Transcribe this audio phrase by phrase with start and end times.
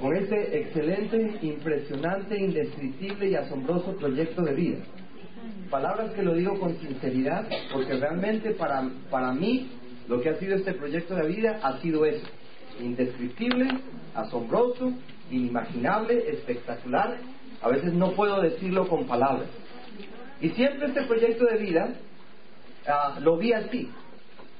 [0.00, 4.78] con este excelente, impresionante, indescriptible y asombroso proyecto de vida.
[5.70, 9.68] Palabras que lo digo con sinceridad, porque realmente para, para mí
[10.08, 12.26] lo que ha sido este proyecto de vida ha sido eso,
[12.80, 13.68] indescriptible,
[14.14, 14.92] asombroso,
[15.30, 17.18] inimaginable, espectacular.
[17.62, 19.48] A veces no puedo decirlo con palabras.
[20.40, 21.94] Y siempre este proyecto de vida
[22.88, 23.88] ah, lo vi así,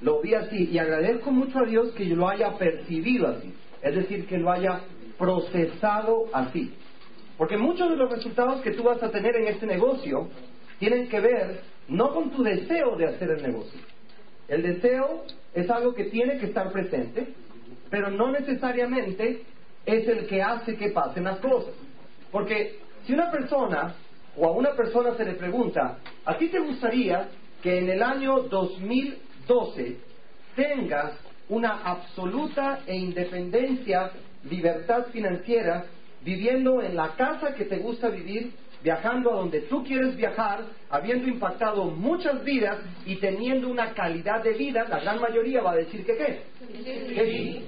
[0.03, 3.53] lo vi así, y agradezco mucho a Dios que yo lo haya percibido así
[3.83, 4.81] es decir, que lo haya
[5.19, 6.75] procesado así.
[7.37, 10.29] Porque muchos de los resultados que tú vas a tener en este negocio
[10.79, 13.81] tienen que ver no con tu deseo de hacer el negocio.
[14.49, 15.25] El deseo
[15.55, 17.29] es algo que tiene que estar presente,
[17.89, 19.43] pero no necesariamente
[19.87, 21.75] es el que hace que pasen las cosas.
[22.31, 23.95] Porque si una persona
[24.37, 27.29] o a una persona se le pregunta, ¿a ti te gustaría
[27.63, 29.97] que en el año 2012
[30.55, 31.13] tengas
[31.51, 34.11] una absoluta e independencia,
[34.49, 35.85] libertad financiera,
[36.23, 38.53] viviendo en la casa que te gusta vivir,
[38.83, 44.55] viajando a donde tú quieres viajar, habiendo impactado muchas vidas y teniendo una calidad de
[44.55, 46.43] vida, la gran mayoría va a decir que qué.
[47.15, 47.65] Que sí.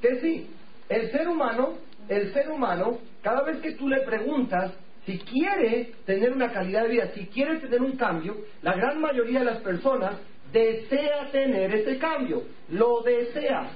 [0.00, 0.50] Que sí.
[0.88, 1.74] El ser humano,
[2.08, 4.72] el ser humano, cada vez que tú le preguntas
[5.04, 9.40] si quiere tener una calidad de vida, si quiere tener un cambio, la gran mayoría
[9.40, 10.16] de las personas
[10.52, 13.70] desea tener ese cambio, lo desea,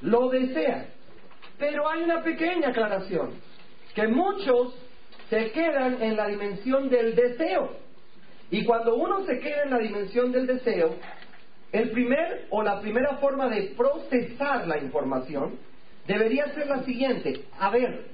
[0.00, 0.86] lo desea.
[1.58, 3.32] Pero hay una pequeña aclaración,
[3.94, 4.74] que muchos
[5.28, 7.76] se quedan en la dimensión del deseo.
[8.50, 10.94] Y cuando uno se queda en la dimensión del deseo,
[11.72, 15.58] el primer o la primera forma de procesar la información
[16.06, 17.44] debería ser la siguiente.
[17.58, 18.06] A ver,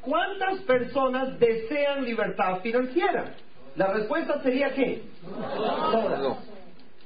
[0.00, 3.34] ¿cuántas personas desean libertad financiera?
[3.76, 5.02] La respuesta sería que.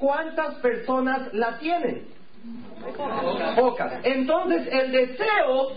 [0.02, 2.06] ¿Cuántas personas la tienen?
[3.54, 4.00] Pocas.
[4.02, 5.76] Entonces el deseo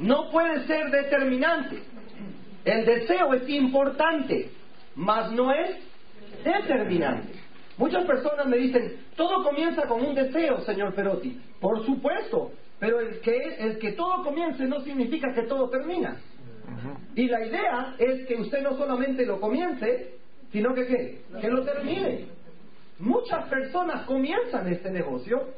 [0.00, 1.80] no puede ser determinante.
[2.64, 4.50] El deseo es importante,
[4.96, 5.76] mas no es
[6.42, 7.34] determinante.
[7.78, 11.40] Muchas personas me dicen, todo comienza con un deseo, señor Perotti.
[11.60, 16.16] Por supuesto, pero el que, el que todo comience no significa que todo termina.
[17.14, 20.16] Y la idea es que usted no solamente lo comience,
[20.50, 21.20] sino que ¿qué?
[21.40, 22.41] Que lo termine.
[23.02, 25.48] Muchas personas comienzan este negocio,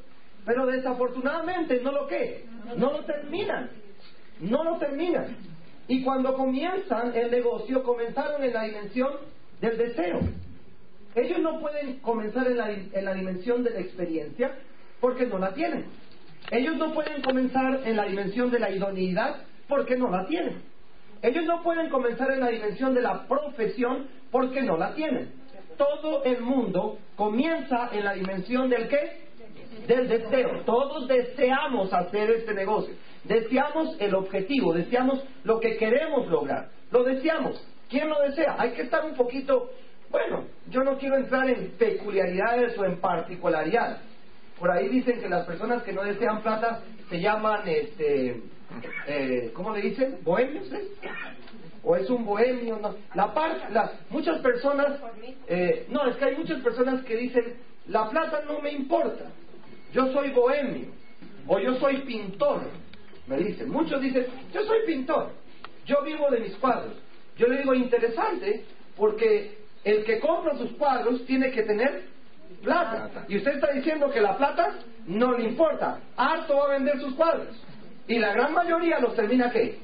[0.47, 2.47] pero desafortunadamente no lo que,
[2.78, 3.69] no lo terminan,
[4.41, 5.37] no lo terminan.
[5.87, 9.10] Y cuando comienzan el negocio, comenzaron en la dimensión
[9.60, 10.21] del deseo.
[11.15, 14.55] Ellos no pueden comenzar en la, en la dimensión de la experiencia
[14.99, 15.84] porque no la tienen.
[16.50, 19.37] Ellos no pueden comenzar en la dimensión de la idoneidad
[19.69, 20.62] porque no la tienen.
[21.21, 25.44] Ellos no pueden comenzar en la dimensión de la profesión porque no la tienen
[25.77, 29.25] todo el mundo comienza en la dimensión del qué?
[29.87, 30.62] Del deseo.
[30.65, 32.95] Todos deseamos hacer este negocio.
[33.25, 36.69] Deseamos el objetivo, deseamos lo que queremos lograr.
[36.91, 37.67] Lo deseamos.
[37.89, 38.57] ¿Quién lo desea?
[38.59, 39.71] Hay que estar un poquito,
[40.11, 43.99] bueno, yo no quiero entrar en peculiaridades o en particularidades.
[44.59, 48.41] Por ahí dicen que las personas que no desean plata se llaman, este,
[49.06, 50.19] eh, ¿cómo le dicen?
[50.23, 50.89] Bohemios, ¿eh?
[51.84, 52.78] O es un bohemio.
[52.81, 52.95] No.
[53.15, 54.99] La parte, las, muchas personas,
[55.47, 57.56] eh, no, es que hay muchas personas que dicen,
[57.89, 59.27] la plata no me importa,
[59.93, 60.89] yo soy bohemio,
[61.47, 62.62] o yo soy pintor,
[63.27, 63.71] me dicen.
[63.71, 65.33] Muchos dicen, yo soy pintor,
[65.87, 66.94] yo vivo de mis cuadros.
[67.37, 68.65] Yo le digo, interesante,
[68.97, 72.05] porque el que compra sus cuadros tiene que tener
[72.62, 73.25] plata.
[73.28, 76.00] Y usted está diciendo que la plata no le importa.
[76.17, 77.49] Harto va a vender sus cuadros.
[78.06, 79.78] Y la gran mayoría los termina qué?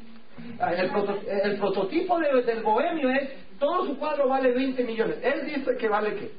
[0.59, 5.17] Ah, el, prototipo del bohemio es, todo su cuadro vale 20 millones.
[5.23, 6.31] Él dice que vale qué?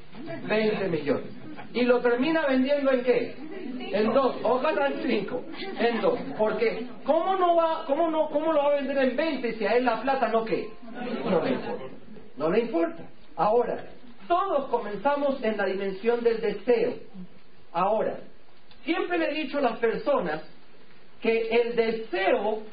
[0.48, 1.26] 20 millones.
[1.74, 3.36] Y lo termina vendiendo en qué?
[3.94, 5.44] En dos, ojalá en cinco,
[5.80, 6.20] en dos.
[6.38, 9.76] Porque, ¿cómo no va, cómo no, cómo lo va a vender en 20 si a
[9.76, 10.70] él la plata no qué?
[11.24, 11.86] No le importa.
[12.38, 13.04] No le importa.
[13.36, 13.86] Ahora,
[14.28, 16.94] todos comenzamos en la dimensión del deseo.
[17.72, 18.20] Ahora,
[18.84, 20.44] siempre le he dicho a las personas
[21.22, 22.64] que el deseo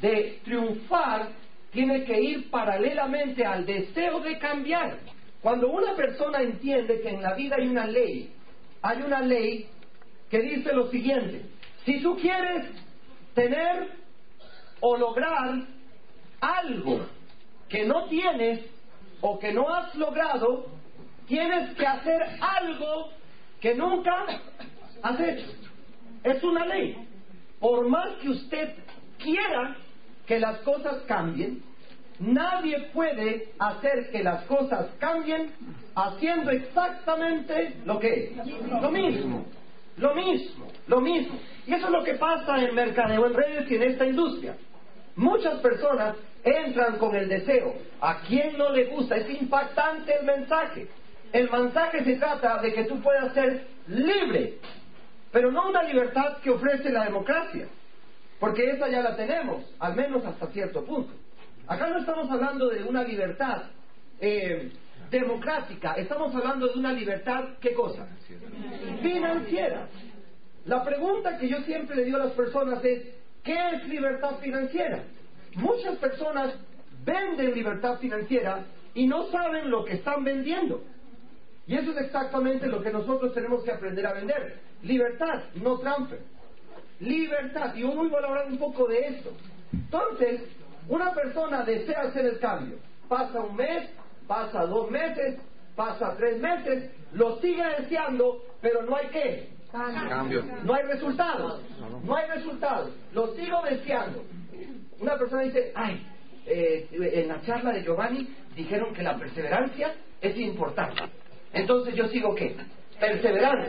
[0.00, 1.28] de triunfar
[1.70, 4.98] tiene que ir paralelamente al deseo de cambiar.
[5.42, 8.32] Cuando una persona entiende que en la vida hay una ley,
[8.82, 9.68] hay una ley
[10.30, 11.42] que dice lo siguiente,
[11.84, 12.66] si tú quieres
[13.34, 13.90] tener
[14.80, 15.66] o lograr
[16.40, 17.06] algo
[17.68, 18.64] que no tienes
[19.20, 20.66] o que no has logrado,
[21.26, 23.10] tienes que hacer algo
[23.60, 24.26] que nunca
[25.02, 25.46] has hecho.
[26.24, 26.96] Es una ley.
[27.60, 28.74] Por más que usted
[29.18, 29.76] quiera,
[30.26, 31.62] que las cosas cambien,
[32.18, 35.52] nadie puede hacer que las cosas cambien
[35.94, 38.36] haciendo exactamente lo que es,
[38.80, 39.44] lo mismo.
[39.98, 41.38] Lo mismo, lo mismo.
[41.66, 44.54] Y eso es lo que pasa en mercadeo, en redes y en esta industria.
[45.16, 47.74] Muchas personas entran con el deseo.
[48.00, 49.16] ¿A quién no le gusta?
[49.16, 50.86] Es impactante el mensaje.
[51.32, 54.58] El mensaje se trata de que tú puedas ser libre,
[55.32, 57.66] pero no una libertad que ofrece la democracia,
[58.38, 61.12] porque esa ya la tenemos, al menos hasta cierto punto.
[61.66, 63.62] Acá no estamos hablando de una libertad
[64.20, 64.70] eh,
[65.10, 68.06] democrática, estamos hablando de una libertad, ¿qué cosa?
[69.02, 69.88] Financiera.
[70.64, 73.02] La pregunta que yo siempre le digo a las personas es,
[73.42, 75.04] ¿qué es libertad financiera?
[75.54, 76.54] Muchas personas
[77.04, 80.82] venden libertad financiera y no saben lo que están vendiendo.
[81.66, 84.60] Y eso es exactamente lo que nosotros tenemos que aprender a vender.
[84.82, 86.20] Libertad, no transfer.
[87.00, 87.74] Libertad.
[87.74, 89.32] Y hoy voy a hablar un poco de esto.
[89.72, 90.42] Entonces,
[90.88, 92.78] una persona desea hacer el cambio.
[93.08, 93.90] Pasa un mes,
[94.26, 95.38] pasa dos meses,
[95.74, 99.48] pasa tres meses, lo sigue deseando, pero no hay qué.
[99.70, 100.44] Cambio.
[100.64, 101.60] No hay resultados.
[102.04, 102.92] No hay resultados.
[103.12, 104.24] Lo sigo deseando.
[105.00, 106.06] Una persona dice, ay,
[106.46, 111.02] eh, en la charla de Giovanni dijeron que la perseverancia es importante.
[111.52, 112.56] Entonces yo sigo qué?
[112.98, 113.66] Perseverando.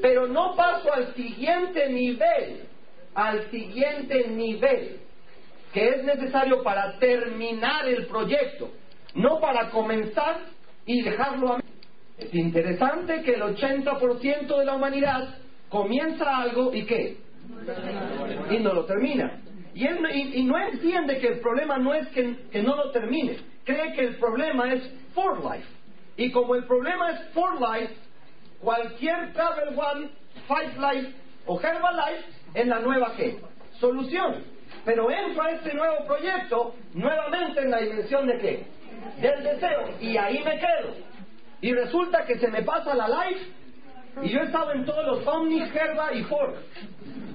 [0.00, 2.62] Pero no paso al siguiente nivel,
[3.14, 5.00] al siguiente nivel
[5.74, 8.70] que es necesario para terminar el proyecto,
[9.16, 10.36] no para comenzar
[10.86, 11.60] y dejarlo a
[12.16, 15.34] Es interesante que el 80% de la humanidad
[15.68, 17.16] comienza algo y qué?
[18.50, 19.40] Y no lo termina.
[19.74, 23.92] Y, él, no entiende que el problema no es que, que no lo termine, cree
[23.94, 25.66] que el problema es for life.
[26.16, 27.92] Y como el problema es for life,
[28.64, 30.08] cualquier Travel One,
[30.48, 31.12] Five Life
[31.46, 32.24] o Herbalife
[32.54, 33.38] es la nueva qué?
[33.78, 34.42] Solución.
[34.84, 38.66] Pero entra este nuevo proyecto nuevamente en la dimensión de qué?
[39.20, 39.94] Del deseo.
[40.00, 40.94] Y ahí me quedo.
[41.60, 43.46] Y resulta que se me pasa la life
[44.22, 46.54] y yo he estado en todos los Omni, Herba y Ford.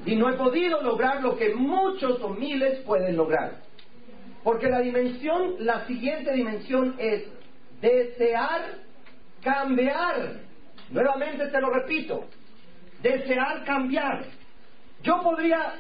[0.05, 3.57] Y no he podido lograr lo que muchos o miles pueden lograr.
[4.43, 7.23] Porque la dimensión, la siguiente dimensión es
[7.81, 8.61] desear
[9.41, 10.48] cambiar.
[10.91, 12.25] Nuevamente te lo repito,
[13.01, 14.25] desear cambiar.
[15.03, 15.75] Yo podría,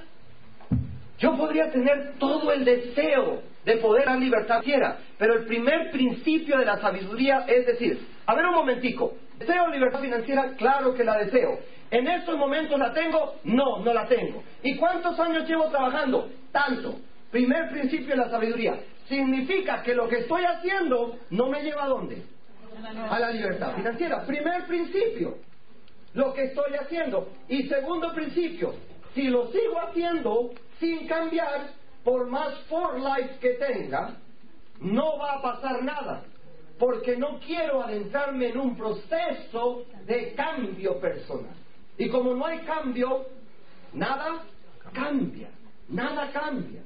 [1.17, 6.57] yo podría tener todo el deseo de poder dar libertad quiera, pero el primer principio
[6.57, 10.53] de la sabiduría es decir, a ver un momentico, ¿deseo libertad financiera?
[10.57, 11.59] Claro que la deseo.
[11.91, 13.35] ¿En estos momentos la tengo?
[13.43, 14.43] No, no la tengo.
[14.61, 16.29] ¿Y cuántos años llevo trabajando?
[16.51, 16.99] Tanto.
[17.31, 18.79] Primer principio de la sabiduría.
[19.07, 22.23] Significa que lo que estoy haciendo no me lleva a dónde?
[23.09, 24.25] A la libertad financiera.
[24.25, 25.37] Primer principio.
[26.13, 27.29] Lo que estoy haciendo.
[27.47, 28.73] Y segundo principio.
[29.13, 31.71] Si lo sigo haciendo sin cambiar,
[32.03, 34.15] por más for life que tenga,
[34.79, 36.23] no va a pasar nada.
[36.77, 41.55] Porque no quiero adentrarme en un proceso de cambio personal.
[41.97, 43.25] Y como no hay cambio,
[43.93, 44.43] nada
[44.93, 45.49] cambia.
[45.89, 46.81] Nada cambia.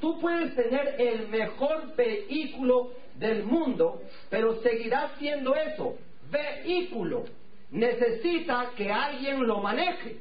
[0.00, 2.90] Tú puedes tener el mejor vehículo
[3.20, 5.96] del mundo, pero seguirás siendo eso,
[6.30, 7.26] vehículo.
[7.70, 10.20] Necesita que alguien lo maneje.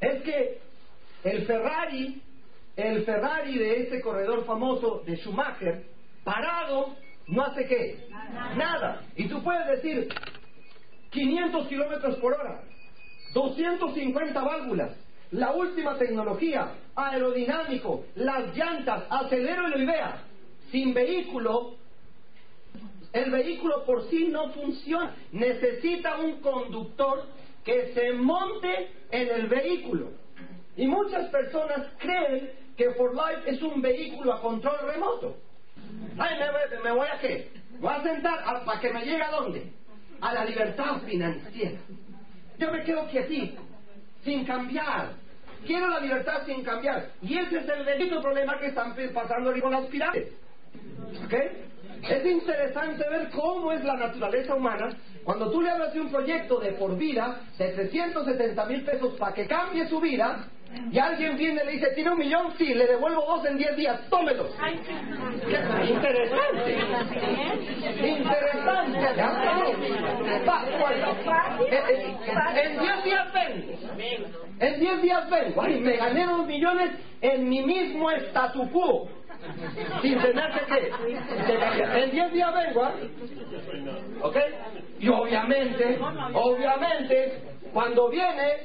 [0.00, 0.58] Es que
[1.22, 2.20] el Ferrari,
[2.76, 5.84] el Ferrari de ese corredor famoso de Schumacher,
[6.24, 6.96] parado,
[7.28, 8.08] no hace qué?
[8.56, 9.02] Nada.
[9.14, 10.08] Y tú puedes decir
[11.10, 12.62] 500 kilómetros por hora,
[13.34, 14.92] 250 válvulas,
[15.30, 20.25] la última tecnología, aerodinámico, las llantas, acelero y lo vea.
[20.70, 21.74] Sin vehículo,
[23.12, 25.14] el vehículo por sí no funciona.
[25.32, 27.24] Necesita un conductor
[27.64, 30.10] que se monte en el vehículo.
[30.76, 35.36] Y muchas personas creen que For Life es un vehículo a control remoto.
[36.18, 36.38] Ay,
[36.82, 37.50] me, voy a qué?
[37.80, 39.72] Voy a sentar para que me llegue a dónde?
[40.20, 41.78] A la libertad financiera.
[42.58, 43.62] Yo me quedo quietito
[44.24, 45.12] sin cambiar.
[45.66, 47.10] Quiero la libertad sin cambiar.
[47.22, 50.32] Y ese es el bendito problema que están pasando con las pirámides.
[51.26, 51.34] ¿Ok?
[52.08, 54.88] Es interesante ver cómo es la naturaleza humana
[55.24, 59.34] cuando tú le hablas de un proyecto de por vida de 370 mil pesos para
[59.34, 60.48] que cambie su vida
[60.92, 63.74] y alguien viene y le dice, tiene un millón, sí, le devuelvo dos en diez
[63.76, 64.50] días, tómelos.
[65.88, 66.78] Interesante.
[68.08, 69.56] Interesante.
[72.62, 73.72] En diez días vengo.
[74.60, 75.62] En diez días vengo.
[75.62, 76.90] Ay, me gané dos millones
[77.20, 79.08] en mi mismo statu quo.
[80.02, 80.92] Sin tener que.
[82.02, 82.94] En diez días vengo, ¿ah?
[84.22, 84.36] ¿Ok?
[85.00, 85.98] Y obviamente,
[86.34, 88.56] obviamente, cuando viene,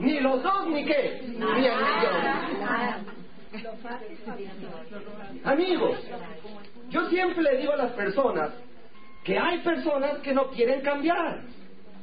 [0.00, 1.74] ni los dos ni qué, ni el.
[5.44, 5.98] Amigos,
[6.90, 8.52] yo siempre le digo a las personas
[9.24, 11.42] que hay personas que no quieren cambiar.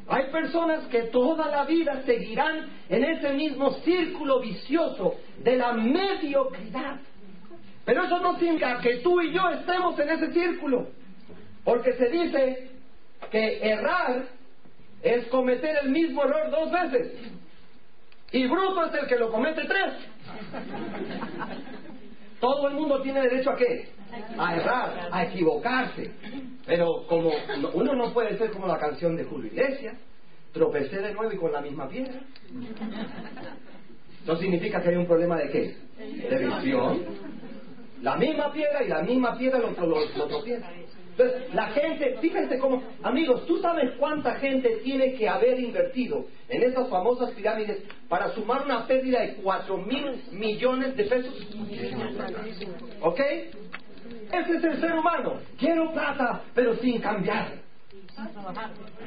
[0.08, 7.00] Hay personas que toda la vida seguirán en ese mismo círculo vicioso de la mediocridad.
[7.85, 10.87] Pero eso no significa que tú y yo estemos en ese círculo.
[11.63, 12.69] Porque se dice
[13.29, 14.25] que errar
[15.01, 17.13] es cometer el mismo error dos veces.
[18.31, 19.93] Y bruto es el que lo comete tres.
[22.39, 23.89] Todo el mundo tiene derecho a qué?
[24.37, 26.11] A errar, a equivocarse.
[26.65, 27.31] Pero como
[27.73, 29.95] uno no puede ser como la canción de Julio Iglesias,
[30.53, 32.19] tropecé de nuevo y con la misma piedra.
[34.25, 35.77] No significa que hay un problema de qué?
[36.29, 37.05] De visión.
[38.03, 40.69] La misma piedra y la misma piedra lo, lo, lo tropieza.
[41.12, 46.63] Entonces, la gente, fíjense cómo, amigos, ¿tú sabes cuánta gente tiene que haber invertido en
[46.63, 51.48] esas famosas pirámides para sumar una pérdida de 4 mil millones de pesos?
[53.01, 53.19] ¿Ok?
[53.19, 55.39] Ese es el ser humano.
[55.57, 57.62] Quiero plata, pero sin cambiar.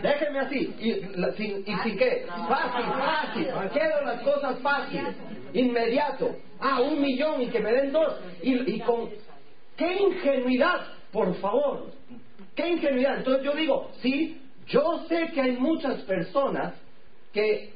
[0.03, 0.75] Déjenme así.
[0.79, 0.93] ¿Y,
[1.37, 2.27] sin, y sin qué?
[2.49, 3.49] Fácil, fácil.
[3.73, 5.15] Quiero las cosas fáciles.
[5.53, 6.37] Inmediato.
[6.61, 8.15] Ah, un millón y que me den dos.
[8.43, 9.09] Y, y con...
[9.77, 10.81] ¡Qué ingenuidad!
[11.13, 11.93] Por favor.
[12.55, 13.19] ¡Qué ingenuidad!
[13.19, 16.75] Entonces yo digo, sí, yo sé que hay muchas personas
[17.33, 17.75] que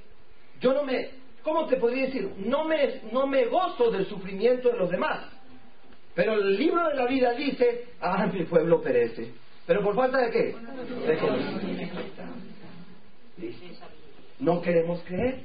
[0.60, 1.10] yo no me,
[1.42, 2.32] ¿cómo te podría decir?
[2.38, 5.26] No me, no me gozo del sufrimiento de los demás.
[6.14, 9.32] Pero el libro de la vida dice, ah, mi pueblo perece.
[9.70, 10.54] ¿Pero por falta de qué?
[14.40, 15.42] No queremos creer,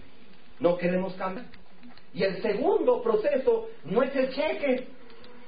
[0.59, 1.45] no queremos cambiar.
[2.11, 4.87] Y el segundo proceso no es el cheque,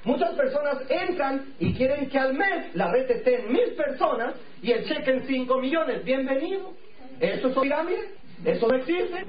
[0.04, 4.72] Muchas personas entran y quieren que al mes la red esté en mil personas y
[4.72, 6.06] el cheque en cinco millones.
[6.06, 6.72] Bienvenido.
[7.20, 8.12] ¿Eso es pirámide?
[8.46, 9.26] Eso no existe.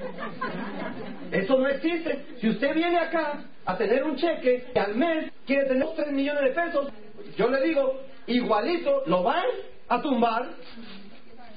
[1.31, 2.25] Eso no existe.
[2.39, 6.43] Si usted viene acá a tener un cheque y al mes quiere tener tres millones
[6.43, 6.93] de pesos,
[7.35, 9.45] yo le digo, igualito lo van
[9.87, 10.49] a tumbar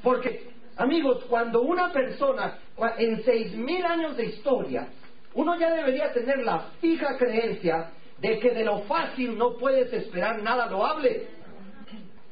[0.03, 2.59] porque, amigos, cuando una persona
[2.99, 4.89] en seis mil años de historia,
[5.35, 10.43] uno ya debería tener la fija creencia de que de lo fácil no puedes esperar
[10.43, 11.27] nada loable.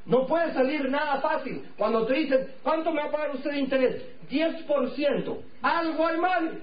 [0.07, 1.63] No puede salir nada fácil.
[1.77, 4.03] Cuando te dicen, ¿cuánto me va a pagar usted de interés?
[4.29, 5.39] 10%.
[5.63, 6.63] Algo hay mal.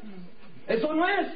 [0.68, 1.28] Eso no es.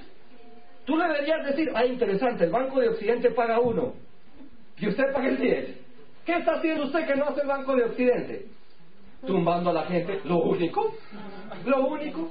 [0.85, 3.93] Tú le deberías decir, ah, interesante, el Banco de Occidente paga uno
[4.77, 5.80] y usted paga el 10.
[6.31, 8.45] ¿Qué está haciendo usted que no hace el Banco de Occidente?
[9.27, 10.21] Tumbando a la gente.
[10.23, 10.95] Lo único.
[11.65, 12.29] Lo único.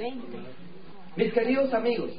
[1.16, 2.10] Mis queridos amigos,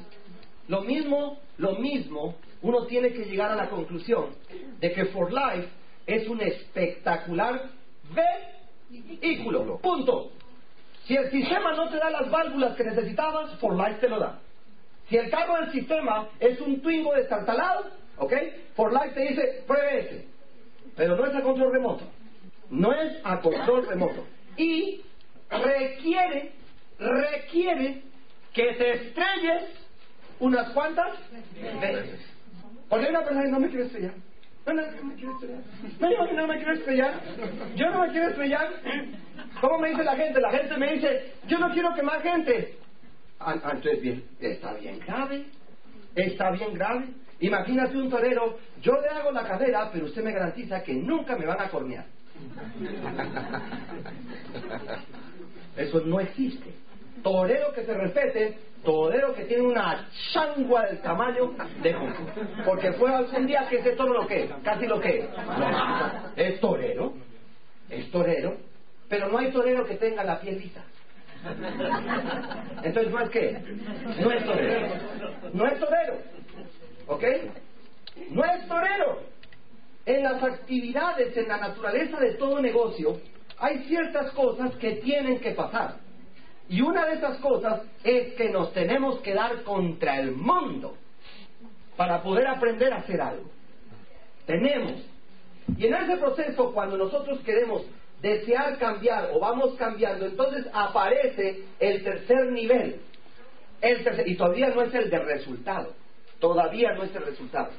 [0.67, 4.27] lo mismo, lo mismo uno tiene que llegar a la conclusión
[4.79, 5.69] de que For Life
[6.05, 7.63] es un espectacular
[8.13, 9.79] vehículo.
[9.79, 10.33] Punto.
[11.05, 14.39] Si el sistema no te da las válvulas que necesitabas, For Life te lo da.
[15.09, 18.33] Si el carro del sistema es un Twingo destartalado, ¿ok?
[18.75, 20.30] For Life te dice, pruebe ese.
[20.95, 22.05] Pero no es a control remoto.
[22.69, 24.25] No es a control remoto.
[24.57, 25.01] Y
[25.49, 26.51] requiere,
[26.99, 28.01] requiere
[28.53, 29.63] que te estrelles
[30.39, 31.17] unas cuantas
[31.79, 32.19] veces.
[32.89, 34.13] Porque hay una persona que no me quiere estrellar.
[34.65, 35.61] No, no, no me quiero estrellar.
[35.99, 37.21] No, no me quiero estrellar.
[37.75, 38.69] Yo no me quiero estrellar.
[39.59, 40.39] ¿Cómo me dice la gente?
[40.39, 42.77] La gente me dice, yo no quiero que más gente.
[43.39, 45.45] Ah, ah, entonces, bien, está bien grave.
[46.15, 47.07] Está bien grave.
[47.41, 51.45] Imagínate un torero, yo le hago la cadera, pero usted me garantiza que nunca me
[51.45, 52.05] van a cornear.
[55.77, 56.73] Eso no existe.
[57.23, 61.95] Torero que se respete torero que tiene una changua del tamaño de
[62.65, 65.27] Porque fue algún día que ese toro lo que, casi lo que,
[66.35, 67.13] es torero,
[67.89, 68.57] es torero,
[69.07, 70.83] pero no hay torero que tenga la piel lisa.
[72.83, 73.59] Entonces no es que,
[74.19, 74.87] no es torero,
[75.53, 76.17] no es torero,
[77.07, 77.23] ¿ok?
[78.29, 79.19] No es torero.
[80.05, 83.19] En las actividades, en la naturaleza de todo negocio,
[83.59, 85.97] hay ciertas cosas que tienen que pasar.
[86.67, 90.95] Y una de esas cosas es que nos tenemos que dar contra el mundo
[91.95, 93.49] para poder aprender a hacer algo.
[94.45, 94.93] Tenemos.
[95.77, 97.83] Y en ese proceso, cuando nosotros queremos
[98.21, 103.01] desear cambiar o vamos cambiando, entonces aparece el tercer nivel.
[103.81, 105.93] El tercer, y todavía no es el de resultado.
[106.41, 107.69] Todavía no es el resultado.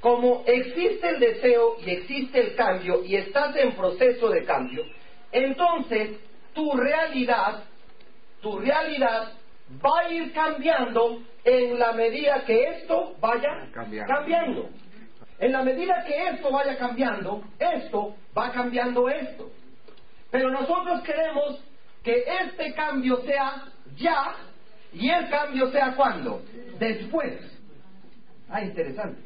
[0.00, 4.84] Como existe el deseo y existe el cambio y estás en proceso de cambio,
[5.30, 6.18] entonces
[6.54, 7.64] tu realidad
[8.44, 9.32] tu realidad
[9.82, 13.70] va a ir cambiando en la medida que esto vaya
[14.06, 14.68] cambiando.
[15.38, 19.50] En la medida que esto vaya cambiando, esto va cambiando esto.
[20.30, 21.58] Pero nosotros queremos
[22.02, 23.64] que este cambio sea
[23.96, 24.36] ya
[24.92, 26.42] y el cambio sea cuando?
[26.78, 27.53] Después.
[28.54, 29.20] Ah, interesante.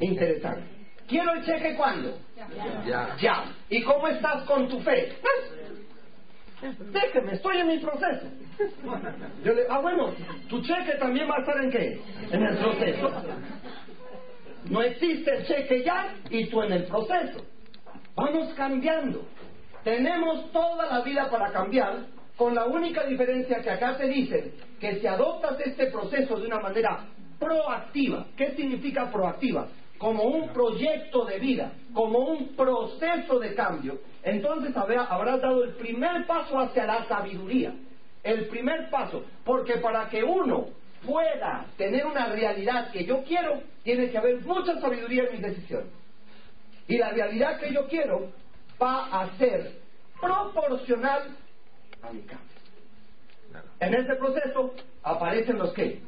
[0.00, 0.62] Interesante.
[1.06, 2.16] Quiero el cheque cuando?
[2.86, 3.14] Ya.
[3.20, 3.44] Ya.
[3.68, 5.12] ¿Y cómo estás con tu fe?
[6.90, 8.26] déjeme, estoy en mi proceso.
[9.44, 10.14] Yo le ah, bueno,
[10.48, 12.00] tu cheque también va a estar en qué?
[12.30, 13.12] En el proceso.
[14.70, 17.44] No existe el cheque ya y tú en el proceso.
[18.14, 19.26] Vamos cambiando.
[19.82, 22.06] Tenemos toda la vida para cambiar,
[22.38, 26.60] con la única diferencia que acá te dicen que si adoptas este proceso de una
[26.60, 27.04] manera
[27.38, 29.68] proactiva, ¿qué significa proactiva?
[29.98, 36.26] Como un proyecto de vida, como un proceso de cambio, entonces habrás dado el primer
[36.26, 37.74] paso hacia la sabiduría.
[38.22, 40.68] El primer paso, porque para que uno
[41.04, 45.88] pueda tener una realidad que yo quiero, tiene que haber mucha sabiduría en mis decisiones.
[46.88, 48.30] Y la realidad que yo quiero
[48.82, 49.72] va a ser
[50.20, 51.36] proporcional
[52.02, 52.54] a mi cambio.
[53.80, 56.00] En este proceso aparecen los qué?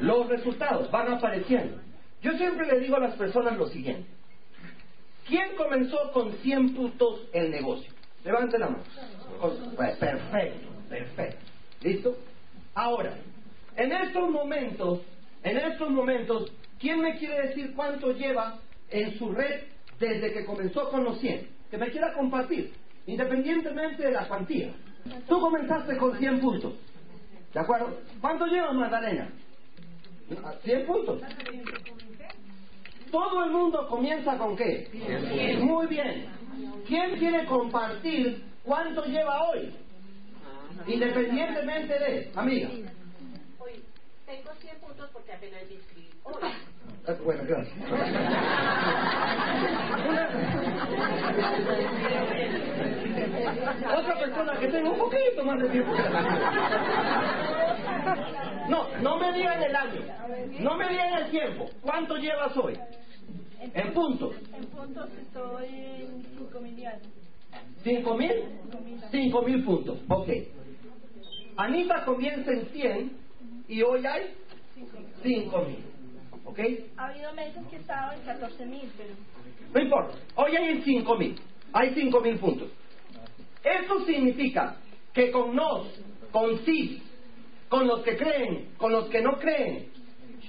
[0.00, 1.80] Los resultados van apareciendo.
[2.22, 4.08] Yo siempre le digo a las personas lo siguiente.
[5.26, 7.92] ¿Quién comenzó con 100 puntos el negocio?
[8.24, 8.82] Levante la mano.
[9.76, 11.44] Pues, perfecto, perfecto.
[11.82, 12.16] ¿Listo?
[12.74, 13.14] Ahora,
[13.76, 15.00] en estos momentos,
[15.42, 18.58] en estos momentos, ¿quién me quiere decir cuánto lleva
[18.90, 19.64] en su red
[19.98, 21.48] desde que comenzó con los 100?
[21.70, 22.72] Que me quiera compartir,
[23.06, 24.72] independientemente de la cuantía.
[25.28, 26.74] Tú comenzaste con 100 puntos.
[27.52, 27.98] ¿De acuerdo?
[28.20, 29.30] ¿Cuánto lleva Magdalena?
[30.28, 31.20] 100 puntos.
[33.10, 34.88] Todo el mundo comienza con qué?
[35.60, 36.26] Muy bien.
[36.86, 39.74] ¿Quién quiere compartir cuánto lleva hoy?
[40.86, 42.70] Independientemente de, amiga.
[44.26, 46.08] Tengo 100 puntos porque apenas me inscribí.
[47.24, 47.76] Bueno, gracias.
[53.96, 55.92] Otra persona que tenga un poquito más de tiempo.
[58.68, 60.00] No, no me digan el año,
[60.60, 61.68] no me digan el tiempo.
[61.80, 62.78] ¿Cuánto llevas hoy?
[63.60, 64.34] En puntos.
[64.54, 66.84] En puntos estoy en 5 mil
[67.82, 68.32] ¿Cinco mil?
[69.10, 70.28] Cinco mil puntos, ok.
[71.56, 73.16] Anita comienza en 100
[73.68, 74.34] y hoy hay
[75.22, 75.78] 5 mil.
[76.44, 76.58] ¿Ok?
[76.96, 79.10] Ha habido meses que he estado en 14 mil, pero...
[79.72, 80.18] No importa.
[80.36, 81.40] Hoy hay 5 mil.
[81.72, 82.68] Hay 5 mil puntos.
[83.62, 84.76] Eso significa
[85.12, 85.88] que con nos,
[86.30, 87.02] con sí,
[87.68, 89.88] con los que creen, con los que no creen,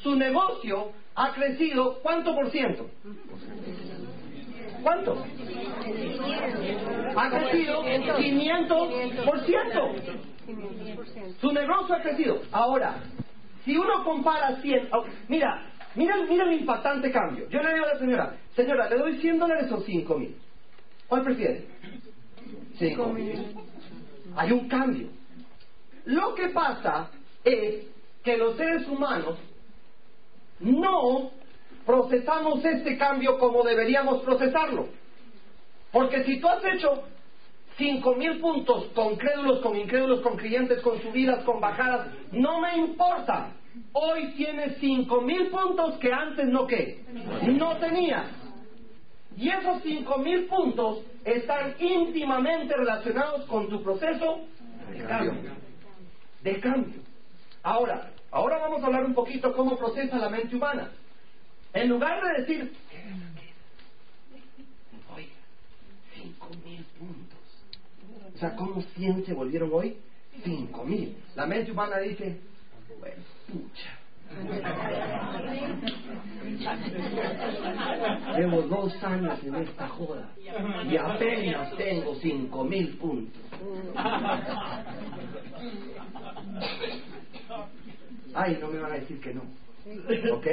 [0.02, 2.90] su negocio ha crecido ¿cuánto por ciento?
[4.84, 5.26] ¿Cuánto?
[7.16, 7.84] Ha crecido
[8.18, 8.90] 500
[9.26, 9.96] por ciento.
[11.42, 12.42] Su negocio ha crecido.
[12.52, 12.98] Ahora,
[13.64, 14.90] si uno compara 100,
[15.28, 17.50] mira, mira, mira el impactante cambio.
[17.50, 20.36] Yo le digo a la señora, señora, ¿le doy 100 dólares o 5 mil?
[21.08, 21.66] ¿Cuál prefiere?
[22.78, 23.56] 5 mil.
[24.36, 25.08] Hay un cambio.
[26.06, 27.10] Lo que pasa
[27.44, 27.86] es
[28.24, 29.38] que los seres humanos
[30.60, 31.32] no
[31.86, 34.88] procesamos este cambio como deberíamos procesarlo.
[35.92, 37.04] Porque si tú has hecho
[37.78, 42.78] cinco mil puntos con crédulos, con incrédulos, con clientes, con subidas, con bajadas, no me
[42.78, 43.52] importa.
[43.94, 47.04] Hoy tienes cinco mil puntos que antes no que
[47.48, 48.28] no tenías.
[49.38, 54.40] Y esos cinco mil puntos están íntimamente relacionados con tu proceso
[54.92, 55.65] de cambio.
[56.46, 57.02] De cambio.
[57.64, 60.92] Ahora, ahora vamos a hablar un poquito cómo procesa la mente humana.
[61.74, 62.74] En lugar de decir,
[65.16, 65.30] oye,
[66.14, 67.40] cinco mil puntos.
[68.36, 69.98] O sea, ¿cómo 100 se volvieron hoy?
[70.44, 71.18] Cinco mil.
[71.34, 72.38] La mente humana dice,
[73.00, 73.98] bueno, pucha.
[78.38, 80.30] Llevo dos años en esta joda
[80.90, 83.42] y apenas tengo cinco mil puntos.
[88.34, 89.44] Ay, no me van a decir que no.
[90.34, 90.48] ¿Ok?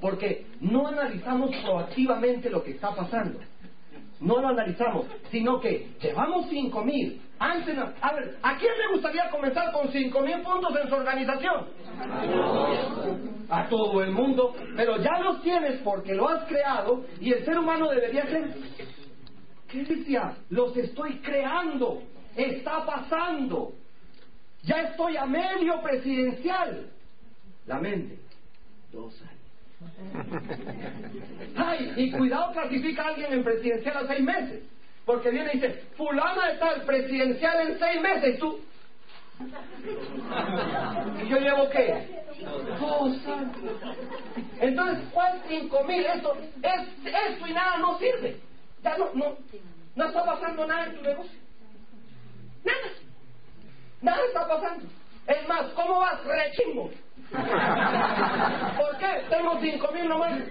[0.00, 3.40] Porque no analizamos proactivamente lo que está pasando.
[4.20, 7.20] No lo analizamos, sino que llevamos cinco mil.
[7.38, 11.66] Antes, a ver, ¿a quién le gustaría comenzar con cinco mil puntos en su organización?
[13.50, 17.58] A todo el mundo, pero ya los tienes porque lo has creado y el ser
[17.58, 18.54] humano debería ser.
[19.68, 20.34] ¿Qué decía?
[20.48, 22.02] Los estoy creando,
[22.34, 23.72] está pasando.
[24.62, 26.90] Ya estoy a medio presidencial.
[27.66, 28.18] La mente,
[28.92, 29.35] dos años.
[31.56, 34.62] Ay, y cuidado clasifica a alguien en presidencial a seis meses.
[35.04, 38.60] Porque viene y dice, fulana está el presidencial en seis meses, tú.
[41.22, 41.92] ¿Y yo llevo qué?
[41.92, 42.16] Años.
[44.60, 46.04] Entonces, ¿cuál cinco mil?
[46.04, 48.36] Esto, es, esto y nada no sirve.
[48.82, 49.36] Ya no, no,
[49.94, 51.38] no está pasando nada en tu negocio.
[52.64, 52.92] Nada.
[54.02, 54.84] Nada está pasando.
[55.26, 56.24] Es más, ¿cómo vas?
[56.24, 56.90] Rechimbo.
[58.76, 59.24] ¿Por qué?
[59.28, 60.42] Tengo cinco mil nomás.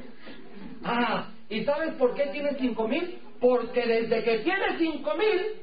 [0.83, 3.19] Ah, ¿y sabes por qué tiene cinco mil?
[3.39, 5.61] Porque desde que tiene cinco mil,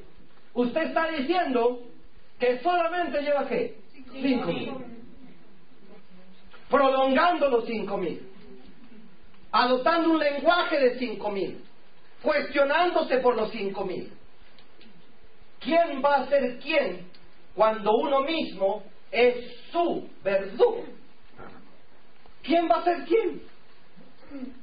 [0.53, 1.79] usted está diciendo,
[2.39, 3.75] que solamente lleva qué?
[4.21, 4.71] Cinco mil.
[6.69, 8.27] Prolongando los cinco mil.
[9.51, 11.63] Adoptando un lenguaje de cinco mil.
[12.21, 14.11] Cuestionándose por los cinco mil.
[15.59, 17.07] ¿Quién va a ser quién
[17.55, 18.83] cuando uno mismo
[19.13, 20.83] es su verdugo?
[22.41, 23.41] ¿Quién va a ser quién?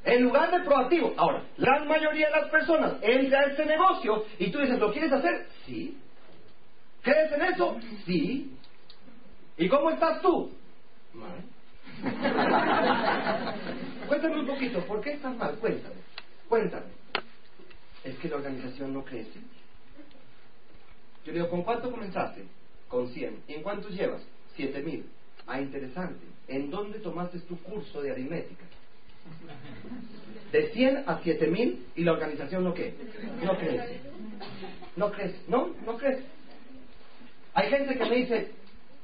[0.05, 1.15] En lugar de proactivo.
[1.17, 5.13] Ahora, la mayoría de las personas entra a este negocio y tú dices, ¿lo quieres
[5.13, 5.47] hacer?
[5.65, 5.97] Sí.
[7.03, 7.79] ¿Crees en eso?
[8.05, 8.53] Sí.
[9.57, 10.53] ¿Y cómo estás tú?
[11.15, 11.43] Mal.
[14.09, 15.55] Cuéntame un poquito, ¿por qué estás mal?
[15.57, 15.95] Cuéntame.
[16.49, 16.87] Cuéntame.
[18.03, 19.39] Es que la organización no crece.
[21.25, 22.45] Yo digo, ¿con cuánto comenzaste?
[22.89, 23.45] Con 100.
[23.47, 24.23] ¿Y en cuántos llevas?
[24.61, 25.05] 7000.
[25.47, 26.25] Ah, interesante.
[26.49, 28.65] ¿En dónde tomaste tu curso de aritmética?
[30.53, 32.95] De 100 a 7000 y la organización no qué?
[33.43, 34.01] No crece.
[34.97, 35.39] No crece.
[35.49, 36.25] No, no crece.
[37.55, 38.51] Hay gente que me dice,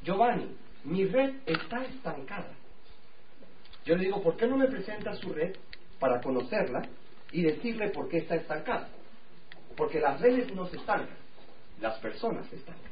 [0.03, 2.53] Giovanni, mi red está estancada.
[3.85, 5.55] Yo le digo, ¿por qué no me presenta su red
[5.99, 6.83] para conocerla
[7.33, 8.88] y decirle por qué está estancada?
[9.77, 11.16] Porque las redes no se estancan,
[11.81, 12.90] las personas se estancan.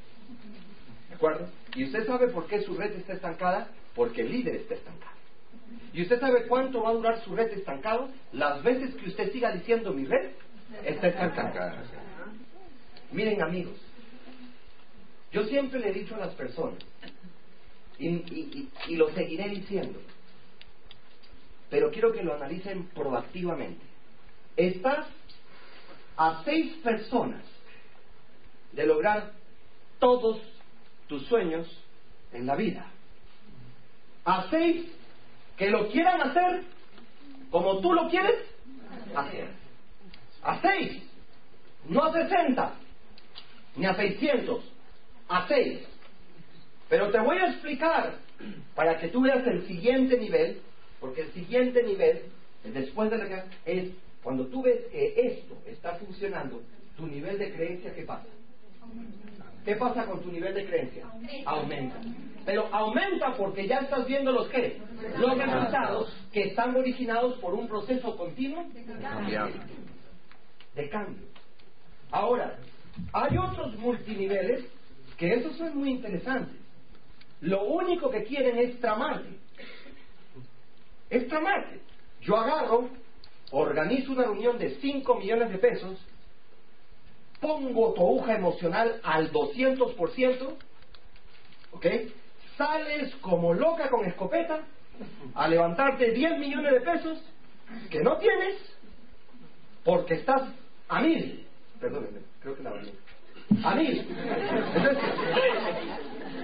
[1.14, 1.48] ¿De acuerdo?
[1.76, 5.14] Y usted sabe por qué su red está estancada, porque el líder está estancado.
[5.92, 8.08] ¿Y usted sabe cuánto va a durar su red estancado?
[8.32, 10.32] Las veces que usted siga diciendo mi red
[10.84, 11.84] está estancada.
[13.12, 13.76] Miren amigos,
[15.30, 16.80] yo siempre le he dicho a las personas,
[17.96, 20.00] y, y lo seguiré diciendo,
[21.70, 23.86] pero quiero que lo analicen proactivamente.
[24.56, 25.06] Estás
[26.16, 27.44] a seis personas
[28.72, 29.30] de lograr
[30.00, 30.53] todos
[31.14, 31.68] tus sueños
[32.32, 32.86] en la vida.
[34.24, 34.86] A seis
[35.56, 36.62] que lo quieran hacer
[37.50, 38.34] como tú lo quieres
[39.14, 39.48] hacer.
[40.42, 41.02] A seis,
[41.88, 42.74] no a sesenta,
[43.76, 44.64] ni a seiscientos,
[45.28, 45.86] a seis.
[46.88, 48.16] Pero te voy a explicar
[48.74, 50.62] para que tú veas el siguiente nivel,
[50.98, 52.22] porque el siguiente nivel,
[52.64, 56.60] después de la que es cuando tú ves que esto está funcionando,
[56.96, 58.26] tu nivel de creencia, ¿qué pasa?
[59.64, 61.06] ¿Qué pasa con tu nivel de creencia?
[61.46, 62.00] Aumenta.
[62.44, 64.78] Pero aumenta porque ya estás viendo los qué?
[65.18, 68.66] Los resultados que están originados por un proceso continuo
[70.74, 71.26] de cambio.
[72.10, 72.58] Ahora,
[73.12, 74.64] hay otros multiniveles
[75.16, 76.56] que esos son muy interesantes.
[77.40, 79.30] Lo único que quieren es tramarte.
[81.08, 81.80] Es tramarte.
[82.20, 82.88] Yo agarro,
[83.50, 85.98] organizo una reunión de 5 millones de pesos
[87.44, 90.54] pongo tu aguja emocional al 200%,
[91.72, 91.86] ¿ok?
[92.56, 94.62] Sales como loca con escopeta
[95.34, 97.18] a levantarte 10 millones de pesos
[97.90, 98.56] que no tienes
[99.84, 100.54] porque estás
[100.88, 101.46] a mil.
[101.78, 102.92] Perdónenme, creo que la verdad.
[103.62, 104.00] A mil.
[104.74, 104.98] Entonces,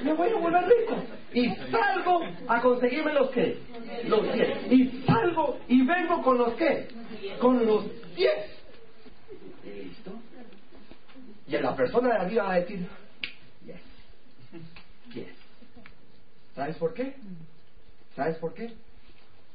[0.04, 0.96] me voy a volver rico.
[1.32, 3.58] Y salgo a conseguirme los que?
[4.04, 4.72] Los 10.
[4.72, 6.88] Y salgo y vengo con los que?
[7.40, 8.60] Con los 10.
[11.50, 12.86] Y la persona de arriba va a decir,
[13.66, 13.80] yes,
[15.12, 15.26] yes.
[16.54, 17.16] ¿Sabes por qué?
[18.14, 18.72] ¿Sabes por qué?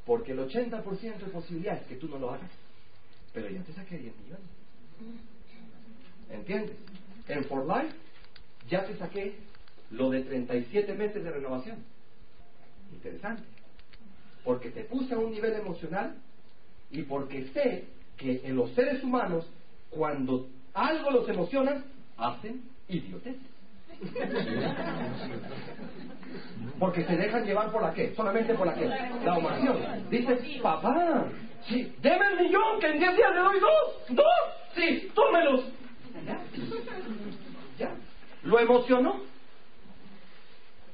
[0.05, 2.51] Porque el 80% de posibilidades es que tú no lo hagas.
[3.33, 4.45] Pero ya te saqué 10 millones.
[6.29, 6.75] ¿Entiendes?
[7.29, 7.95] En For Life
[8.69, 9.37] ya te saqué
[9.91, 11.77] lo de 37 meses de renovación.
[12.91, 13.43] Interesante.
[14.43, 16.17] Porque te puse a un nivel emocional
[16.91, 17.85] y porque sé
[18.17, 19.47] que en los seres humanos,
[19.89, 21.83] cuando algo los emociona,
[22.17, 23.35] hacen idiotes.
[26.79, 28.87] Porque se dejan llevar por la qué, solamente por la qué,
[29.23, 30.09] la ovación.
[30.09, 31.25] Dice, papá,
[31.67, 34.25] sí, deme el millón, que en 10 días le doy dos, dos,
[34.75, 35.65] sí, tómelos.
[36.25, 36.39] Ya,
[37.79, 37.95] ya,
[38.43, 39.21] lo emocionó.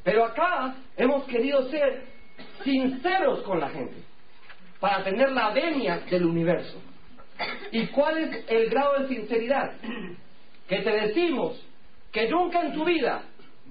[0.04, 2.06] Pero acá hemos querido ser
[2.64, 3.98] sinceros con la gente
[4.80, 6.80] para tener la venia del universo.
[7.72, 9.74] ¿Y cuál es el grado de sinceridad?
[10.68, 11.66] Que te decimos
[12.12, 13.24] que nunca en tu vida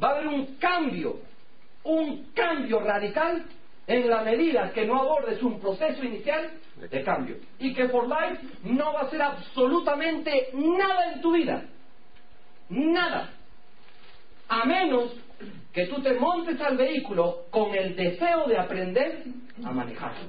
[0.02, 1.20] va a haber un cambio,
[1.84, 3.44] un cambio radical
[3.86, 7.36] en la medida que no abordes un proceso inicial de cambio.
[7.58, 11.64] Y que por life no va a ser absolutamente nada en tu vida.
[12.70, 13.30] Nada.
[14.48, 15.14] A menos
[15.72, 19.24] que tú te montes al vehículo con el deseo de aprender
[19.64, 20.28] a manejarlo.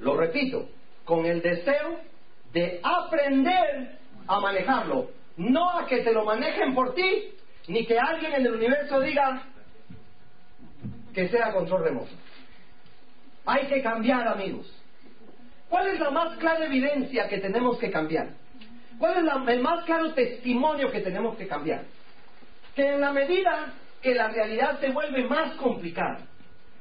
[0.00, 0.68] Lo repito,
[1.04, 2.11] con el deseo
[2.52, 7.34] de aprender a manejarlo, no a que te lo manejen por ti,
[7.68, 9.42] ni que alguien en el universo diga
[11.14, 12.12] que sea control remoto.
[13.46, 14.72] Hay que cambiar, amigos.
[15.68, 18.28] ¿Cuál es la más clara evidencia que tenemos que cambiar?
[18.98, 21.82] ¿Cuál es el más claro testimonio que tenemos que cambiar?
[22.74, 26.20] que en la medida que la realidad se vuelve más complicada,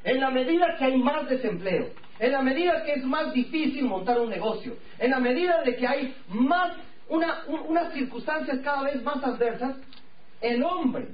[0.03, 1.89] en la medida que hay más desempleo,
[2.21, 5.88] en la medida que es más difícil montar un negocio, en la medida de que
[5.88, 6.77] hay más
[7.10, 9.75] una, unas circunstancias cada vez más adversas,
[10.39, 11.07] el hombre,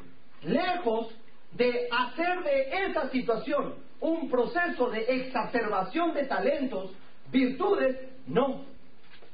[0.43, 1.07] lejos
[1.53, 6.91] de hacer de esa situación un proceso de exacerbación de talentos,
[7.31, 8.65] virtudes, no.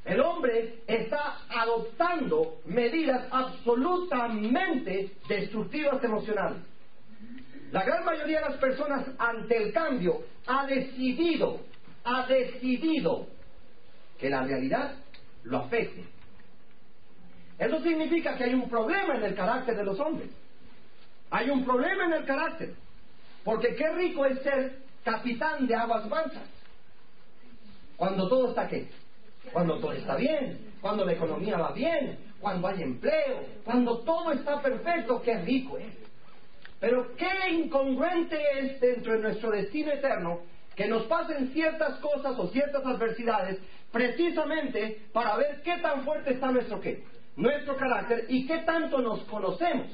[0.05, 6.59] El hombre está adoptando medidas absolutamente destructivas emocionales.
[7.73, 11.59] La gran mayoría de las personas ante el cambio ha decidido,
[12.03, 13.25] ha decidido
[14.19, 14.93] que la realidad
[15.43, 16.05] lo afecte.
[17.57, 20.29] Eso significa que hay un problema en el carácter de los hombres.
[21.31, 22.75] Hay un problema en el carácter.
[23.43, 26.47] Porque qué rico es ser capitán de aguas mansas.
[27.97, 28.87] Cuando todo está qué?
[29.51, 34.61] Cuando todo está bien, cuando la economía va bien, cuando hay empleo, cuando todo está
[34.61, 36.02] perfecto, qué rico es.
[36.83, 40.41] Pero qué incongruente es dentro de nuestro destino eterno
[40.75, 43.57] que nos pasen ciertas cosas o ciertas adversidades
[43.89, 47.05] precisamente para ver qué tan fuerte está nuestro qué,
[47.37, 49.87] nuestro carácter y qué tanto nos conocemos.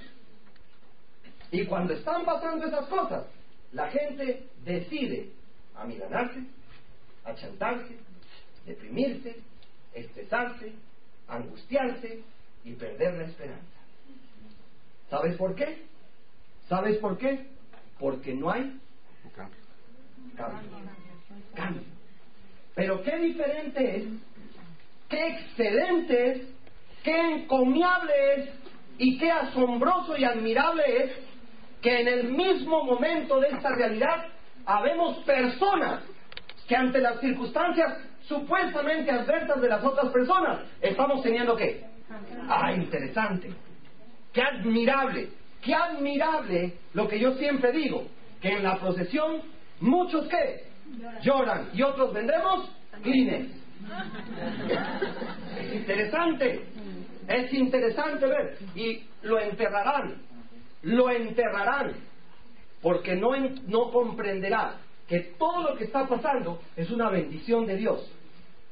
[1.52, 3.28] Y cuando están pasando esas cosas,
[3.72, 5.30] la gente decide
[5.76, 6.42] amilanarse,
[7.24, 7.98] achantarse,
[8.66, 9.36] deprimirse,
[9.94, 10.74] estresarse,
[11.28, 12.24] angustiarse
[12.66, 13.78] y perder la esperanza.
[15.12, 15.88] ¿Sabes por qué?
[16.70, 17.48] ¿Sabes por qué?
[18.00, 18.80] Porque no hay
[19.36, 19.60] cambio.
[21.56, 21.82] Cambio.
[22.76, 24.04] Pero qué diferente es,
[25.10, 26.42] qué excelente es,
[27.04, 28.50] qué encomiable es
[29.00, 31.12] y qué asombroso y admirable es
[31.82, 34.28] que en el mismo momento de esta realidad
[34.66, 36.04] habemos personas
[36.68, 41.84] que ante las circunstancias supuestamente adversas de las otras personas estamos teniendo qué?
[42.48, 43.52] Ah, interesante.
[44.32, 45.30] Qué admirable,
[45.62, 48.08] qué admirable lo que yo siempre digo,
[48.42, 49.42] que en la procesión
[49.80, 50.64] muchos qué?
[51.22, 52.70] Lloran y otros vendemos
[53.02, 53.52] clines.
[55.60, 56.66] Es interesante,
[57.28, 60.30] es interesante ver y lo enterrarán
[60.84, 61.94] lo enterrarán,
[62.82, 63.32] porque no,
[63.68, 68.12] no comprenderá que todo lo que está pasando es una bendición de Dios,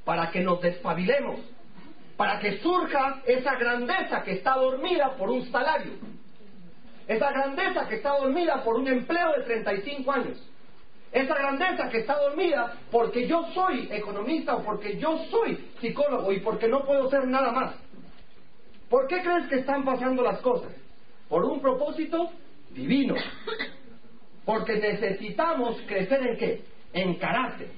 [0.05, 1.39] para que nos despabilemos,
[2.15, 5.93] para que surja esa grandeza que está dormida por un salario,
[7.07, 10.49] esa grandeza que está dormida por un empleo de 35 años,
[11.11, 16.41] esa grandeza que está dormida porque yo soy economista o porque yo soy psicólogo y
[16.41, 17.75] porque no puedo ser nada más.
[18.89, 20.71] ¿Por qué crees que están pasando las cosas?
[21.29, 22.31] por un propósito
[22.71, 23.15] divino.
[24.45, 26.61] Porque necesitamos crecer en qué?
[26.93, 27.69] En carácter.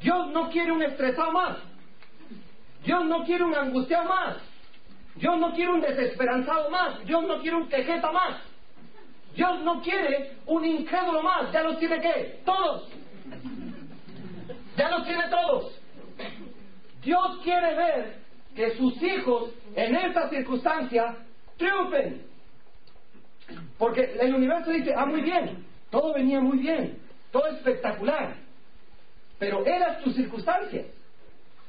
[0.00, 1.58] Dios no quiere un estresado más.
[2.84, 4.36] Dios no quiere un angustiado más.
[5.16, 7.04] Dios no quiere un desesperanzado más.
[7.04, 8.40] Dios no quiere un quejeta más.
[9.34, 11.52] Dios no quiere un incrédulo más.
[11.52, 12.40] Ya los tiene qué?
[12.44, 12.88] Todos.
[14.76, 15.80] Ya los tiene todos.
[17.02, 18.16] Dios quiere ver
[18.54, 21.16] que sus hijos en esta circunstancia
[21.56, 22.22] triunfen.
[23.78, 26.98] Porque el universo dice, ah, muy bien, todo venía muy bien,
[27.30, 28.36] todo espectacular,
[29.38, 30.86] pero eras tus circunstancias,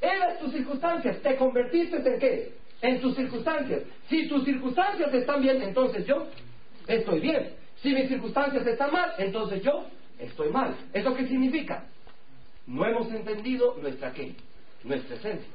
[0.00, 2.52] eras tus circunstancias, te convertiste en qué?
[2.80, 3.82] En tus circunstancias.
[4.08, 6.26] Si tus circunstancias están bien, entonces yo
[6.86, 7.54] estoy bien.
[7.82, 9.84] Si mis circunstancias están mal, entonces yo
[10.18, 10.76] estoy mal.
[10.92, 11.84] ¿Eso qué significa?
[12.66, 14.34] No hemos entendido nuestra qué?
[14.82, 15.52] Nuestra esencia.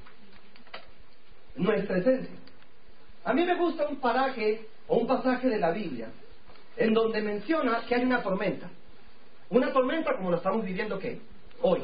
[1.56, 2.36] Nuestra esencia.
[3.24, 6.10] A mí me gusta un paraje o un pasaje de la Biblia
[6.78, 8.70] en donde menciona que hay una tormenta.
[9.50, 11.20] Una tormenta como lo estamos viviendo ¿qué?
[11.62, 11.82] hoy.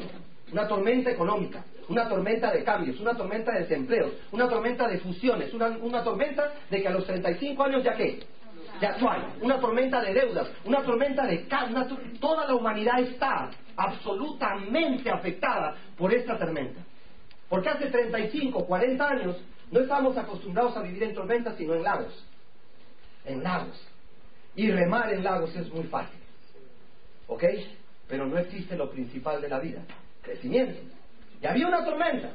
[0.50, 5.52] Una tormenta económica, una tormenta de cambios, una tormenta de desempleos, una tormenta de fusiones,
[5.52, 8.20] una, una tormenta de que a los 35 años ya qué,
[9.00, 11.46] no hay, una tormenta de deudas, una tormenta de
[12.20, 16.80] toda la humanidad está absolutamente afectada por esta tormenta.
[17.48, 19.36] Porque hace 35, 40 años
[19.70, 22.24] no estábamos acostumbrados a vivir en tormentas sino en lagos.
[23.24, 23.80] En lagos.
[24.54, 26.18] Y remar en lagos es muy fácil.
[27.26, 27.44] ¿Ok?
[28.08, 29.82] Pero no existe lo principal de la vida,
[30.22, 30.80] crecimiento.
[31.40, 32.30] Y había una tormenta.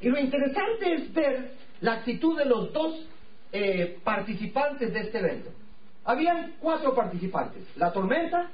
[0.00, 3.06] Y lo interesante es ver la actitud de los dos
[3.52, 5.50] eh, participantes de este evento.
[6.04, 7.64] Habían cuatro participantes.
[7.76, 8.50] La tormenta,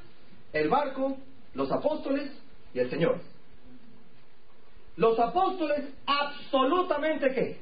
[0.52, 1.16] el barco,
[1.54, 2.30] los apóstoles
[2.74, 3.20] y el Señor.
[4.96, 7.58] Los apóstoles absolutamente qué?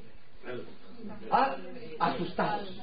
[1.98, 2.80] Asustados.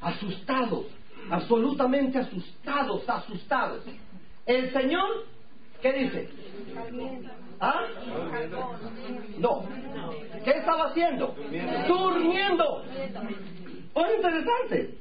[0.00, 0.86] Asustados
[1.30, 3.82] absolutamente asustados, asustados.
[4.46, 5.24] El Señor,
[5.80, 6.28] ¿qué dice?
[7.60, 7.84] ¿Ah?
[9.38, 9.64] No.
[10.44, 11.34] ¿Qué estaba haciendo?
[11.86, 12.84] Durmiendo.
[13.94, 14.98] Muy interesante.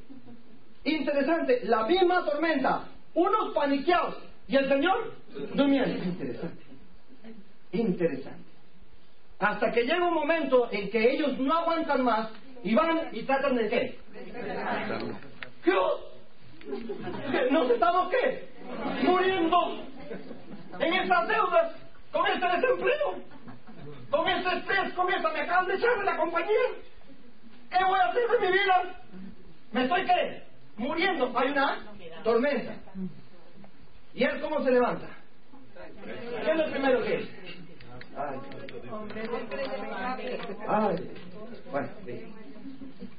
[0.83, 4.17] Interesante, la misma tormenta, unos paniqueados
[4.47, 5.13] y el Señor
[5.53, 6.03] durmiendo.
[6.03, 6.63] Interesante.
[7.71, 8.51] Interesante.
[9.39, 12.29] Hasta que llega un momento en que ellos no aguantan más
[12.63, 13.99] y van y tratan de qué?
[15.63, 15.73] ¿Qué?
[17.51, 18.47] ¿Nos estamos qué?
[19.03, 19.57] Muriendo
[20.79, 21.75] en estas deudas,
[22.11, 23.15] con este desempleo,
[24.09, 26.67] con este estrés, con esta, me acaban de echar de la compañía.
[27.69, 28.83] ¿Qué voy a hacer de mi vida?
[29.71, 30.50] ¿Me estoy qué?
[30.77, 31.31] Muriendo.
[31.37, 31.79] Hay una
[32.23, 32.75] tormenta.
[34.13, 35.07] ¿Y él cómo se levanta?
[36.43, 37.29] ¿Qué es lo primero que es?
[38.17, 38.39] Ay.
[40.67, 41.11] Ay.
[41.71, 41.89] Bueno.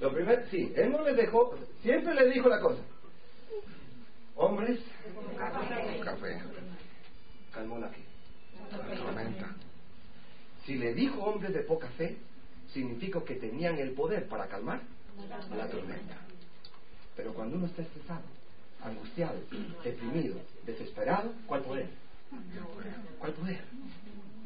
[0.00, 2.82] Lo primero, sí, él no les dejó, siempre les dijo la cosa.
[4.34, 4.80] Hombres,
[6.04, 6.42] Café.
[7.52, 8.02] calmón aquí.
[8.96, 9.54] Tormenta.
[10.64, 12.16] Si le dijo hombres de poca fe,
[12.72, 14.80] significa que tenían el poder para calmar
[15.56, 16.16] la tormenta.
[17.16, 18.22] Pero cuando uno está estresado,
[18.84, 19.38] angustiado,
[19.84, 21.88] deprimido, desesperado, ¿cuál poder?
[23.18, 23.60] ¿Cuál poder?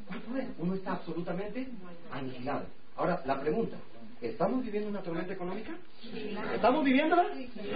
[0.06, 0.46] ¿Cuál poder?
[0.58, 1.68] Uno está absolutamente
[2.10, 2.66] aniquilado.
[2.96, 3.76] Ahora, la pregunta,
[4.20, 5.72] ¿estamos viviendo una tormenta económica?
[6.54, 7.24] ¿Estamos viviéndola?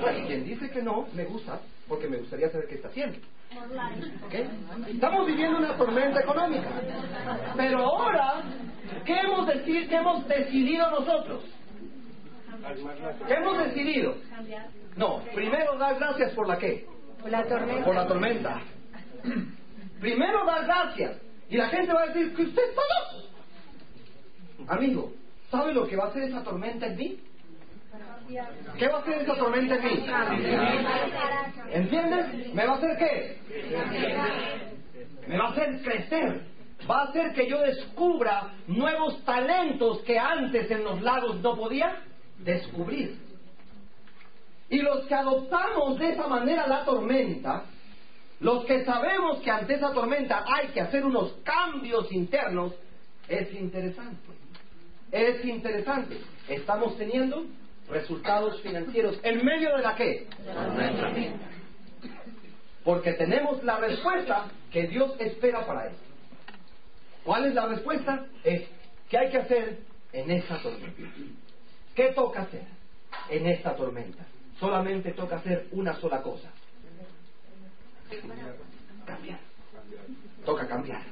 [0.00, 3.18] Bueno, quien dice que no, me gusta, porque me gustaría saber qué está haciendo.
[4.24, 4.34] ¿Ok?
[4.88, 6.68] Estamos viviendo una tormenta económica.
[7.56, 8.42] Pero ahora,
[9.04, 11.44] ¿qué hemos, deci- qué hemos decidido nosotros?
[13.26, 14.14] ¿Qué hemos decidido?
[14.96, 16.86] No, primero dar gracias por la qué?
[17.20, 17.84] Por la tormenta.
[17.84, 18.60] Por la tormenta.
[20.00, 21.20] Primero dar gracias.
[21.48, 23.28] Y la gente va a decir que usted está loco.
[24.68, 25.12] Amigo,
[25.50, 27.20] ¿sabe lo que va a hacer esa tormenta en mí?
[28.78, 30.06] ¿Qué va a hacer esa tormenta en mí?
[31.72, 32.54] ¿Entiendes?
[32.54, 33.38] ¿Me va a hacer qué?
[35.26, 36.42] Me va a hacer crecer.
[36.88, 42.04] Va a hacer que yo descubra nuevos talentos que antes en los lagos no podía
[42.44, 43.18] descubrir.
[44.68, 47.64] Y los que adoptamos de esa manera la tormenta,
[48.38, 52.74] los que sabemos que ante esa tormenta hay que hacer unos cambios internos,
[53.28, 54.30] es interesante.
[55.10, 56.18] Es interesante.
[56.48, 57.44] Estamos teniendo
[57.88, 60.26] resultados financieros en medio de la qué?
[62.84, 66.04] Porque tenemos la respuesta que Dios espera para esto.
[67.24, 68.26] ¿Cuál es la respuesta?
[68.44, 68.62] Es
[69.08, 69.80] ¿qué hay que hacer
[70.12, 71.02] en esta tormenta?
[72.00, 72.64] ¿Qué toca hacer
[73.28, 74.24] en esta tormenta?
[74.58, 76.48] Solamente toca hacer una sola cosa.
[79.04, 79.38] Cambiar.
[80.46, 81.02] Toca cambiar.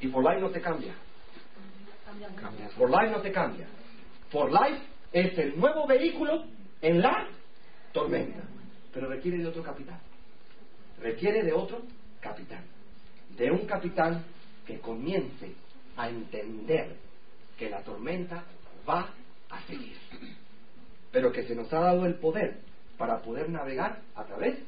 [0.00, 0.94] Y por life no te cambia.
[2.76, 3.68] Por life no te cambia.
[4.30, 4.82] For life
[5.12, 6.46] es el nuevo vehículo
[6.82, 7.28] en la
[7.92, 8.40] tormenta.
[8.92, 10.00] Pero requiere de otro capitán.
[11.00, 11.82] Requiere de otro
[12.20, 12.64] capitán.
[13.36, 14.24] De un capitán
[14.66, 15.54] que comience
[15.96, 16.96] a entender
[17.56, 18.42] que la tormenta
[18.88, 19.08] va
[19.50, 19.96] a seguir.
[21.12, 22.58] Pero que se nos ha dado el poder
[22.98, 24.58] para poder navegar a través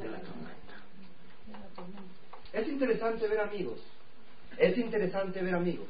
[0.00, 0.62] de la tormenta.
[2.52, 3.80] Es interesante ver amigos,
[4.58, 5.88] es interesante ver amigos,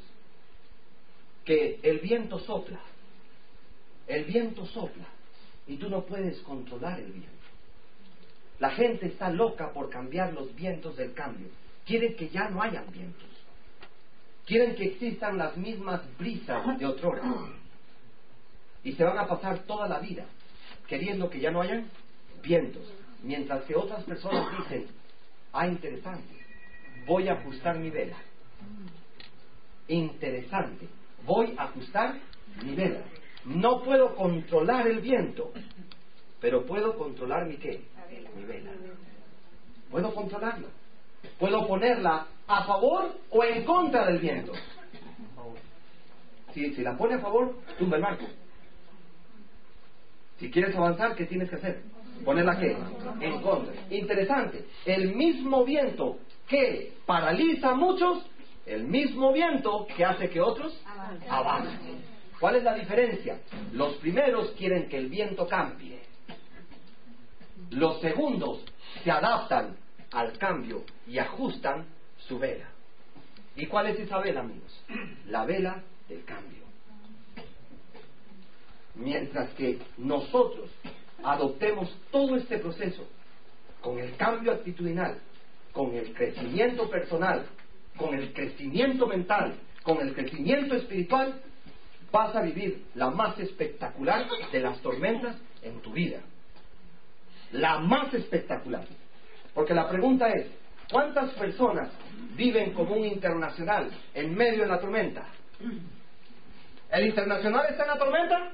[1.45, 2.81] que el viento sopla,
[4.07, 5.07] el viento sopla
[5.66, 7.31] y tú no puedes controlar el viento.
[8.61, 11.49] La gente está loca por cambiar los vientos del cambio.
[11.85, 13.29] Quieren que ya no hayan vientos.
[14.47, 17.23] Quieren que existan las mismas brisas de otrora.
[18.85, 20.25] Y se van a pasar toda la vida
[20.92, 21.87] queriendo que ya no hayan
[22.42, 22.83] vientos.
[23.23, 24.88] Mientras que otras personas dicen,
[25.53, 26.35] ah, interesante,
[27.07, 28.16] voy a ajustar mi vela.
[29.88, 30.88] Interesante,
[31.25, 32.18] voy a ajustar
[32.62, 33.01] mi vela.
[33.47, 35.53] No puedo controlar el viento,
[36.40, 37.85] pero puedo controlar mi qué?
[38.37, 38.73] Mi vela.
[39.90, 40.68] Puedo controlarla.
[41.38, 44.53] Puedo ponerla a favor o en contra del viento.
[46.53, 48.27] Si, si la pone a favor, tumba el barco.
[50.38, 51.83] Si quieres avanzar, ¿qué tienes que hacer?
[52.25, 52.77] ¿Ponerla qué?
[53.21, 53.75] En contra.
[53.90, 54.66] Interesante.
[54.85, 56.18] El mismo viento
[56.49, 58.25] que paraliza a muchos,
[58.66, 60.79] el mismo viento que hace que otros
[61.29, 62.03] avancen.
[62.38, 63.40] ¿Cuál es la diferencia?
[63.73, 66.01] Los primeros quieren que el viento cambie.
[67.71, 68.64] Los segundos
[69.03, 69.77] se adaptan
[70.13, 71.87] al cambio y ajustan
[72.19, 72.69] su vela.
[73.56, 74.85] ¿Y cuál es esa vela, amigos?
[75.29, 76.63] La vela del cambio.
[78.95, 80.71] Mientras que nosotros
[81.23, 83.07] adoptemos todo este proceso
[83.81, 85.19] con el cambio actitudinal,
[85.73, 87.47] con el crecimiento personal,
[87.97, 91.40] con el crecimiento mental, con el crecimiento espiritual,
[92.11, 96.21] vas a vivir la más espectacular de las tormentas en tu vida.
[97.53, 98.85] La más espectacular.
[99.55, 100.47] Porque la pregunta es,
[100.90, 101.90] ¿cuántas personas
[102.35, 105.27] viven como un internacional en medio de la tormenta?
[106.90, 108.53] ¿El internacional está en la tormenta?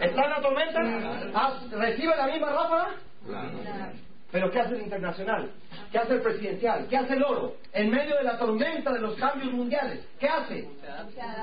[0.00, 0.80] ¿Está en la tormenta?
[1.34, 2.94] Ah, ¿Recibe la misma ráfaga?
[4.30, 5.50] Pero ¿qué hace el internacional?
[5.90, 6.86] ¿Qué hace el presidencial?
[6.88, 7.56] ¿Qué hace el oro?
[7.72, 10.68] En medio de la tormenta de los cambios mundiales, ¿qué hace?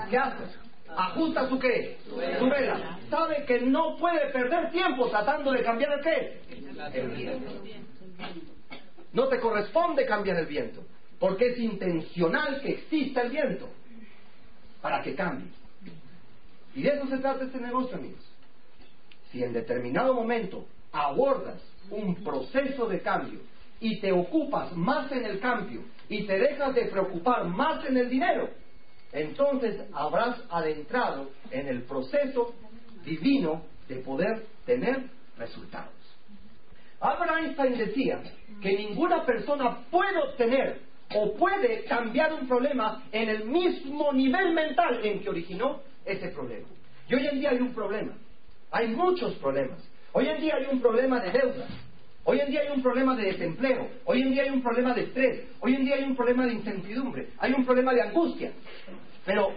[0.10, 0.44] ¿Qué hace?
[0.96, 1.98] Ajusta su qué?
[2.08, 3.00] Su vela.
[3.10, 6.42] Sabe que no puede perder tiempo tratando de cambiar el qué?
[6.94, 7.52] El viento.
[9.14, 10.82] No te corresponde cambiar el viento,
[11.20, 13.70] porque es intencional que exista el viento
[14.82, 15.48] para que cambie.
[16.76, 18.24] Y de eso se trata este negocio, amigos.
[19.32, 23.40] Si en determinado momento abordas un proceso de cambio
[23.80, 28.10] y te ocupas más en el cambio y te dejas de preocupar más en el
[28.10, 28.50] dinero,
[29.14, 32.54] entonces habrás adentrado en el proceso
[33.06, 35.94] divino de poder tener resultados.
[37.00, 38.22] Albert Einstein decía
[38.62, 40.80] que ninguna persona puede obtener
[41.14, 46.68] o puede cambiar un problema en el mismo nivel mental en que originó ese problema.
[47.08, 48.14] Y hoy en día hay un problema,
[48.72, 49.80] hay muchos problemas.
[50.14, 51.68] Hoy en día hay un problema de deuda,
[52.24, 55.02] hoy en día hay un problema de desempleo, hoy en día hay un problema de
[55.02, 58.52] estrés, hoy en día hay un problema de incertidumbre, hay un problema de angustia.
[59.26, 59.52] Pero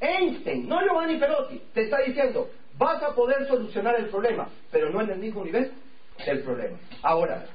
[0.00, 5.00] Einstein, no Giovanni Perotti, te está diciendo, vas a poder solucionar el problema, pero no
[5.00, 5.72] en el mismo nivel
[6.24, 6.78] del problema.
[7.02, 7.46] Ahora,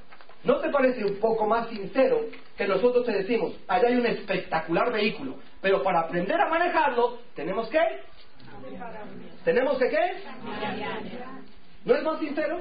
[0.44, 2.26] ¿no te parece un poco más sincero
[2.58, 7.70] que nosotros te decimos, allá hay un espectacular vehículo, pero para aprender a manejarlo, tenemos
[7.70, 7.80] que...
[9.44, 10.24] ¿Tenemos que qué?
[11.86, 12.60] ¿No es más sincero?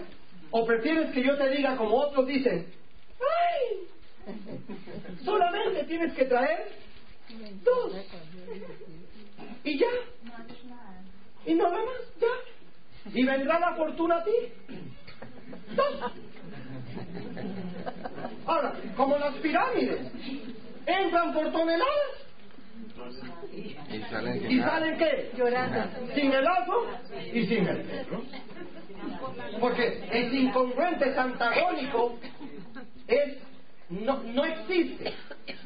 [0.51, 2.67] ¿O prefieres que yo te diga como otros dicen,
[3.21, 4.35] ¡ay!
[5.25, 6.73] Solamente tienes que traer
[7.63, 7.97] dos.
[9.65, 9.87] Y ya.
[11.47, 13.13] Y nada más, ya.
[13.15, 14.31] Y vendrá la fortuna a ti.
[15.75, 16.13] Dos.
[18.47, 20.13] Ahora, como las pirámides
[20.87, 22.30] entran por toneladas
[23.53, 25.31] Y salen y salen qué?
[26.15, 26.87] Sin el lazo
[27.33, 28.23] y sin el perro.
[29.61, 32.19] Porque es incongruente, es antagónico,
[33.09, 33.39] es
[33.91, 35.13] no, no existe.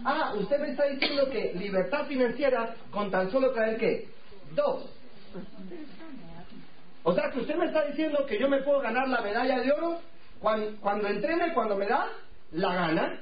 [0.04, 4.08] Ah, usted me está diciendo que libertad financiera con tan solo traer qué?
[4.54, 4.90] Dos.
[7.02, 9.70] O sea que usted me está diciendo que yo me puedo ganar la medalla de
[9.72, 10.00] oro
[10.40, 12.08] cuando, cuando entrene, cuando me da
[12.52, 13.20] la gana.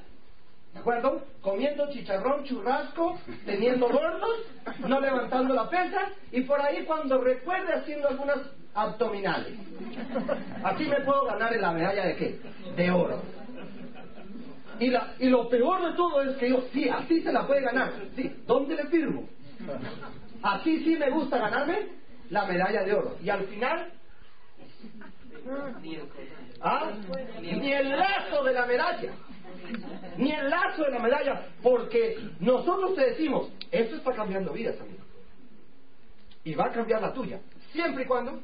[0.72, 1.22] ¿De acuerdo?
[1.42, 4.46] Comiendo chicharrón, churrasco, teniendo gordos,
[4.86, 8.38] no levantando la pesa y por ahí cuando recuerde haciendo algunas
[8.74, 9.58] abdominales.
[10.64, 12.40] Así me puedo ganar en la medalla de qué?
[12.74, 13.20] De oro.
[14.80, 17.60] Y, la, y lo peor de todo es que yo, sí, así se la puede
[17.60, 17.92] ganar.
[18.16, 19.28] Sí, ¿dónde le firmo?
[20.42, 21.88] Así sí me gusta ganarme
[22.30, 23.16] la medalla de oro.
[23.22, 23.92] Y al final,
[26.62, 26.90] ¿ah?
[27.40, 29.12] ni el lazo de la medalla.
[30.16, 31.46] Ni el lazo de la medalla.
[31.62, 35.03] Porque nosotros te decimos, esto está cambiando vidas, amigo.
[36.44, 37.40] Y va a cambiar la tuya.
[37.72, 38.40] Siempre y cuando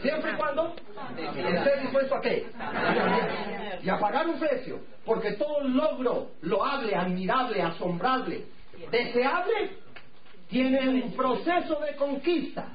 [0.00, 0.74] Siempre y cuando
[1.16, 2.46] esté dispuesto a qué?
[3.82, 4.80] Y a pagar un precio.
[5.04, 8.44] Porque todo logro loable, admirable, asombrable,
[8.90, 9.76] deseable,
[10.48, 12.68] tiene un proceso de conquista.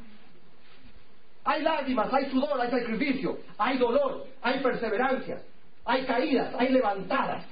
[1.45, 5.41] Hay lágrimas, hay sudor, hay sacrificio, hay dolor, hay perseverancia,
[5.87, 7.45] hay caídas, hay levantadas.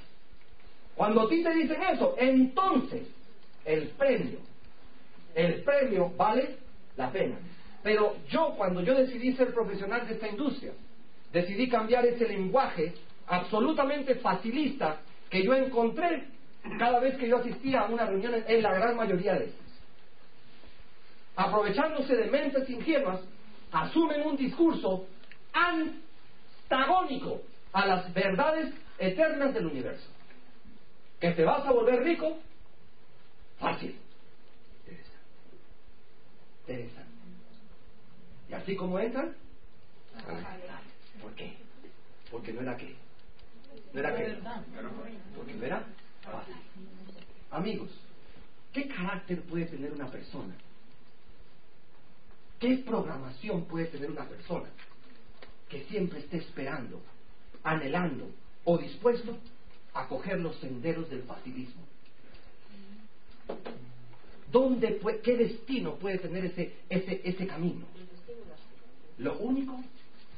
[0.94, 3.08] Cuando a ti te dicen eso, entonces
[3.64, 4.38] el premio,
[5.34, 6.56] el premio vale
[6.96, 7.38] la pena.
[7.82, 10.72] Pero yo, cuando yo decidí ser profesional de esta industria,
[11.32, 12.92] decidí cambiar ese lenguaje
[13.26, 16.24] absolutamente facilista que yo encontré
[16.78, 19.66] cada vez que yo asistía a una reunión en la gran mayoría de estas.
[21.36, 23.20] Aprovechándose de mentes ingenuas,
[23.72, 25.06] asumen un discurso
[26.68, 27.40] antagónico
[27.76, 30.08] a las verdades eternas del universo.
[31.20, 32.38] Que te vas a volver rico,
[33.58, 33.98] fácil.
[34.86, 35.20] Interesante.
[36.62, 37.12] Interesante.
[38.48, 39.36] Y así como entran,
[41.20, 41.54] ¿por qué?
[42.30, 42.96] Porque no era qué.
[43.92, 44.38] No era qué.
[45.36, 45.84] Porque no era
[46.22, 46.54] fácil.
[47.50, 47.90] Amigos,
[48.72, 50.54] ¿qué carácter puede tener una persona?
[52.58, 54.70] ¿Qué programación puede tener una persona
[55.68, 57.02] que siempre esté esperando,
[57.66, 58.28] anhelando
[58.64, 59.36] o dispuesto
[59.94, 61.82] a coger los senderos del facilismo?
[64.50, 67.86] ¿Dónde puede- ¿Qué destino puede tener ese, ese, ese camino?
[69.18, 69.82] Lo único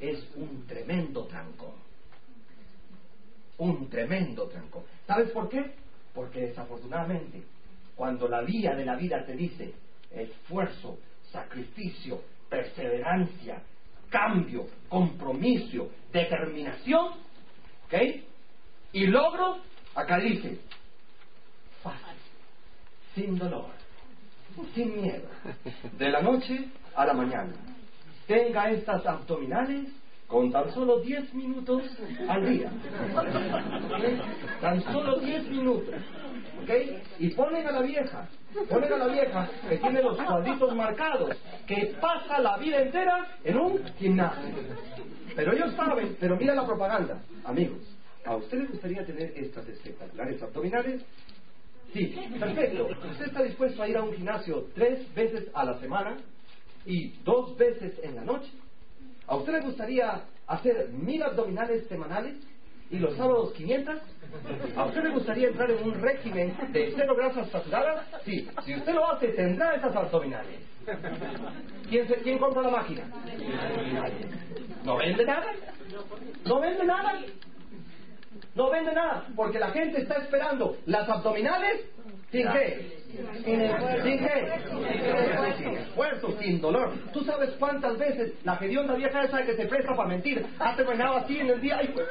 [0.00, 1.72] es un tremendo trancón.
[3.58, 4.82] Un tremendo trancón.
[5.06, 5.72] ¿Sabes por qué?
[6.14, 7.42] Porque desafortunadamente,
[7.96, 9.72] cuando la vía de la vida te dice
[10.10, 10.98] esfuerzo,
[11.32, 13.60] sacrificio, perseverancia,
[14.08, 17.12] cambio, compromiso, determinación,
[17.86, 17.94] ¿ok?
[18.92, 19.58] Y logro,
[19.94, 20.58] acá dice,
[21.82, 22.16] fácil,
[23.14, 23.66] sin dolor,
[24.74, 25.28] sin miedo,
[25.98, 27.52] de la noche a la mañana.
[28.26, 29.88] tenga estas abdominales
[30.26, 31.82] con tan solo 10 minutos
[32.28, 32.70] al día.
[34.60, 35.94] Tan solo 10 minutos.
[36.62, 36.70] ¿Ok?
[37.18, 38.28] Y ponen a la vieja,
[38.68, 41.36] ponen a la vieja que tiene los cuadritos marcados,
[41.66, 44.54] que pasa la vida entera en un gimnasio.
[45.34, 47.78] Pero ellos saben, pero mira la propaganda, amigos.
[48.24, 51.02] ¿A usted le gustaría tener estas espectaculares abdominales?
[51.92, 52.88] Sí, perfecto.
[53.10, 56.18] ¿Usted está dispuesto a ir a un gimnasio tres veces a la semana
[56.84, 58.50] y dos veces en la noche?
[59.26, 62.36] ¿A usted le gustaría hacer mil abdominales semanales
[62.90, 63.96] y los sábados 500?
[64.76, 68.06] ¿A usted le gustaría entrar en un régimen de cero grasas saturadas?
[68.24, 70.60] Sí, si usted lo hace tendrá esas abdominales.
[71.88, 73.02] ¿Quién, quién compra la máquina?
[74.84, 75.52] ¿No vende nada?
[76.44, 77.20] ¿No vende nada?
[78.54, 81.84] No vende nada, porque la gente está esperando las abdominales
[82.30, 82.98] sin qué.
[84.02, 84.52] Sin qué.
[85.56, 86.92] Sin esfuerzo, sin dolor.
[87.12, 91.16] ¿Tú sabes cuántas veces la hedionda vieja esa que se presta para mentir ha terminado
[91.16, 91.78] así en el día?
[91.78, 92.06] ¡Ay, pues!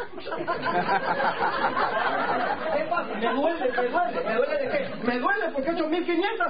[2.75, 3.13] ¿Qué pasa?
[3.13, 4.21] Me duele, me duele.
[4.25, 4.89] ¿Me duele de qué?
[5.05, 6.47] Me duele porque he hecho 1500.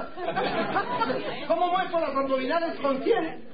[1.46, 3.48] ¿Cómo muestro las abdominales con 100?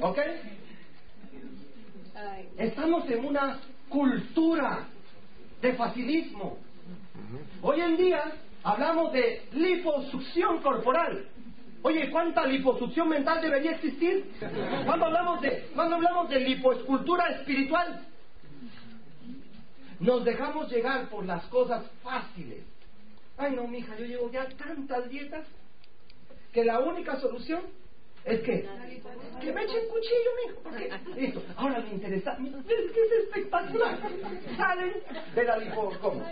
[0.00, 0.18] ¿Ok?
[2.56, 3.58] Estamos en una
[3.88, 4.86] cultura
[5.60, 6.58] de facilismo.
[7.62, 8.32] Hoy en día
[8.62, 11.28] hablamos de liposucción corporal.
[11.82, 14.30] Oye, ¿cuánta liposucción mental debería existir?
[14.84, 18.04] ¿Cuándo hablamos de, cuando hablamos de lipoescultura espiritual?
[20.00, 22.64] Nos dejamos llegar por las cosas fáciles.
[23.36, 25.46] Ay, no, mija, yo llevo ya tantas dietas
[26.52, 27.62] que la única solución
[28.24, 28.68] es que
[29.40, 30.60] que me echen cuchillo, mijo.
[30.64, 31.42] porque- Listo.
[31.56, 32.36] Ahora me interesa.
[32.40, 33.96] ¿Ves que es espectacular?
[34.56, 34.92] Salen
[35.34, 35.92] de la lipo...
[36.00, 36.24] ¿Cómo?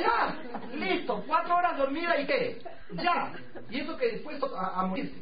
[0.00, 0.36] Ya,
[0.74, 3.32] listo, cuatro horas dormida y qué, ya,
[3.70, 5.20] y eso que dispuesto a, a morirse.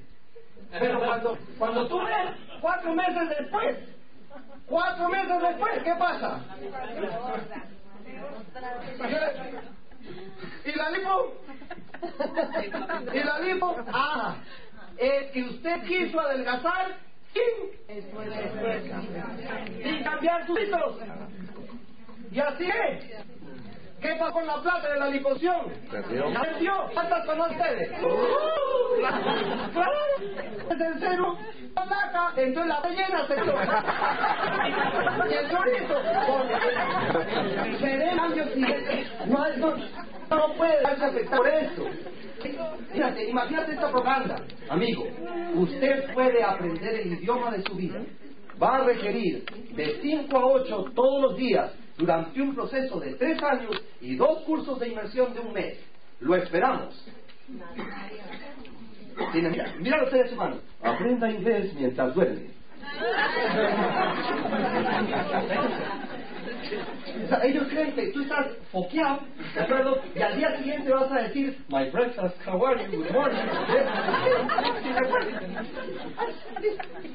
[0.71, 3.77] Pero cuando, cuando tú ves cuatro meses después,
[4.67, 6.41] cuatro meses después, ¿qué pasa?
[10.65, 11.35] ¿Y la lipo?
[13.13, 13.77] ¿Y la lipo?
[13.93, 14.37] Ah,
[14.97, 16.97] es que usted quiso adelgazar
[17.33, 18.03] sin,
[19.83, 20.97] sin cambiar sus hitos.
[22.33, 23.40] Y así es.
[24.01, 25.57] ¿Qué pasó con la plata de la lipoción?
[25.91, 26.31] Perdió.
[26.31, 26.73] ¿La perdió?
[26.95, 27.91] ¿Cuántas son ustedes?
[27.99, 29.71] ¡Claro!
[29.73, 29.99] ¡Claro!
[30.71, 31.37] Es el cero.
[31.77, 33.35] La plata, entonces la rellena se
[35.31, 35.95] Y el chorizo.
[36.27, 39.07] con- Se ve cambio siguiente.
[39.27, 39.77] No, no,
[40.37, 41.85] no puede darse afectar por eso.
[42.93, 44.37] Fíjate, imagínate esta propaganda.
[44.71, 45.07] Amigo,
[45.55, 48.01] usted puede aprender el idioma de su vida.
[48.63, 49.45] Va a requerir
[49.75, 51.71] de 5 a 8 todos los días
[52.01, 55.79] durante un proceso de 3 años y dos cursos de inmersión de un mes.
[56.21, 56.95] Lo esperamos.
[59.35, 60.61] Mira, mira los seres humanos.
[60.83, 62.51] Aprenda inglés mientras duerme.
[67.43, 69.21] Ellos creen que tú estás foqueado,
[69.55, 70.01] ¿de acuerdo?
[70.15, 72.99] Y al día siguiente vas a decir, My breakfast, how are you?
[72.99, 73.39] Good morning.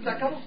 [0.03, 0.41] Se acabó.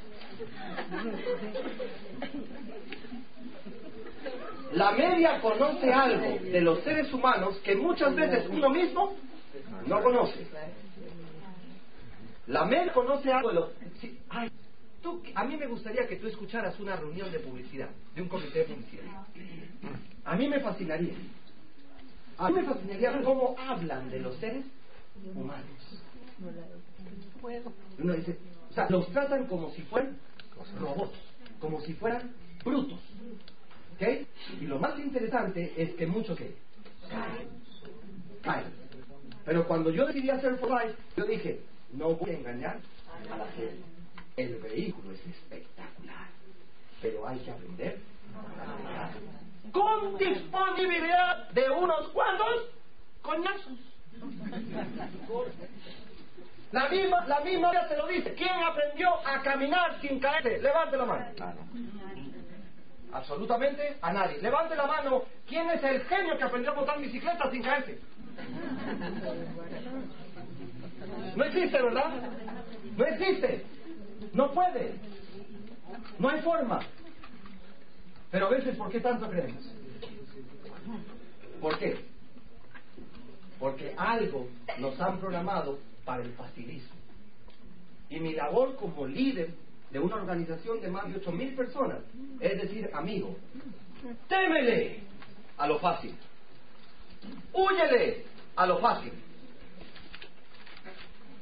[4.72, 9.14] La media conoce algo de los seres humanos que muchas veces uno mismo
[9.86, 10.46] no conoce.
[12.46, 13.70] La media conoce algo de los...
[14.30, 14.50] ay,
[15.02, 18.60] tú, a mí me gustaría que tú escucharas una reunión de publicidad, de un comité
[18.60, 19.04] de publicidad.
[20.24, 21.14] A mí me fascinaría.
[22.36, 24.64] A mí me fascinaría cómo hablan de los seres
[25.34, 25.66] humanos.
[27.98, 28.38] Uno dice,
[28.70, 30.16] o sea, los tratan como si fueran
[30.78, 31.18] robots,
[31.58, 32.32] como si fueran
[32.64, 33.00] brutos.
[34.01, 34.26] ¿Ok?
[34.61, 36.55] Y lo más interesante es que muchos que
[37.09, 37.49] caen.
[38.42, 38.66] Caen.
[39.44, 41.61] Pero cuando yo decidí hacer For Life, yo dije,
[41.92, 42.78] no voy a engañar
[43.30, 43.82] a la gente.
[44.36, 46.28] El vehículo es espectacular,
[47.03, 47.99] pero hay que aprender
[48.86, 49.11] a
[49.72, 52.70] con disponibilidad de unos cuantos
[53.22, 53.78] coñazos.
[56.72, 58.34] La misma, la misma ya se lo dice.
[58.34, 60.59] ¿Quién aprendió a caminar sin caerse?
[60.59, 61.24] Levante la mano.
[63.12, 64.38] Absolutamente a nadie.
[64.40, 65.22] Levante la mano.
[65.46, 67.98] ¿Quién es el genio que aprendió a montar bicicleta sin caerse?
[71.36, 72.11] No existe, ¿verdad?
[72.96, 73.64] No existe.
[74.32, 74.94] No puede.
[76.18, 76.80] No hay forma.
[78.30, 79.72] Pero a veces, ¿por qué tanto creemos?
[81.61, 81.98] ¿Por qué?
[83.59, 84.48] Porque algo
[84.78, 86.94] nos han programado para el facilismo.
[88.11, 89.50] Y mi labor como líder
[89.91, 91.99] de una organización de más de ocho mil personas
[92.41, 93.36] es decir, amigo,
[94.28, 95.01] témele
[95.57, 96.14] a lo fácil.
[97.53, 98.24] Húyele
[98.57, 99.12] a lo fácil.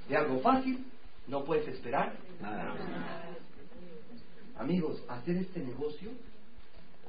[0.08, 0.84] De algo fácil
[1.26, 2.74] no puedes esperar nada.
[4.58, 6.10] Amigos, hacer este negocio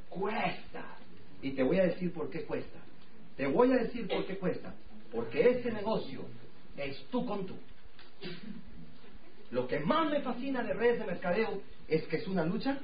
[0.10, 0.84] cuesta.
[1.42, 2.80] Y te voy a decir por qué cuesta.
[3.38, 4.74] Te voy a decir por qué cuesta.
[5.12, 6.22] Porque este negocio
[6.76, 7.56] es tú con tú.
[9.52, 12.78] Lo que más me fascina de redes de mercadeo es que es una lucha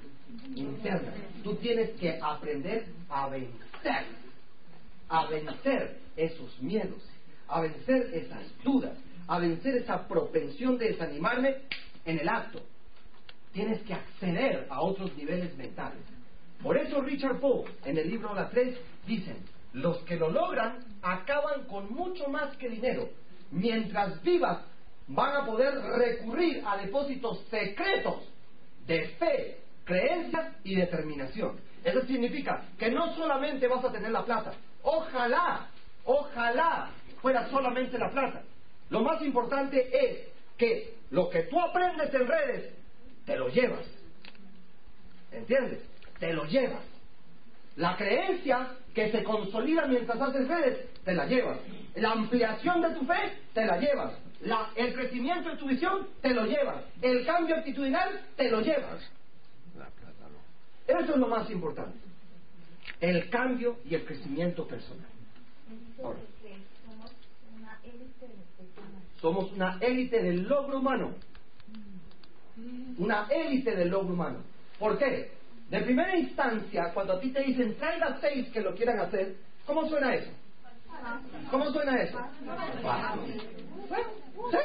[0.56, 1.14] interna.
[1.44, 4.06] Tú tienes que aprender a vencer,
[5.10, 7.04] a vencer esos miedos,
[7.48, 8.98] a vencer esas dudas,
[9.28, 11.58] a vencer esa propensión de desanimarme
[12.06, 12.62] en el acto.
[13.52, 16.02] Tienes que acceder a otros niveles mentales.
[16.62, 19.38] Por eso Richard Poe, en el libro La 3, dicen,
[19.74, 23.10] los que lo logran acaban con mucho más que dinero.
[23.52, 24.64] Mientras vivas,
[25.08, 28.30] van a poder recurrir a depósitos secretos
[28.86, 31.60] de fe, creencia y determinación.
[31.84, 35.68] Eso significa que no solamente vas a tener la plata, ojalá,
[36.06, 36.92] ojalá
[37.22, 38.42] fuera solamente la plata.
[38.90, 40.28] Lo más importante es
[40.58, 42.74] que lo que tú aprendes en redes,
[43.26, 43.86] te lo llevas.
[45.32, 45.80] ¿Entiendes?
[46.20, 46.84] Te lo llevas.
[47.76, 51.60] La creencia que se consolida mientras haces redes, te la llevas.
[51.96, 54.14] La ampliación de tu fe, te la llevas.
[54.44, 56.84] La, el crecimiento de tu visión, te lo llevas.
[57.02, 59.02] El cambio actitudinal, te lo llevas.
[60.88, 61.98] Eso es lo más importante.
[63.00, 65.08] El cambio y el crecimiento personal.
[66.04, 66.20] Ahora,
[69.22, 71.14] somos una élite del logro humano.
[72.98, 74.40] Una élite del logro humano.
[74.78, 75.32] ¿Por qué?
[75.70, 79.88] De primera instancia, cuando a ti te dicen traiga seis que lo quieran hacer, ¿cómo
[79.88, 80.30] suena eso?
[81.52, 82.20] ¿Cómo suena eso?
[84.52, 84.58] Sí.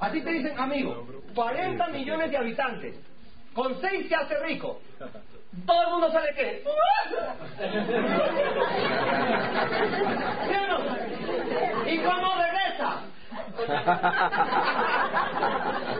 [0.00, 2.94] A ti te dicen, amigo, 40 millones de habitantes,
[3.54, 4.80] con seis se hace rico.
[5.66, 6.62] Todo el mundo sale qué?
[10.46, 10.78] ¿Sí o no?
[11.90, 13.00] ¿Y cómo regresa?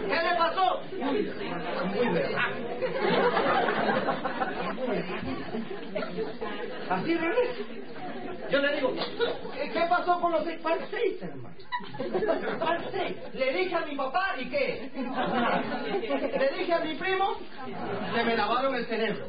[0.06, 0.80] ¿Qué le pasó?
[0.98, 2.42] Muy verdad.
[6.90, 7.64] Así regresa.
[8.50, 8.94] Yo le digo,
[9.72, 10.58] ¿qué pasó con los seis?
[10.62, 11.54] ¿Cuál seis, hermano?
[12.58, 13.16] ¿Cuál seis?
[13.34, 14.90] Le dije a mi papá y qué?
[16.38, 17.36] Le dije a mi primo,
[18.14, 19.26] se me lavaron el cerebro.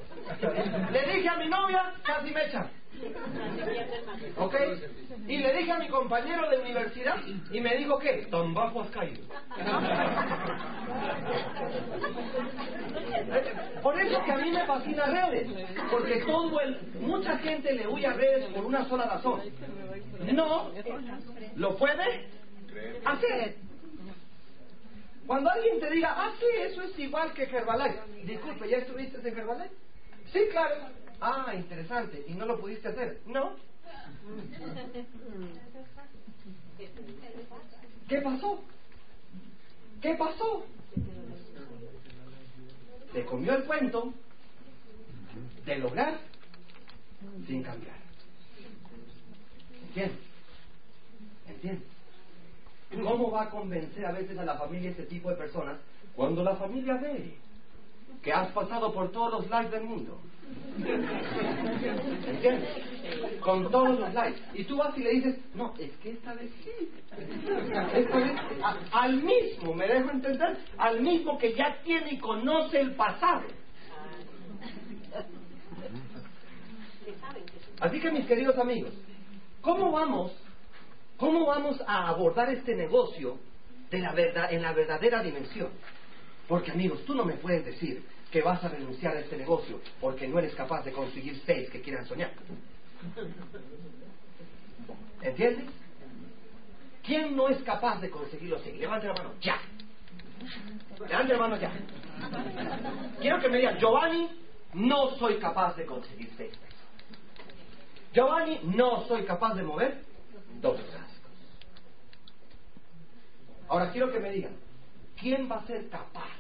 [0.92, 2.42] Le dije a mi novia, casi me.
[4.38, 4.56] ¿Ok?
[5.28, 7.16] Y le dije a mi compañero de universidad
[7.52, 9.24] y me dijo que tan bajo has caído.
[13.82, 15.48] Por eso que a mí me fascina redes,
[15.90, 19.42] porque todo el, mucha gente le huye a redes por una sola razón.
[20.34, 20.72] No
[21.56, 22.28] lo puede
[23.06, 23.56] hacer.
[25.26, 28.00] Cuando alguien te diga, ah, sí, eso es igual que Herbalife.
[28.24, 29.76] Disculpe, ¿ya estuviste en Herbalife?
[30.32, 30.76] Sí, claro.
[31.22, 32.24] Ah, interesante.
[32.28, 33.22] ¿Y no lo pudiste hacer?
[33.26, 33.54] No.
[38.08, 38.64] ¿Qué pasó?
[40.02, 40.66] ¿Qué pasó?
[43.14, 44.14] Se comió el cuento
[45.66, 46.20] de lograr
[47.48, 47.96] sin cambiar.
[49.88, 50.20] ¿Entiendes?
[51.48, 51.88] ¿Entiendes?
[53.04, 55.78] ¿Cómo va a convencer a veces a la familia este tipo de personas
[56.16, 57.38] cuando la familia ve
[58.22, 60.20] que has pasado por todos los likes del mundo?
[62.28, 62.70] ¿Entiendes?
[63.42, 64.42] Con todos los likes.
[64.54, 66.90] Y tú vas y le dices, no, es que esta vez sí.
[68.92, 73.44] Al mismo, me dejo entender, al mismo que ya tiene y conoce el pasado.
[77.80, 78.94] Así que mis queridos amigos,
[79.62, 80.34] ¿cómo vamos,
[81.18, 83.38] cómo vamos a abordar este negocio
[83.90, 85.70] de la verdad, en la verdadera dimensión?
[86.50, 90.28] Porque amigos, tú no me puedes decir que vas a renunciar a este negocio porque
[90.28, 92.32] no eres capaz de conseguir seis que quieran soñar.
[95.22, 95.66] ¿Entiendes?
[97.04, 98.80] ¿Quién no es capaz de conseguir los seis?
[98.80, 99.60] Levante la mano, ya.
[101.08, 101.72] Levante la mano ya.
[103.22, 104.28] Quiero que me digan, Giovanni,
[104.74, 106.54] no soy capaz de conseguir seis.
[108.12, 110.02] Giovanni, no soy capaz de mover
[110.62, 111.32] dos frascos.
[113.68, 114.54] Ahora quiero que me digan,
[115.20, 116.38] ¿quién va a ser capaz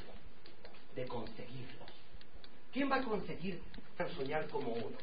[0.95, 1.89] de conseguirlos?
[2.71, 3.61] ¿Quién va a conseguir
[4.15, 4.97] soñar como uno?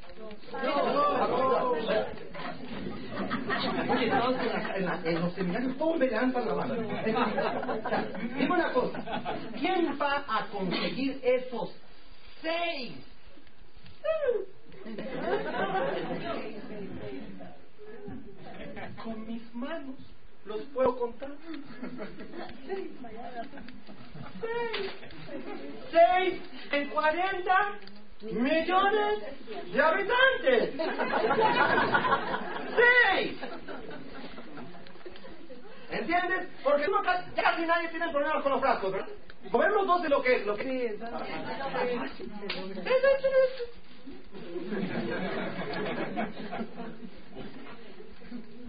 [5.05, 6.75] En, los seminarios, todos me levantan la mano.
[8.35, 9.05] Dime una cosa,
[9.59, 11.75] ¿quién va a conseguir esos
[12.41, 12.97] seis?
[19.05, 19.97] Con mis manos
[20.47, 21.31] los puedo contar.
[22.67, 22.91] Seis.
[24.41, 24.93] Seis.
[25.91, 26.43] Seis
[26.73, 27.73] en cuarenta
[28.23, 29.19] millones
[29.73, 30.75] de habitantes.
[32.77, 33.37] Seis.
[35.91, 36.49] entiendes?
[36.65, 39.09] Porque uno ca- casi nadie tiene problemas con los frascos, ¿verdad?
[39.51, 40.39] Comer los dos de lo que...
[40.45, 40.65] Lo que...
[40.65, 41.07] Sí, eso.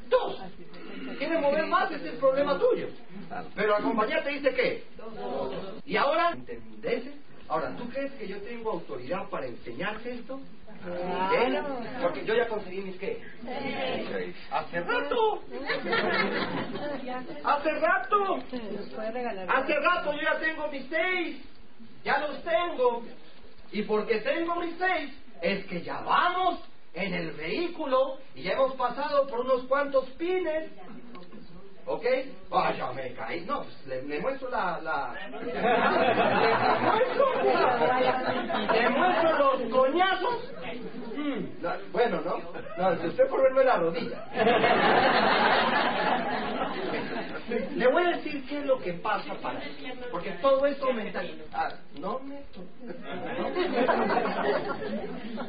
[0.09, 0.39] Dos.
[1.17, 2.87] Quieres mover más, ese es el problema tuyo.
[3.55, 4.83] Pero la compañía te dice qué.
[5.85, 7.03] Y ahora, ¿entendés?
[7.49, 10.39] Ahora, ¿tú crees que yo tengo autoridad para enseñarte esto?
[10.85, 11.61] ¿Eh?
[12.01, 13.21] Porque yo ya conseguí mis qué.
[14.51, 15.41] Hace rato.
[17.43, 18.39] Hace rato.
[19.47, 21.37] Hace rato yo ya tengo mis seis.
[22.03, 23.03] Ya los tengo.
[23.71, 25.11] Y porque tengo mis seis,
[25.41, 26.59] es que ya vamos
[26.93, 30.71] en el vehículo y ya hemos pasado por unos cuantos pines.
[31.89, 32.05] ¿Ok?
[32.51, 33.45] Ah, ya me caí.
[33.45, 34.77] No, pues le, le muestro la...
[34.81, 35.15] la...
[38.73, 40.51] le muestro los coñazos.
[41.15, 42.37] Mm, no, bueno, ¿no?
[42.77, 44.21] No, si usted por verme la rodilla.
[47.73, 49.61] Le voy a decir qué es lo que pasa para
[50.11, 51.41] Porque todo esto mental.
[51.53, 52.41] Ah, no me.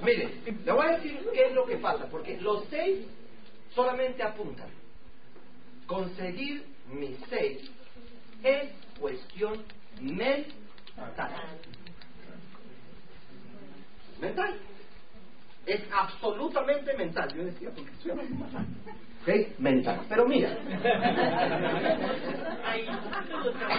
[0.05, 0.35] Mire,
[0.65, 2.07] le voy a decir qué es lo que pasa.
[2.09, 3.05] Porque los seis
[3.75, 4.69] solamente apuntan.
[5.89, 7.71] Conseguir mis seis
[8.43, 8.69] es
[9.01, 9.65] cuestión
[10.03, 11.31] mental.
[14.21, 14.55] Mental.
[15.65, 17.35] Es absolutamente mental.
[17.35, 18.51] Yo decía, porque estoy hablando más.
[19.23, 19.59] ¿Ok?
[19.59, 20.01] Mental.
[20.11, 20.59] Pero mira.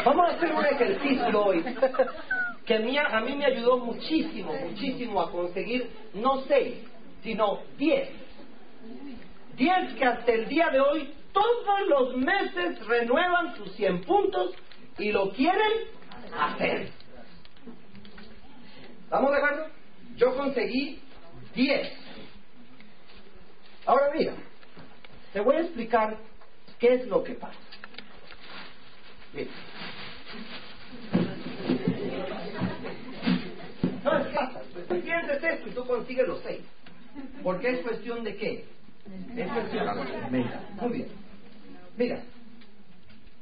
[0.03, 1.63] Vamos a hacer un ejercicio hoy
[2.65, 6.75] que a a mí me ayudó muchísimo, muchísimo a conseguir no seis,
[7.21, 8.09] sino diez.
[9.55, 14.53] Diez que hasta el día de hoy todos los meses renuevan sus 100 puntos
[14.97, 15.71] y lo quieren
[16.37, 16.91] hacer.
[19.03, 19.67] ¿Estamos de acuerdo?
[20.17, 21.01] Yo conseguí
[21.55, 21.91] 10.
[23.85, 24.33] Ahora mira,
[25.33, 26.17] te voy a explicar
[26.79, 27.59] qué es lo que pasa.
[29.33, 29.49] Mira.
[34.03, 36.61] No es casa, entiendes esto y tú consigues los seis.
[37.43, 38.65] Porque es cuestión de qué?
[40.31, 40.67] Mental.
[40.81, 41.07] Muy bien.
[41.97, 42.23] Mira,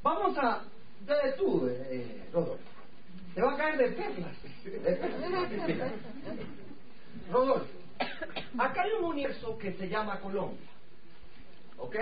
[0.04, 0.64] vamos a.
[1.08, 2.64] eh, tú, eh, Rodolfo.
[3.36, 4.36] Te va a caer de perlas.
[4.64, 5.52] De perlas.
[5.68, 5.92] Mira.
[7.32, 7.68] Rodolfo,
[8.58, 10.68] acá hay un universo que se llama Colombia.
[11.78, 11.96] ¿Ok?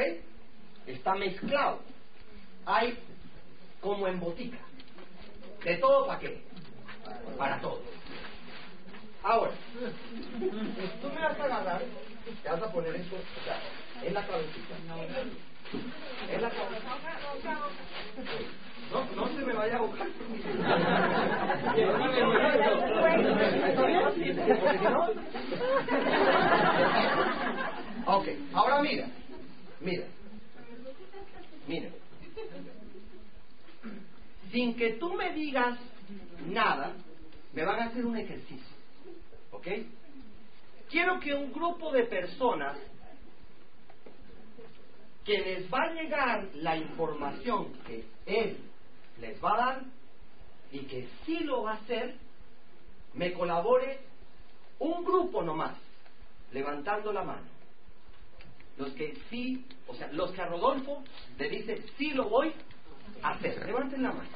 [0.87, 1.81] Está mezclado.
[2.65, 2.97] Hay
[3.81, 4.59] como en botica.
[5.63, 6.41] ¿De todo para qué?
[7.37, 7.81] Para todo.
[9.25, 9.51] Ahora,
[11.01, 11.81] tú me vas a agarrar,
[12.43, 13.59] te vas a poner esto, o sea,
[14.07, 14.75] en la cabecita.
[16.29, 16.91] En la cabecita.
[18.91, 20.07] No, no se me vaya a ahogar.
[28.07, 29.07] Ok, ahora mira,
[29.81, 30.05] mira,
[31.67, 31.89] mira.
[34.51, 35.79] Sin que tú me digas
[36.45, 36.93] nada,
[37.53, 38.74] me van a hacer un ejercicio.
[39.55, 39.67] ¿Ok?
[40.89, 42.77] Quiero que un grupo de personas
[45.23, 48.57] que les va a llegar la información que él
[49.19, 49.81] les va a dar
[50.71, 52.15] y que sí lo va a hacer,
[53.13, 54.01] me colabore
[54.79, 55.77] un grupo nomás,
[56.51, 57.47] levantando la mano.
[58.77, 61.01] Los que sí, o sea, los que a Rodolfo
[61.39, 62.53] le dice sí lo voy
[63.23, 63.65] a hacer.
[63.65, 64.29] Levanten la mano.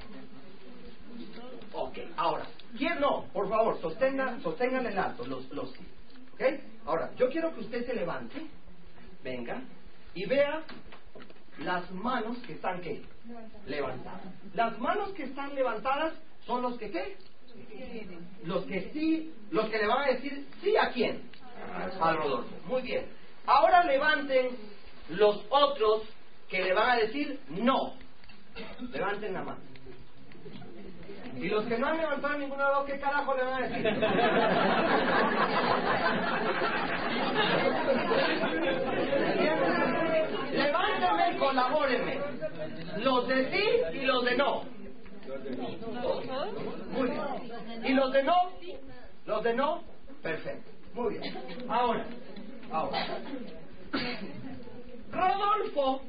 [1.74, 2.46] Ok, ahora,
[2.78, 3.26] ¿quién no?
[3.34, 5.86] Por favor, sostengan, sostengan el alto, los, los sí.
[6.34, 6.42] ¿Ok?
[6.86, 8.48] Ahora, yo quiero que usted se levante,
[9.24, 9.62] venga,
[10.14, 10.64] y vea
[11.60, 13.02] las manos que están, ¿qué?
[13.68, 14.34] Levantadas.
[14.54, 16.14] Las manos que están levantadas
[16.46, 17.18] son los que, ¿qué?
[18.44, 21.30] Los que sí, los que le van a decir sí a quién?
[22.00, 22.50] A Rodolfo.
[22.66, 23.06] Muy bien.
[23.46, 24.58] Ahora levanten
[25.10, 26.04] los otros
[26.48, 27.96] que le van a decir no.
[28.92, 29.69] Levanten la mano.
[31.40, 33.86] Y los que no han levantado ninguna los, ¿qué carajo le van a decir?
[40.52, 42.20] Levántame y colabórenme.
[42.98, 44.64] Los de sí y los de no.
[46.92, 47.86] Muy bien.
[47.86, 48.36] ¿Y los de no?
[49.26, 49.82] ¿Los de no?
[50.22, 50.72] Perfecto.
[50.94, 51.38] Muy bien.
[51.70, 52.06] Ahora,
[52.70, 53.08] ahora.
[55.10, 56.02] Rodolfo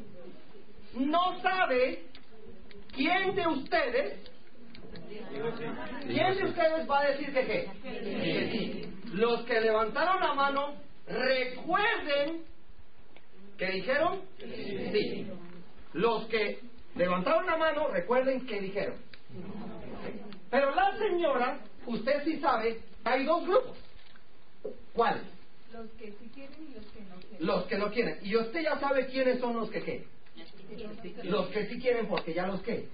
[0.95, 2.03] no sabe
[2.93, 4.31] quién de ustedes
[6.07, 7.71] ¿Quién de ustedes va a decir que qué?
[8.53, 9.15] Sí.
[9.15, 10.75] Los que levantaron la mano,
[11.07, 12.45] recuerden
[13.59, 15.27] que dijeron sí.
[15.93, 16.61] Los que
[16.95, 18.97] levantaron la mano, recuerden que dijeron.
[20.51, 23.79] Pero la señora, usted sí sabe, hay dos grupos.
[24.93, 25.23] ¿Cuáles?
[25.73, 27.47] Los que sí quieren y los que no quieren.
[27.47, 28.19] Los que no quieren.
[28.23, 30.05] Y usted ya sabe quiénes son los que qué.
[31.25, 32.87] Los que sí quieren porque ya los que,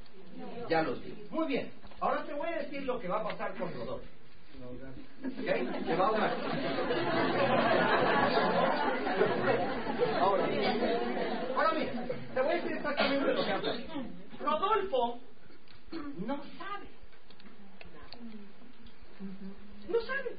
[0.69, 1.15] ya los vi.
[1.31, 1.71] Muy bien.
[2.01, 4.07] Ahora te voy a decir lo que va a pasar con Rodolfo.
[5.25, 5.45] ¿Ok?
[5.45, 6.37] Te va a ahogar.
[10.21, 10.45] Ahora,
[11.57, 11.93] ahora mira,
[12.35, 13.87] te voy a decir exactamente lo que hace.
[14.41, 15.21] Rodolfo
[16.27, 16.87] no sabe.
[19.89, 20.37] No sabe.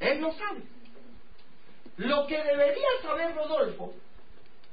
[0.00, 0.62] Él no sabe.
[1.96, 3.94] Lo que debería saber Rodolfo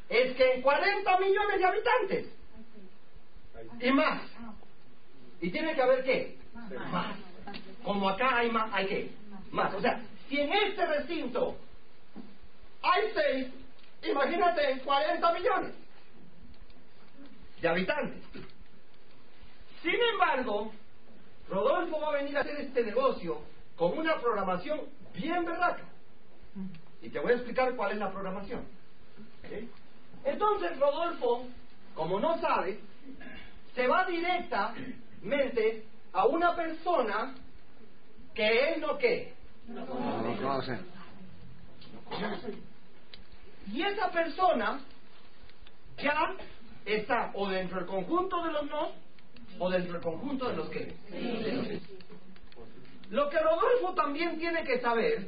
[0.09, 2.27] es que en 40 millones de habitantes
[3.79, 4.21] y más,
[5.43, 6.37] y tiene que haber qué?
[6.89, 7.17] Más.
[7.83, 9.11] Como acá hay más, hay qué?
[9.51, 9.73] Más.
[9.73, 11.57] O sea, si en este recinto
[12.81, 13.47] hay seis,
[14.09, 15.73] imagínate 40 millones
[17.61, 18.23] de habitantes.
[19.81, 20.71] Sin embargo,
[21.49, 23.41] Rodolfo va a venir a hacer este negocio
[23.75, 24.79] con una programación
[25.13, 25.83] bien berraca.
[27.01, 28.63] Y te voy a explicar cuál es la programación.
[30.23, 31.47] Entonces Rodolfo,
[31.95, 32.79] como no sabe,
[33.75, 34.05] se va
[35.23, 37.33] directamente a una persona
[38.33, 39.33] que él no qué.
[39.67, 40.79] No conoce.
[43.71, 44.81] Y esa persona
[45.97, 46.35] ya
[46.85, 48.91] está o dentro del conjunto de los no
[49.59, 50.93] o dentro del conjunto de los que.
[51.09, 51.81] sí.
[53.09, 55.27] Lo que Rodolfo también tiene que saber,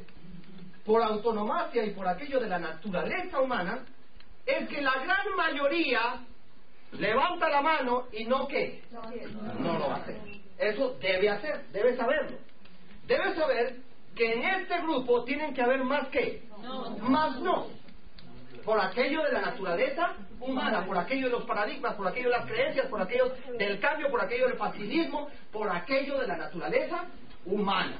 [0.84, 3.84] por autonomacia y por aquello de la naturaleza humana,
[4.44, 6.20] es que la gran mayoría
[6.98, 8.82] levanta la mano y no qué.
[9.60, 10.16] No lo hacer.
[10.58, 12.38] Eso debe hacer, debe saberlo.
[13.06, 13.76] Debe saber
[14.14, 16.42] que en este grupo tienen que haber más que,
[17.02, 17.66] más no.
[18.64, 22.46] Por aquello de la naturaleza humana, por aquello de los paradigmas, por aquello de las
[22.46, 27.04] creencias, por aquello del cambio, por aquello del fascismo, por aquello de la naturaleza
[27.44, 27.98] humana.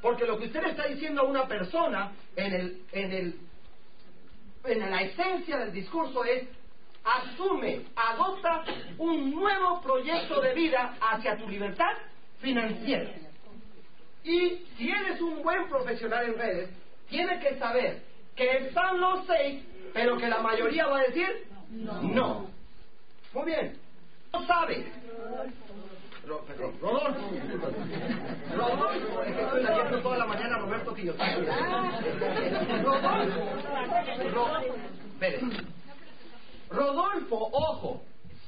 [0.00, 3.34] Porque lo que usted le está diciendo a una persona en el, en el,
[4.64, 6.48] en la esencia del discurso es
[7.04, 8.64] asume, adopta
[8.98, 11.92] un nuevo proyecto de vida hacia tu libertad
[12.40, 13.10] financiera.
[14.24, 16.70] Y si eres un buen profesional en redes,
[17.08, 18.02] tienes que saber
[18.36, 21.28] que están los seis, pero que la mayoría va a decir
[21.70, 22.46] no.
[23.32, 23.76] Muy bien.
[24.32, 24.92] No sabe.
[26.26, 27.20] Ro- perdón, Rodolfo.
[28.54, 31.44] Rodolfo, es que estoy leyendo toda la mañana Roberto Quillotari.
[32.82, 33.40] Rodolfo.
[34.32, 34.58] Ro-
[35.14, 35.40] espere.
[36.72, 38.02] Rodolfo, ojo.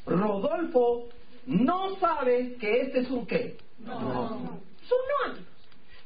[0.07, 1.09] Rodolfo
[1.47, 3.57] no sabe que este es un qué.
[3.79, 4.61] No.
[4.89, 4.99] Son
[5.29, 5.35] no.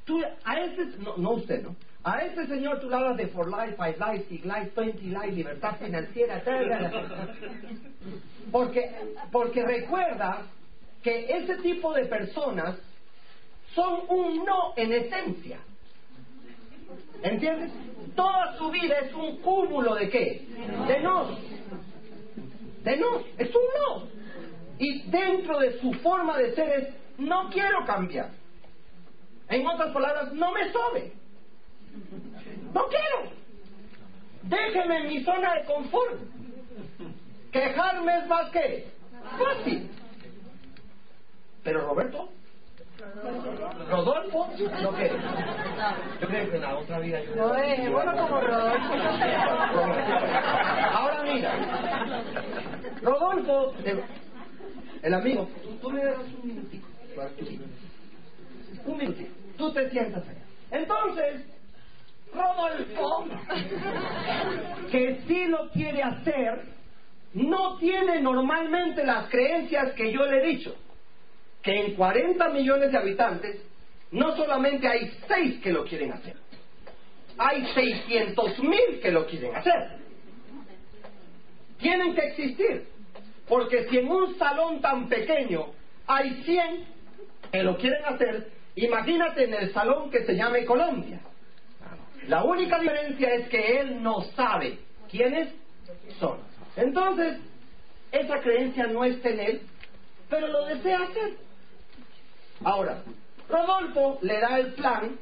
[0.05, 1.77] Tú, a ese, no, no usted, ¿no?
[2.05, 5.33] A ese señor tú le hablas de For Life, Five Life, Six Life, Twenty Life,
[5.33, 7.35] libertad financiera, etc.
[8.51, 8.91] Porque,
[9.31, 10.47] porque recuerda
[11.03, 12.79] que ese tipo de personas
[13.75, 15.59] son un no en esencia.
[17.23, 17.73] ¿Entiendes?
[18.15, 20.47] Toda su vida es un cúmulo de qué?
[20.87, 21.37] De no.
[22.85, 23.25] De no.
[23.37, 24.09] Es un no.
[24.79, 28.31] Y dentro de su forma de ser es no quiero cambiar.
[29.49, 31.13] En otras palabras, no me sobe.
[32.73, 33.33] No quiero.
[34.43, 36.21] Déjeme en mi zona de confort.
[37.51, 38.87] Quejarme es más que
[39.39, 39.91] fácil.
[41.65, 42.29] Pero Roberto,
[43.89, 44.49] Rodolfo,
[44.83, 45.17] no quiere.
[46.21, 47.37] Yo creo que en la otra vida yo.
[47.37, 48.93] No es bueno como Rodolfo.
[50.93, 52.23] Ahora mira,
[53.03, 53.75] Rodolfo,
[55.03, 56.89] el, amigo, tú, tú me das un minutico.
[58.87, 59.31] Un minutico.
[59.57, 60.43] Tú te sientas allá.
[60.71, 61.45] Entonces,
[62.35, 63.27] Rodolfo,
[64.91, 66.65] que sí lo quiere hacer,
[67.33, 70.75] no tiene normalmente las creencias que yo le he dicho.
[71.63, 73.61] Que en 40 millones de habitantes,
[74.11, 76.37] no solamente hay 6 que lo quieren hacer,
[77.37, 79.99] hay 600 mil que lo quieren hacer.
[81.79, 82.87] Tienen que existir.
[83.49, 85.67] Porque si en un salón tan pequeño
[86.07, 86.85] hay 100
[87.51, 91.21] que lo quieren hacer, imagínate en el salón que se llame Colombia.
[92.27, 94.79] La única diferencia es que él no sabe
[95.11, 95.49] quiénes
[96.21, 96.39] son.
[96.77, 97.39] Entonces,
[98.13, 99.63] esa creencia no está en él,
[100.29, 101.48] pero lo desea hacer.
[102.65, 103.03] Ahora,
[103.49, 105.17] Rodolfo le da el plan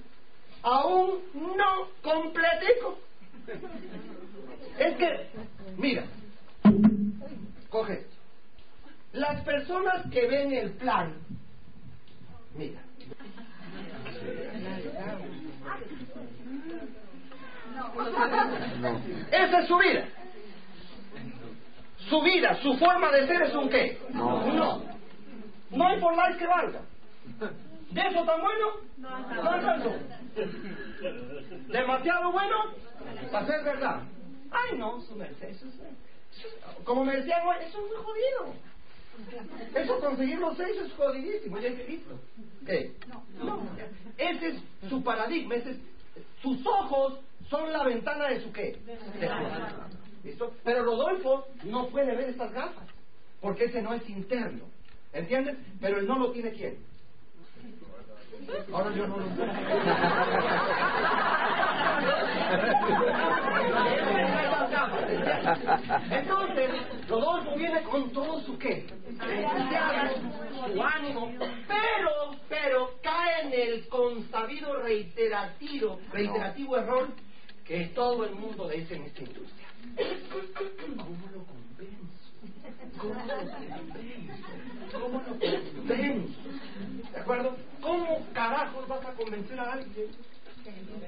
[0.62, 2.98] a un no completico.
[4.78, 5.28] Es que,
[5.76, 6.04] mira,
[7.68, 8.16] coge esto.
[9.12, 11.14] Las personas que ven el plan,
[12.54, 12.80] mira,
[19.30, 20.04] esa es su vida.
[22.08, 23.98] Su vida, su forma de ser es un qué?
[24.12, 24.52] No.
[24.52, 24.82] No.
[25.70, 26.80] No hay por like que valga.
[27.90, 28.66] ¿De eso tan bueno?
[28.98, 29.92] No alcanzó.
[31.68, 32.56] Demasiado bueno
[33.30, 34.02] para ser verdad.
[34.50, 35.48] Ay, no, su merced.
[35.48, 38.54] Eso es, Como me decían eso es muy jodido.
[39.74, 42.18] Eso conseguir los seis es jodidísimo, ya que visto.
[42.66, 42.92] ¿Qué?
[43.42, 43.66] No.
[44.18, 45.76] Ese es su paradigma, ese es,
[46.42, 48.76] sus ojos son la ventana de su qué?
[48.84, 48.98] De
[49.28, 50.54] su- ¿Listo?
[50.64, 52.88] Pero Rodolfo no puede ver estas gafas,
[53.40, 54.64] porque ese no es interno.
[55.12, 55.56] ¿Entiendes?
[55.80, 56.76] Pero él no lo tiene quién.
[58.72, 59.26] Ahora yo no lo
[66.10, 66.70] Entonces,
[67.08, 68.86] Rodolfo viene con todo su qué,
[70.72, 77.08] su ánimo, pero, pero cae en el consabido reiterativo, reiterativo error
[77.64, 79.66] que todo el mundo dice en esta industria.
[80.96, 82.15] ¿Cómo lo convenzo?
[84.92, 86.38] ¿Cómo lo convenzo?
[87.12, 87.56] ¿De acuerdo?
[87.80, 90.08] ¿Cómo carajos vas a convencer a alguien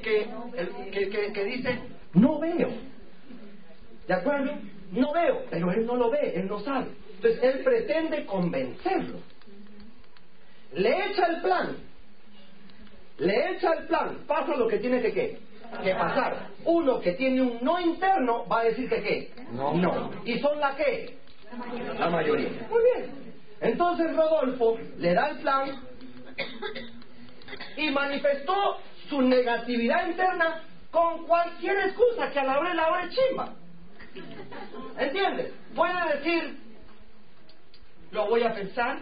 [0.03, 1.79] que, el- que, que, que dice,
[2.15, 2.71] no veo?
[4.07, 4.53] ¿De acuerdo?
[4.93, 6.89] No veo, pero él no lo ve, él no sabe.
[7.17, 9.19] Entonces él pretende convencerlo.
[10.73, 11.77] Le echa el plan.
[13.19, 14.19] Le echa el plan.
[14.27, 15.39] Pasa lo que tiene que, ¿qué?
[15.83, 16.49] que pasar.
[16.65, 19.33] Uno que tiene un no interno va a decir que qué?
[19.75, 20.11] No.
[20.25, 21.19] ¿Y son la qué?
[21.99, 22.49] La mayoría.
[22.71, 23.35] Muy bien.
[23.61, 25.83] Entonces Rodolfo le da el plan
[27.77, 28.55] y manifestó
[29.09, 33.55] su negatividad interna con cualquier excusa que a la hora la hora chimba.
[34.99, 35.53] ¿Entiendes?
[35.75, 36.59] Puede decir,
[38.11, 39.01] lo voy a pensar.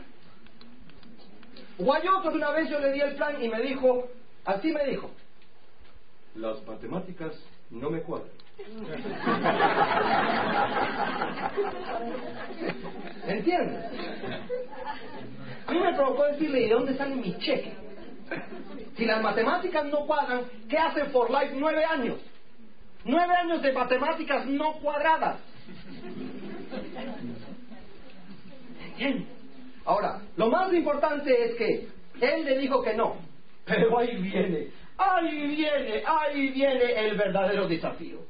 [1.77, 4.09] Que una vez yo le di el plan y me dijo,
[4.45, 5.11] así me dijo,
[6.35, 7.33] las matemáticas
[7.71, 8.36] no me cuadran.
[13.27, 13.85] ¿Entiendes?
[15.67, 17.75] A mí me provocó decirle, ¿de dónde sale mi cheque?
[18.97, 22.21] Si las matemáticas no cuadran, ¿qué hace For Life nueve años?
[23.05, 25.41] Nueve años de matemáticas no cuadradas.
[28.91, 29.27] ¿Entiendes?
[29.85, 31.89] Ahora, lo más importante es que
[32.21, 33.17] él le dijo que no.
[33.65, 38.21] Pero ahí viene, ahí viene, ahí viene el verdadero desafío.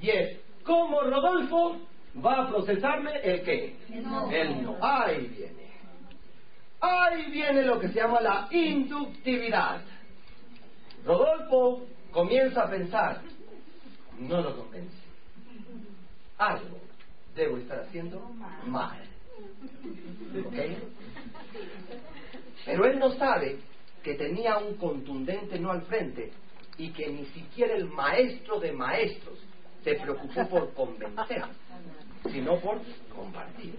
[0.00, 1.78] Y es, ¿cómo Rodolfo
[2.24, 3.76] va a procesarme el qué?
[4.30, 4.76] El no.
[4.80, 5.64] Ahí viene.
[6.80, 9.82] Ahí viene lo que se llama la inductividad.
[11.04, 13.22] Rodolfo comienza a pensar,
[14.18, 14.96] no lo convence.
[16.38, 16.78] Algo
[17.34, 18.20] debo estar haciendo
[18.66, 19.00] mal.
[20.46, 20.56] ¿Ok?
[22.64, 23.58] Pero él no sabe
[24.02, 26.32] que tenía un contundente no al frente
[26.78, 29.38] y que ni siquiera el maestro de maestros
[29.84, 31.44] se preocupó por convencer,
[32.32, 32.80] sino por
[33.14, 33.78] compartir.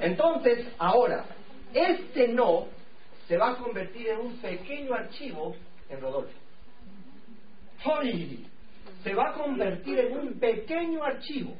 [0.00, 1.26] Entonces, ahora,
[1.72, 2.66] este no
[3.28, 5.54] se va a convertir en un pequeño archivo
[5.88, 6.32] en Rodolfo.
[7.84, 8.46] ¡Ay!
[9.04, 11.54] Se va a convertir en un pequeño archivo.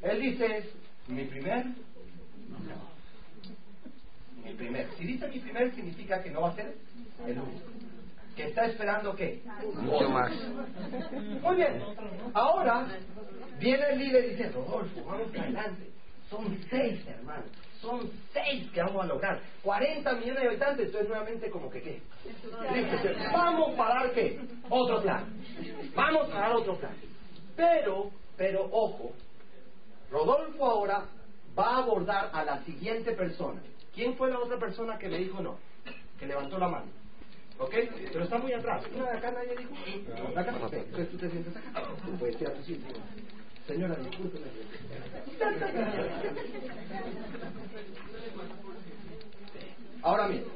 [0.00, 0.70] Él dice,
[1.08, 2.88] mi primer, no.
[4.44, 4.88] Mi primer.
[4.96, 6.74] Si dice mi primer, significa que no va a ser
[7.26, 7.87] el único.
[8.38, 9.42] Que está esperando qué?
[9.74, 10.30] Mucho más.
[11.42, 11.82] Muy bien.
[12.32, 12.86] Ahora
[13.58, 15.90] viene el líder y dice, Rodolfo, vamos adelante.
[16.30, 17.42] Son seis, hermano.
[17.80, 19.40] Son seis que vamos a lograr.
[19.64, 20.86] 40 millones de habitantes.
[20.86, 22.00] Entonces nuevamente como que qué.
[23.32, 24.38] Vamos para dar qué?
[24.70, 25.24] Otro plan.
[25.96, 26.94] Vamos a dar otro plan.
[27.56, 29.14] Pero, pero ojo,
[30.12, 31.06] Rodolfo ahora
[31.58, 33.60] va a abordar a la siguiente persona.
[33.92, 35.58] ¿Quién fue la otra persona que le dijo no?
[36.20, 36.86] Que levantó la mano.
[37.58, 37.74] ¿Ok?
[38.12, 38.84] Pero está muy atrás.
[38.94, 39.74] Una de acá nadie dijo.
[40.34, 40.54] ¿De acá?
[40.72, 41.82] Entonces tú te sientes acá.
[42.04, 42.94] Tú puedes ir a tu sitio.
[43.66, 44.46] Señora, discúlpeme.
[50.02, 50.52] Ahora mismo.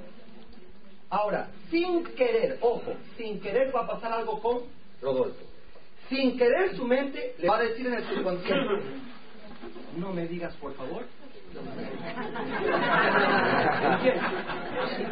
[1.11, 4.63] Ahora, sin querer, ojo, sin querer va a pasar algo con
[5.03, 5.45] Rodolfo.
[6.09, 8.83] Sin querer su mente le va a decir en el subconsciente,
[9.99, 11.05] no me digas por favor.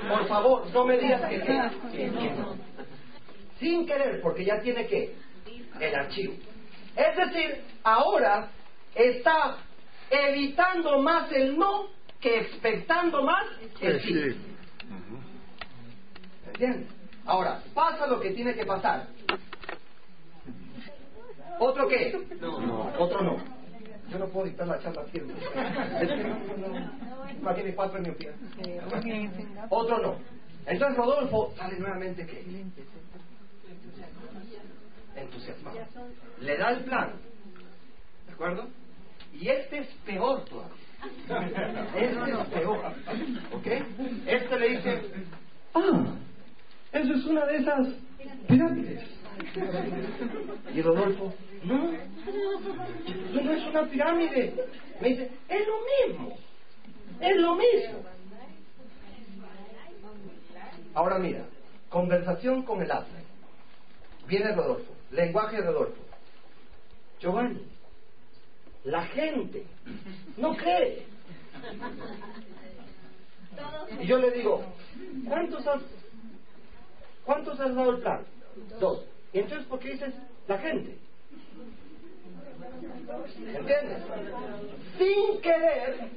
[0.09, 2.33] Por favor, no me digas que, que- que.
[3.59, 5.15] Sin querer, porque ya tiene que
[5.81, 6.35] el archivo.
[6.97, 8.51] Es decir, ahora
[8.95, 9.59] está
[10.11, 11.89] evitando más el no
[12.21, 13.45] que expectando más
[13.81, 14.09] el sí.
[14.09, 14.41] Sí.
[16.53, 16.89] ¿Entiendes?
[17.27, 19.09] Ahora, pasa lo que tiene que pasar.
[21.59, 22.19] ¿Otro qué?
[22.41, 22.93] No.
[22.99, 23.60] Otro no.
[24.11, 25.37] Yo no puedo dictar la charla siempre.
[26.03, 27.31] Es que no, no, no.
[27.31, 28.35] Imagínate cuatro en mi opinión.
[29.69, 30.17] Otro no.
[30.67, 32.45] Entonces Rodolfo sale nuevamente qué?
[35.17, 35.79] Entusiasmado.
[36.41, 37.13] Le da el plan.
[38.27, 38.69] ¿De acuerdo?
[39.33, 40.77] Y este es peor todavía.
[41.97, 42.93] Este es peor.
[43.53, 43.67] ¿Ok?
[44.27, 45.03] Este le dice,
[45.75, 46.15] ah,
[46.93, 47.89] eso es una de esas
[48.47, 49.20] pirámides.
[50.75, 51.35] Y Rodolfo,
[51.65, 51.93] no,
[53.43, 54.55] no es una pirámide.
[55.01, 56.39] Me dice, es lo mismo.
[57.21, 58.05] Es lo mismo.
[60.95, 61.45] Ahora mira,
[61.89, 63.19] conversación con el asno.
[64.27, 66.03] Viene Rodolfo, lenguaje de Rodolfo.
[67.21, 67.67] Giovanni,
[68.85, 69.65] la gente
[70.37, 71.07] no cree.
[74.01, 74.65] Y yo le digo,
[75.29, 75.83] ¿cuántos has,
[77.25, 78.25] cuántos has dado el plan?
[78.79, 79.10] Dos.
[79.33, 80.15] Y entonces, ¿por qué dices
[80.49, 80.97] la gente?
[83.37, 84.03] ¿Entiendes?
[84.99, 86.11] Sin querer,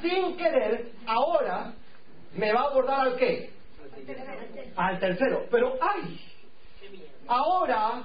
[0.00, 1.72] sin querer, ahora
[2.34, 3.50] me va a abordar al qué?
[4.76, 5.46] Al tercero.
[5.50, 6.20] Pero ¡ay!
[7.26, 8.02] Ahora,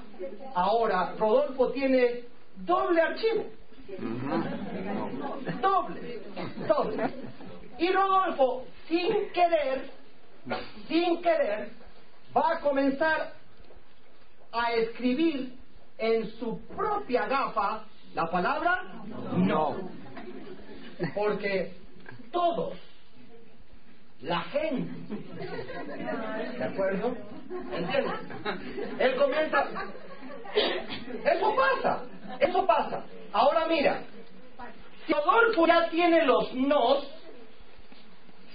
[0.53, 2.23] ahora, Rodolfo tiene
[2.57, 3.45] doble archivo.
[5.61, 6.21] Doble,
[6.67, 7.13] doble.
[7.79, 9.89] Y Rodolfo, sin querer,
[10.87, 11.69] sin querer,
[12.35, 13.36] va a comenzar
[14.51, 15.53] a escribir
[15.97, 18.83] en su propia gafa la palabra
[19.35, 19.75] no.
[21.13, 21.73] Porque
[22.31, 22.77] todos,
[24.21, 24.91] la gente,
[26.57, 27.15] ¿de acuerdo?
[27.71, 28.19] ¿Entiendes?
[28.99, 29.67] Él comienza,
[31.25, 32.03] eso pasa,
[32.39, 33.03] eso pasa.
[33.31, 34.01] Ahora mira,
[35.05, 37.07] si Adolfo ya tiene los nos,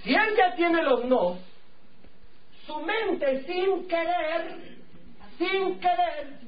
[0.03, 1.37] si él ya tiene los nos,
[2.65, 4.73] su mente sin querer,
[5.37, 6.39] sin querer,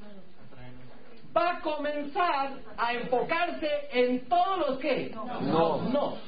[1.36, 5.82] va a comenzar a enfocarse en todos los que No.
[5.90, 6.18] no.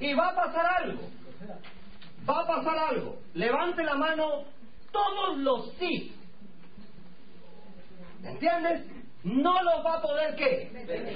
[0.00, 1.02] Y va a pasar algo.
[2.28, 3.18] Va a pasar algo.
[3.34, 4.44] Levante la mano
[4.92, 6.14] todos los sí.
[8.22, 8.86] ¿Entiendes?
[9.24, 10.70] No los va a poder qué?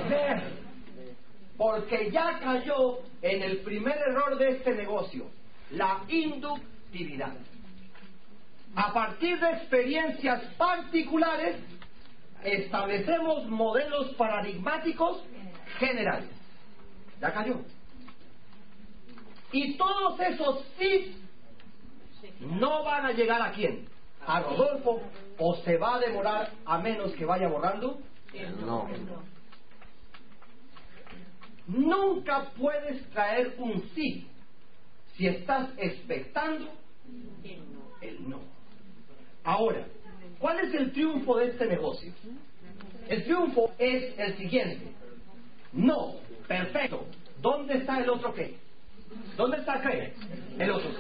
[0.09, 0.43] Ver.
[1.57, 5.27] Porque ya cayó en el primer error de este negocio,
[5.71, 7.35] la inductividad.
[8.75, 11.57] A partir de experiencias particulares,
[12.45, 15.23] establecemos modelos paradigmáticos
[15.79, 16.31] generales.
[17.21, 17.61] Ya cayó.
[19.53, 21.17] Y todos esos sí
[22.41, 23.87] no van a llegar a quién?
[24.27, 25.03] A Rodolfo,
[25.39, 27.99] o se va a demorar a menos que vaya borrando.
[28.65, 28.89] No.
[31.67, 34.29] Nunca puedes traer un sí
[35.17, 36.71] si estás expectando
[38.01, 38.58] el no.
[39.49, 39.83] Ahora,
[40.39, 42.13] ¿cuál es el triunfo de este negocio?
[43.09, 44.93] El triunfo es el siguiente.
[45.73, 47.07] No, perfecto.
[47.41, 48.59] ¿Dónde está el otro qué?
[49.39, 50.13] ¿Dónde está qué?
[50.59, 50.99] El otro sí.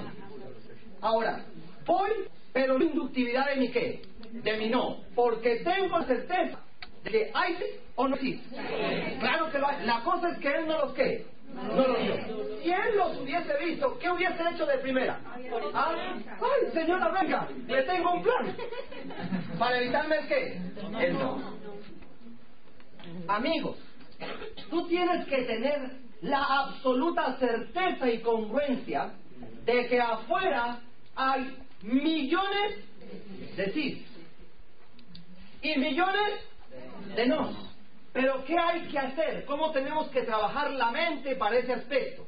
[1.03, 1.45] Ahora,
[1.85, 2.09] voy,
[2.55, 4.01] pero la inductividad de mi qué?
[4.33, 5.03] De mi no.
[5.15, 6.59] Porque tengo certeza
[7.05, 7.65] de que hay sí
[7.97, 8.43] o no sí.
[9.21, 9.85] Claro que lo hay.
[9.85, 11.27] La cosa es que él no los qué.
[12.63, 15.19] Si él los hubiese visto, ¿qué hubiese hecho de primera?
[15.75, 18.57] Ah, Ay, señora, venga, le tengo un plan.
[19.59, 20.61] Para evitarme el qué?
[21.01, 21.59] El no.
[23.29, 23.77] Amigos,
[24.71, 25.91] tú tienes que tener
[26.23, 29.13] la absoluta certeza y congruencia
[29.65, 30.81] de que afuera
[31.15, 32.85] hay millones
[33.57, 34.07] de sí
[35.63, 36.41] y millones
[37.15, 37.69] de no.
[38.19, 39.45] Pero ¿qué hay que hacer?
[39.45, 42.27] ¿Cómo tenemos que trabajar la mente para ese aspecto?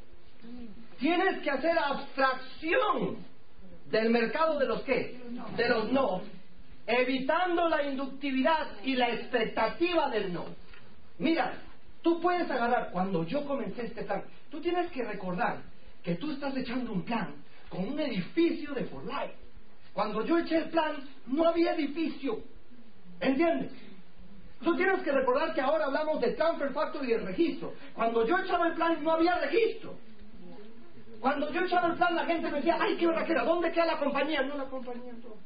[1.00, 3.16] Tienes que hacer abstracción
[3.86, 5.20] del mercado de los qué?
[5.56, 6.22] De los no,
[6.86, 10.44] evitando la inductividad y la expectativa del no.
[11.18, 11.54] Mira,
[12.02, 15.60] tú puedes agarrar, cuando yo comencé este plan, tú tienes que recordar
[16.04, 17.34] que tú estás echando un plan
[17.68, 19.34] con un edificio de For Life.
[19.92, 22.38] Cuando yo eché el plan, no había edificio.
[23.18, 23.72] ¿Entiendes?
[24.62, 27.72] Tú tienes que recordar que ahora hablamos de Transfer Factory y el registro.
[27.94, 29.94] Cuando yo echaba el plan, no había registro.
[31.20, 33.98] Cuando yo echaba el plan, la gente me decía, ay, qué hora ¿dónde queda la
[33.98, 34.42] compañía?
[34.42, 35.40] No, la compañía no.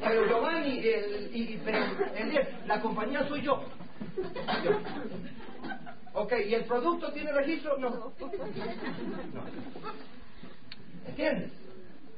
[0.00, 1.78] Pero Giovanni, el, y, pero,
[2.16, 3.62] el- la compañía soy yo.
[4.64, 4.70] Yo.
[6.14, 7.76] Ok, ¿y el producto tiene registro?
[7.78, 8.12] No.
[11.06, 11.50] ¿Entiendes?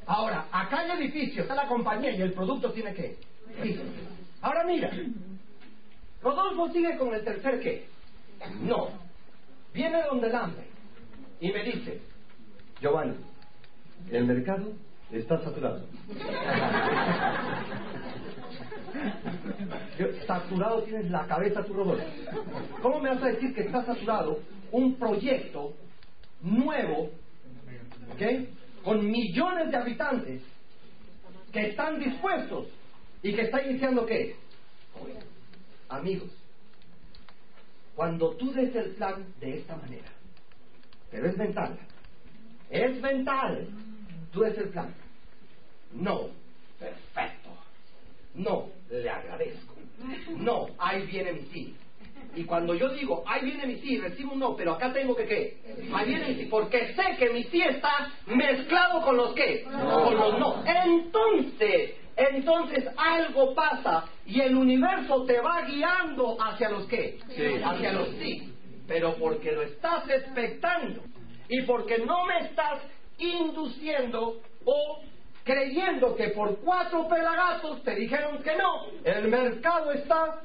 [0.06, 2.92] Ahora, acá hay edificio, está la compañía y el producto tiene?
[2.92, 3.84] Registro.
[4.40, 4.90] Ahora mira,
[6.22, 7.86] Rodolfo sigue con el tercer qué.
[8.60, 8.88] No.
[9.74, 10.64] Viene donde el hambre
[11.40, 12.00] y me dice,
[12.80, 13.16] Giovanni,
[14.10, 14.72] el mercado
[15.10, 15.84] está saturado.
[20.26, 22.04] Saturado tienes la cabeza tu Rodolfo.
[22.82, 24.38] ¿Cómo me vas a decir que está saturado
[24.70, 25.72] un proyecto
[26.42, 27.10] nuevo,
[28.12, 28.22] ¿ok?
[28.86, 30.42] Con millones de habitantes
[31.52, 32.68] que están dispuestos
[33.20, 34.36] y que está iniciando qué?
[35.88, 36.30] Amigos,
[37.96, 40.08] cuando tú des el plan de esta manera,
[41.10, 41.76] pero es mental,
[42.70, 43.66] es mental,
[44.32, 44.94] tú des el plan.
[45.90, 46.28] No,
[46.78, 47.50] Perfecto.
[48.34, 49.74] No, le agradezco.
[50.36, 51.76] No, ahí viene mi sí.
[52.36, 55.26] Y cuando yo digo, ahí viene mi sí, recibo un no, pero acá tengo que
[55.26, 55.56] qué.
[55.92, 59.64] Ahí viene mi sí, porque sé que mi sí está mezclado con los qué.
[59.64, 60.62] Con los no.
[60.66, 67.18] Entonces, entonces algo pasa y el universo te va guiando hacia los qué.
[67.64, 68.52] Hacia los sí.
[68.86, 71.02] Pero porque lo estás expectando
[71.48, 72.82] y porque no me estás
[73.18, 75.00] induciendo o
[75.42, 80.42] creyendo que por cuatro pelagatos te dijeron que no, el mercado está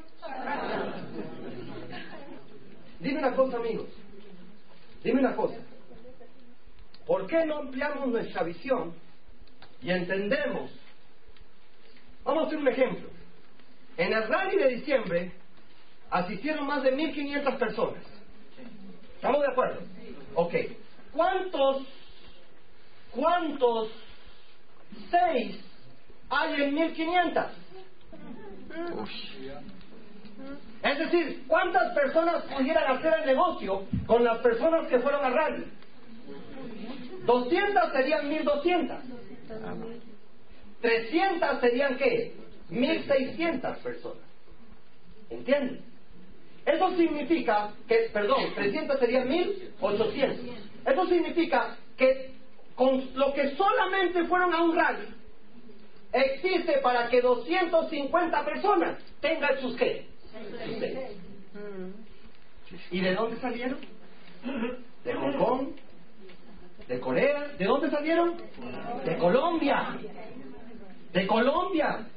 [3.00, 3.90] Dime una cosa, amigos.
[5.04, 5.58] Dime una cosa.
[7.06, 8.94] ¿Por qué no ampliamos nuestra visión
[9.82, 10.72] y entendemos?
[12.24, 13.10] Vamos a hacer un ejemplo.
[13.98, 15.32] En el rally de diciembre
[16.12, 18.04] asistieron más de 1.500 personas.
[19.16, 19.82] ¿Estamos de acuerdo?
[20.36, 20.54] Ok.
[21.14, 21.84] ¿Cuántos,
[23.12, 23.90] cuántos
[25.10, 25.60] seis
[26.30, 27.50] hay en 1.500?
[30.84, 35.66] Es decir, ¿cuántas personas pudieran hacer el negocio con las personas que fueron a rally?
[37.26, 38.98] 200 serían 1200.
[40.82, 42.34] 300 serían qué?
[42.70, 44.24] 1600 personas.
[45.30, 45.82] ¿Entienden?
[46.66, 50.56] Eso significa que, perdón, 300 serían 1800.
[50.86, 52.32] Eso significa que
[52.76, 55.08] con lo que solamente fueron a un rally,
[56.12, 60.11] existe para que 250 personas tengan sus qué?
[62.92, 63.78] ¿Y de dónde salieron?
[65.04, 65.68] ¿De Hong Kong?
[66.88, 67.48] ¿De Corea?
[67.58, 68.36] ¿De dónde salieron?
[69.06, 69.98] De Colombia.
[71.14, 72.08] De Colombia.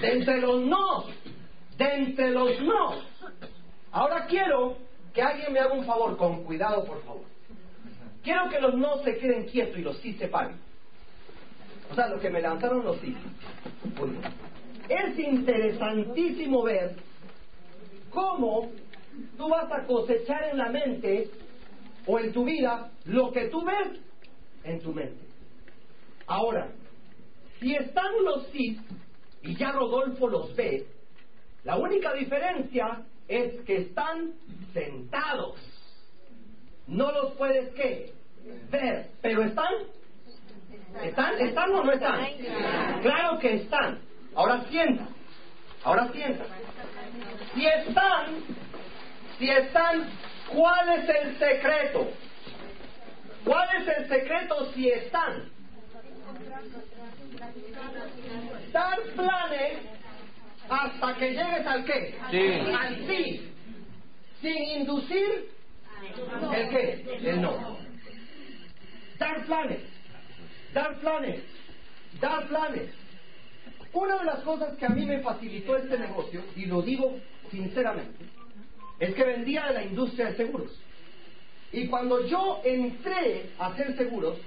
[0.00, 1.04] De entre los no.
[1.76, 3.02] De entre los no.
[3.92, 4.76] Ahora quiero
[5.12, 7.24] que alguien me haga un favor, con cuidado por favor.
[8.22, 10.56] Quiero que los no se queden quietos y los sí se paguen.
[11.90, 13.14] O sea, los que me lanzaron los sí.
[14.88, 16.96] Es interesantísimo ver
[18.10, 18.70] cómo
[19.36, 21.30] tú vas a cosechar en la mente
[22.06, 24.00] o en tu vida lo que tú ves
[24.64, 25.24] en tu mente.
[26.26, 26.70] Ahora,
[27.60, 28.78] si están los sí
[29.42, 30.86] y ya Rodolfo los ve,
[31.64, 34.32] la única diferencia es que están
[34.72, 35.58] sentados.
[36.86, 38.12] No los puedes qué?
[38.70, 39.72] Ver, pero están.
[41.02, 41.40] ¿Están?
[41.40, 42.26] ¿Están o no están?
[43.02, 43.98] Claro que están.
[44.34, 45.06] Ahora sienta.
[45.84, 46.44] Ahora sienta.
[47.54, 48.26] Si están,
[49.38, 50.08] si están,
[50.52, 52.10] ¿cuál es el secreto?
[53.44, 55.50] ¿Cuál es el secreto si están?
[58.72, 59.78] Dar planes
[60.68, 62.18] hasta que llegues al qué?
[62.22, 63.50] Al sí.
[64.40, 65.50] Sin inducir
[66.54, 67.18] el qué?
[67.22, 67.78] El no.
[69.18, 69.80] Dar planes.
[70.72, 71.40] Dar planes.
[72.20, 73.03] Dar planes.
[73.94, 77.16] Una de las cosas que a mí me facilitó este negocio, y lo digo
[77.50, 78.24] sinceramente,
[78.98, 80.76] es que vendía de la industria de seguros.
[81.72, 84.38] Y cuando yo entré a hacer seguros,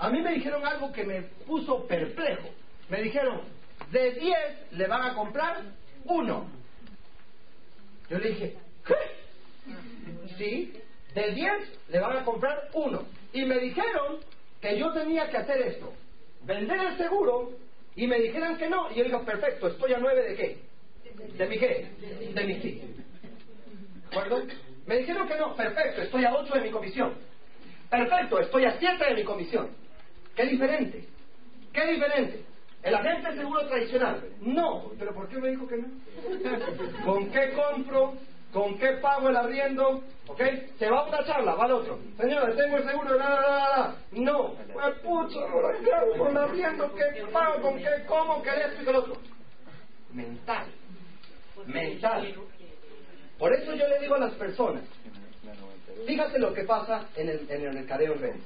[0.00, 2.48] a mí me dijeron algo que me puso perplejo.
[2.88, 3.42] Me dijeron,
[3.92, 5.62] de 10 le van a comprar
[6.04, 6.46] uno.
[8.10, 8.94] Yo le dije, ¿qué?
[10.38, 10.72] Sí,
[11.14, 11.52] de 10
[11.90, 13.02] le van a comprar uno.
[13.32, 14.18] Y me dijeron
[14.60, 15.92] que yo tenía que hacer esto,
[16.44, 17.67] vender el seguro
[17.98, 20.56] y me dijeran que no, y yo digo, perfecto, estoy a nueve de qué?
[21.36, 21.90] ¿De mi qué?
[22.32, 22.80] De mi sí.
[24.02, 24.40] ¿De acuerdo?
[24.86, 27.14] Me dijeron que no, perfecto, estoy a ocho de mi comisión.
[27.90, 29.70] Perfecto, estoy a siete de mi comisión.
[30.36, 31.06] ¿Qué diferente?
[31.72, 32.44] ¿Qué diferente?
[32.84, 34.22] El agente seguro tradicional.
[34.38, 35.88] No, pero ¿por qué me dijo que no?
[37.04, 38.12] ¿Con qué compro?
[38.52, 40.02] ¿Con qué pago el arriendo?
[40.26, 40.42] ¿Ok?
[40.78, 41.98] Se va a una charla, va al otro.
[42.16, 43.96] Señores, tengo el seguro de nada, nada, nada.
[44.12, 44.54] No.
[44.72, 45.40] Pues pucha,
[45.84, 46.94] ¿qué hago con el arriendo?
[46.94, 47.60] ¿Qué pago?
[47.60, 48.42] ¿Con qué como?
[48.42, 49.16] ¿Qué esto lo otro?
[50.12, 50.66] Mental.
[51.66, 52.34] Mental.
[53.38, 54.82] Por eso yo le digo a las personas,
[56.06, 58.42] fíjate lo que pasa en el, en el mercadeo en.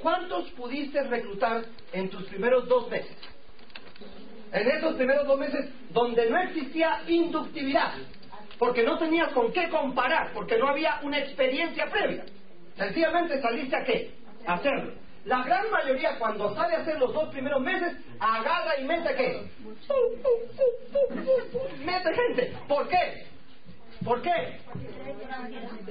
[0.00, 3.16] ¿Cuántos pudiste reclutar en tus primeros dos meses?
[4.52, 7.94] En esos primeros dos meses donde no existía inductividad,
[8.58, 12.24] porque no tenías con qué comparar, porque no había una experiencia previa.
[12.76, 14.10] Sencillamente saliste a qué?
[14.46, 14.92] A hacerlo.
[15.24, 19.48] La gran mayoría cuando sale a hacer los dos primeros meses, agarra y mete qué?
[21.84, 22.56] Mete gente.
[22.66, 23.26] ¿Por qué?
[24.04, 24.60] ¿Por qué?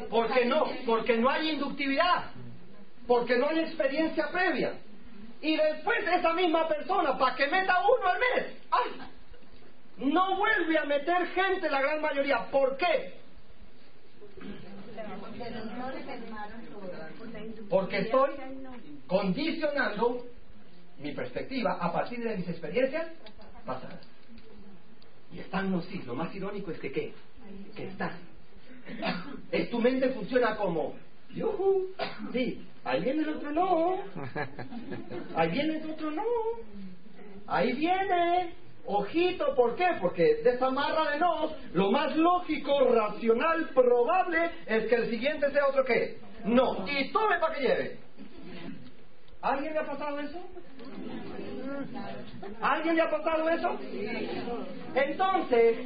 [0.10, 2.32] Porque no, porque no hay inductividad,
[3.06, 4.74] porque no hay experiencia previa.
[5.42, 9.02] Y después esa misma persona, para que meta uno al mes, ¡ay!
[9.98, 12.50] No vuelve a meter gente la gran mayoría.
[12.52, 13.14] ¿Por qué?
[17.70, 18.32] Porque estoy
[19.08, 20.26] condicionando
[21.00, 23.12] mi perspectiva a partir de mis experiencias
[23.66, 24.00] pasadas.
[25.32, 26.02] Y están sí.
[26.06, 27.14] Lo más irónico es que ¿qué?
[27.76, 28.18] Que están.
[29.52, 30.96] Es tu mente funciona como,
[31.34, 31.88] yuhu,
[32.32, 33.98] sí, ahí viene el otro no,
[35.36, 36.24] ahí viene el otro no,
[37.48, 38.54] ahí viene,
[38.88, 39.86] ojito, ¿por qué?
[40.02, 45.52] Porque de esa marra de no, lo más lógico, racional, probable es que el siguiente
[45.52, 48.00] sea otro qué, no, y tome para que lleve.
[49.42, 50.40] ¿Alguien le ha pasado eso?
[52.62, 53.78] ¿Alguien le ha pasado eso?
[54.96, 55.78] Entonces,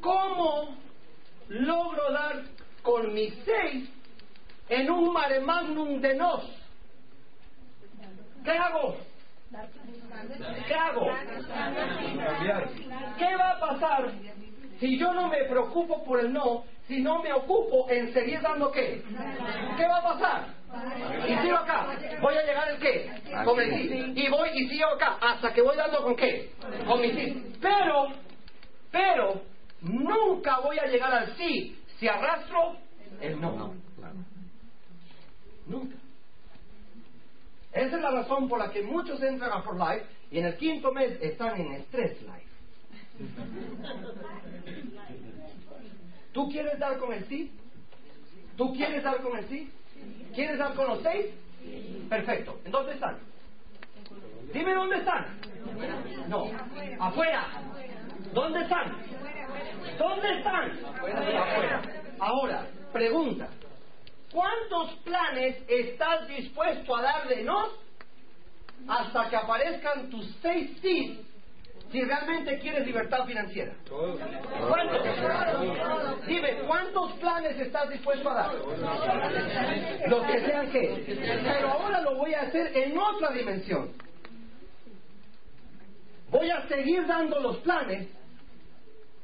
[0.00, 0.76] ¿cómo
[1.48, 2.42] logro dar
[2.82, 3.88] con mis seis
[4.68, 6.44] en un mare magnum de nos?
[8.42, 9.09] ¿Qué hago?
[9.50, 11.06] ¿Qué hago?
[13.18, 14.12] ¿Qué va a pasar
[14.78, 18.70] si yo no me preocupo por el no, si no me ocupo en seguir dando
[18.70, 19.02] qué?
[19.76, 20.46] ¿Qué va a pasar?
[21.28, 23.10] Y sigo acá, voy a llegar el qué?
[23.44, 24.12] Con el sí.
[24.14, 26.52] Y voy y sigo acá hasta que voy dando con qué?
[26.86, 27.56] Con mi sí.
[27.60, 28.06] Pero,
[28.92, 29.42] pero,
[29.80, 32.76] nunca voy a llegar al sí si arrastro
[33.20, 33.74] el no.
[35.66, 35.96] Nunca.
[37.72, 40.56] Esa es la razón por la que muchos entran a For Life y en el
[40.56, 42.50] quinto mes están en Stress Life.
[46.32, 47.52] ¿Tú quieres dar con el sí?
[48.56, 49.70] ¿Tú quieres dar con el sí?
[50.34, 51.26] ¿Quieres dar con los seis?
[52.08, 52.58] Perfecto.
[52.64, 53.18] ¿En dónde están?
[54.52, 55.26] Dime dónde están.
[56.28, 56.50] No,
[56.98, 57.46] afuera.
[58.32, 58.96] ¿Dónde están?
[59.98, 60.70] ¿Dónde están?
[60.94, 61.82] Afuera.
[62.18, 63.48] Ahora, pregunta.
[64.32, 67.68] ¿Cuántos planes estás dispuesto a dar de no
[68.88, 71.26] hasta que aparezcan tus seis sí
[71.90, 73.74] si realmente quieres libertad financiera?
[74.68, 76.26] ¿Cuántos?
[76.26, 78.54] Dime, ¿cuántos planes estás dispuesto a dar?
[80.08, 81.16] Los que sean que.
[81.42, 83.92] Pero ahora lo voy a hacer en otra dimensión.
[86.30, 88.08] Voy a seguir dando los planes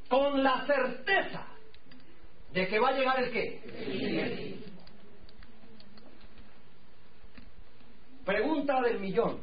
[0.09, 1.47] con la certeza
[2.53, 4.57] de que va a llegar el qué.
[8.27, 9.41] Pregunta del millón.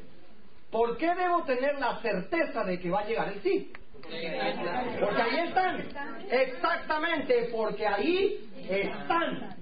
[0.70, 3.72] ¿Por qué debo tener la certeza de que va a llegar el sí?
[3.94, 5.88] Porque ahí están.
[6.30, 9.56] Exactamente, porque ahí están.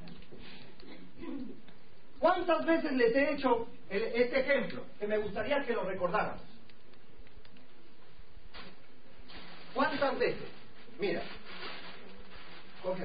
[2.18, 4.85] ¿Cuántas veces les he hecho este ejemplo?
[4.99, 6.41] Que me gustaría que lo recordáramos.
[9.76, 10.49] ¿Cuántas veces?
[10.99, 11.22] Mira.
[12.84, 12.99] Ok.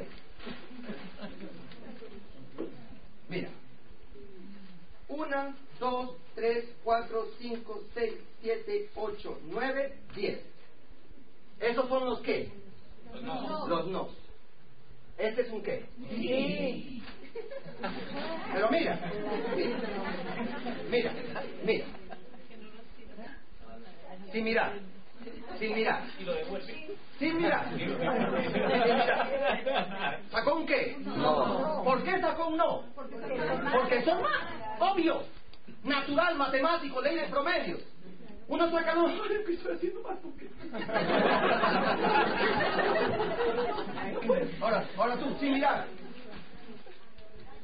[3.28, 3.48] Mira.
[5.09, 10.40] Una, dos, tres, cuatro, cinco, seis, siete, ocho, nueve, diez.
[11.61, 12.51] ¿Esos son los qué?
[13.12, 13.69] Los no.
[13.69, 14.09] Los no.
[15.19, 15.85] ¿Este es un qué?
[16.11, 17.03] Sí.
[18.53, 18.98] Pero mira,
[19.57, 19.81] mira,
[20.90, 21.12] mira,
[21.65, 21.86] mira.
[24.32, 24.73] Sin mirar,
[25.59, 26.03] sin mirar.
[27.19, 27.69] Sin mirar.
[27.78, 30.20] Sin mirar.
[30.31, 30.97] ¿Sacó un qué?
[31.01, 31.82] No.
[31.85, 32.85] ¿Por qué sacó un no?
[32.94, 34.43] Porque son más
[34.81, 35.24] obvios
[35.87, 37.79] natural, matemático, ley de promedio.
[38.49, 40.49] Uno saca dos, ay, que estoy haciendo más porque...
[44.61, 45.87] ahora, ahora tú, sin mirar.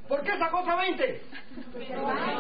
[0.09, 1.23] ¿Por qué sacó otra 20?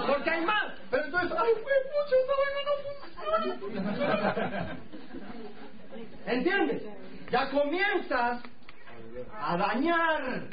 [0.07, 0.73] Porque hay más.
[0.91, 4.77] Pero entonces, ay, fue mucho, esta vaina no funciona.
[6.27, 6.83] ¿Entiendes?
[7.31, 8.43] Ya comienzas
[9.41, 10.49] a dañar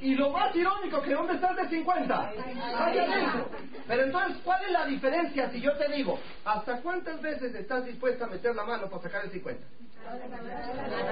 [0.00, 2.32] y lo más irónico, que ¿dónde está el de 50?
[2.78, 3.48] Ahí adentro.
[3.86, 8.24] Pero entonces, ¿cuál es la diferencia si yo te digo, ¿hasta cuántas veces estás dispuesta
[8.24, 9.64] a meter la mano para sacar el 50?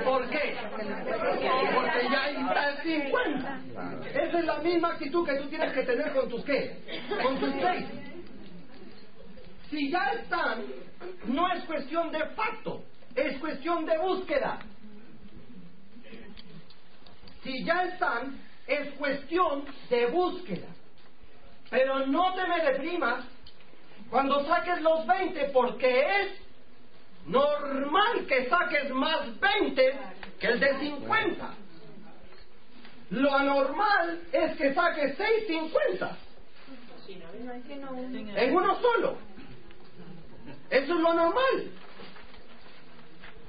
[0.04, 0.56] ¿Por qué?
[1.74, 3.60] Porque ya está el 50.
[4.10, 6.76] Esa es la misma actitud que tú tienes que tener con tus qué?
[7.22, 7.86] Con tus seis.
[9.70, 10.64] Si ya están,
[11.26, 12.82] no es cuestión de facto,
[13.14, 14.58] es cuestión de búsqueda.
[17.42, 20.68] Si ya están, es cuestión de búsqueda.
[21.70, 23.24] Pero no te me deprimas
[24.10, 26.40] cuando saques los 20 porque es
[27.26, 29.98] normal que saques más 20
[30.40, 31.54] que el de 50.
[33.10, 36.16] Lo anormal es que saques 6.50
[38.36, 39.18] en uno solo.
[40.70, 41.70] Eso es lo normal.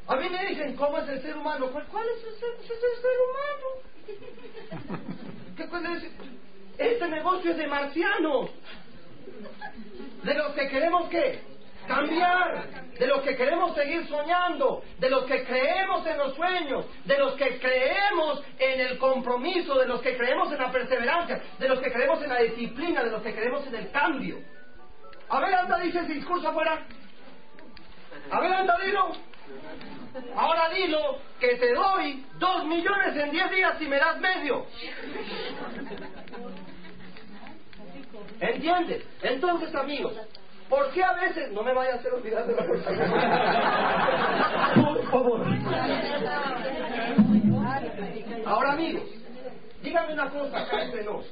[0.07, 1.67] A mí me dicen, ¿cómo es el ser humano?
[1.71, 5.01] ¿Cuál, es, el ser, humano?
[5.57, 6.11] ¿Qué puede decir?
[6.77, 8.49] Este negocio es de marcianos.
[10.23, 11.41] De los que queremos qué?
[11.87, 12.65] Cambiar.
[12.97, 14.83] De los que queremos seguir soñando.
[14.99, 16.85] De los que creemos en los sueños.
[17.05, 19.77] De los que creemos en el compromiso.
[19.77, 21.41] De los que creemos en la perseverancia.
[21.59, 23.03] De los que creemos en la disciplina.
[23.03, 24.39] De los que creemos en el cambio.
[25.29, 26.85] A ver, anda, dice ese discurso afuera.
[28.31, 29.11] A ver, anda, dilo.
[30.35, 34.65] Ahora dilo que te doy dos millones en diez días y me das medio.
[38.39, 39.03] ¿Entiendes?
[39.21, 40.13] Entonces, amigos,
[40.69, 42.91] ¿por qué a veces no me vaya a hacer olvidar de la cosa?
[44.75, 45.45] Por favor.
[48.45, 49.03] Ahora, amigos,
[49.81, 51.25] díganme una cosa acá entre nos.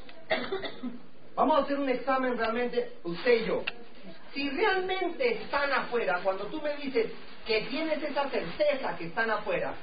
[1.35, 3.63] Vamos a hacer un examen realmente, usted y yo.
[4.33, 7.11] Si realmente están afuera, cuando tú me dices
[7.45, 9.73] que tienes esa certeza que están afuera,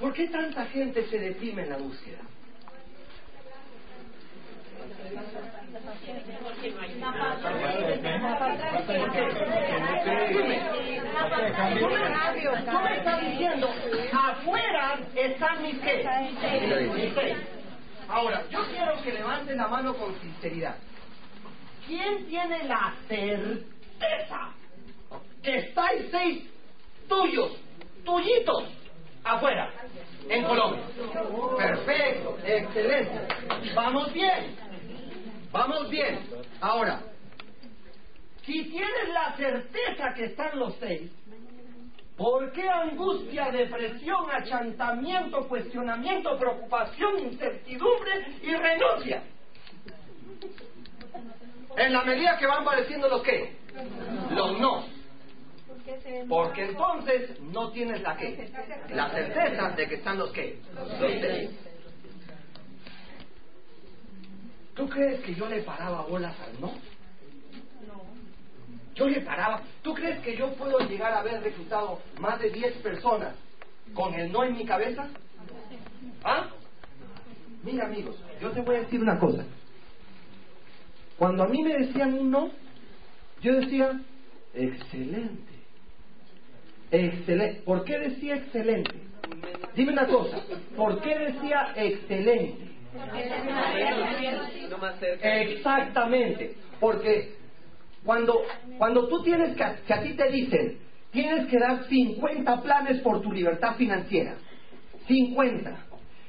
[0.00, 2.20] ¿por qué tanta gente se deprime en la búsqueda?
[12.64, 13.70] Tú me estás diciendo,
[14.12, 16.04] afuera están mis qué?
[18.08, 20.76] Ahora, yo quiero que levanten la mano con sinceridad.
[21.86, 24.54] ¿Quién tiene la certeza
[25.42, 26.48] que estáis seis
[27.08, 27.56] tuyos,
[28.04, 28.64] tuyitos,
[29.24, 29.70] afuera,
[30.28, 30.84] en Colombia?
[31.56, 33.26] Perfecto, excelente.
[33.74, 34.56] Vamos bien,
[35.50, 36.20] vamos bien.
[36.60, 37.02] Ahora,
[38.44, 41.10] si tienes la certeza que están los seis,
[42.16, 49.22] ¿por qué angustia, depresión, achantamiento, cuestionamiento, preocupación, incertidumbre y renuncia?
[51.76, 53.56] En la medida que van apareciendo los qué?
[54.30, 54.84] Los no.
[56.28, 58.50] Porque entonces no tienes la qué?
[58.90, 60.60] La certeza de que están los qué?
[60.74, 60.88] Los.
[64.74, 66.72] ¿Tú crees que yo le paraba bolas al no?
[68.94, 69.62] Yo le paraba.
[69.82, 73.34] ¿Tú crees que yo puedo llegar a haber reclutado más de 10 personas
[73.94, 75.08] con el no en mi cabeza?
[76.24, 76.48] ¿Ah?
[77.64, 79.44] Mira, amigos, yo te voy a decir una cosa.
[81.18, 82.50] Cuando a mí me decían un no,
[83.40, 84.00] yo decía,
[84.54, 85.52] excelente.
[86.90, 87.62] Excelente.
[87.62, 88.92] ¿Por qué decía excelente?
[89.74, 90.42] Dime una cosa.
[90.76, 92.72] ¿Por qué decía excelente?
[95.22, 96.56] Exactamente.
[96.78, 97.34] Porque
[98.04, 98.42] cuando,
[98.78, 100.78] cuando tú tienes que, que a ti te dicen,
[101.10, 104.34] tienes que dar 50 planes por tu libertad financiera.
[105.06, 105.86] 50.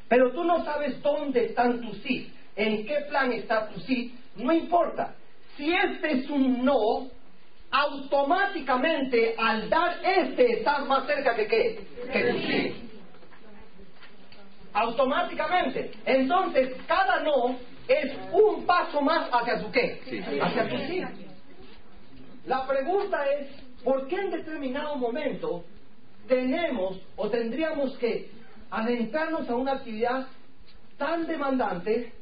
[0.07, 4.51] Pero tú no sabes dónde están tus sí, en qué plan está tu sí, no
[4.53, 5.15] importa.
[5.57, 7.07] Si este es un no,
[7.72, 11.88] automáticamente al dar este estás más cerca que qué?
[12.11, 12.89] Que tu sí.
[14.73, 15.91] Automáticamente.
[16.05, 17.57] Entonces, cada no
[17.88, 19.99] es un paso más hacia tu qué?
[20.41, 21.01] Hacia tu sí.
[22.45, 23.47] La pregunta es,
[23.84, 25.64] ¿por qué en determinado momento
[26.27, 28.30] tenemos o tendríamos que
[28.69, 30.27] adentrarnos a una actividad
[30.97, 32.14] tan demandante,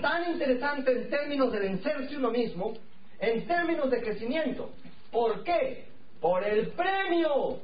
[0.00, 2.74] tan interesante en términos de vencerse uno mismo,
[3.18, 4.70] en términos de crecimiento?
[5.10, 5.86] ¿Por qué?
[6.20, 7.58] Por el premio.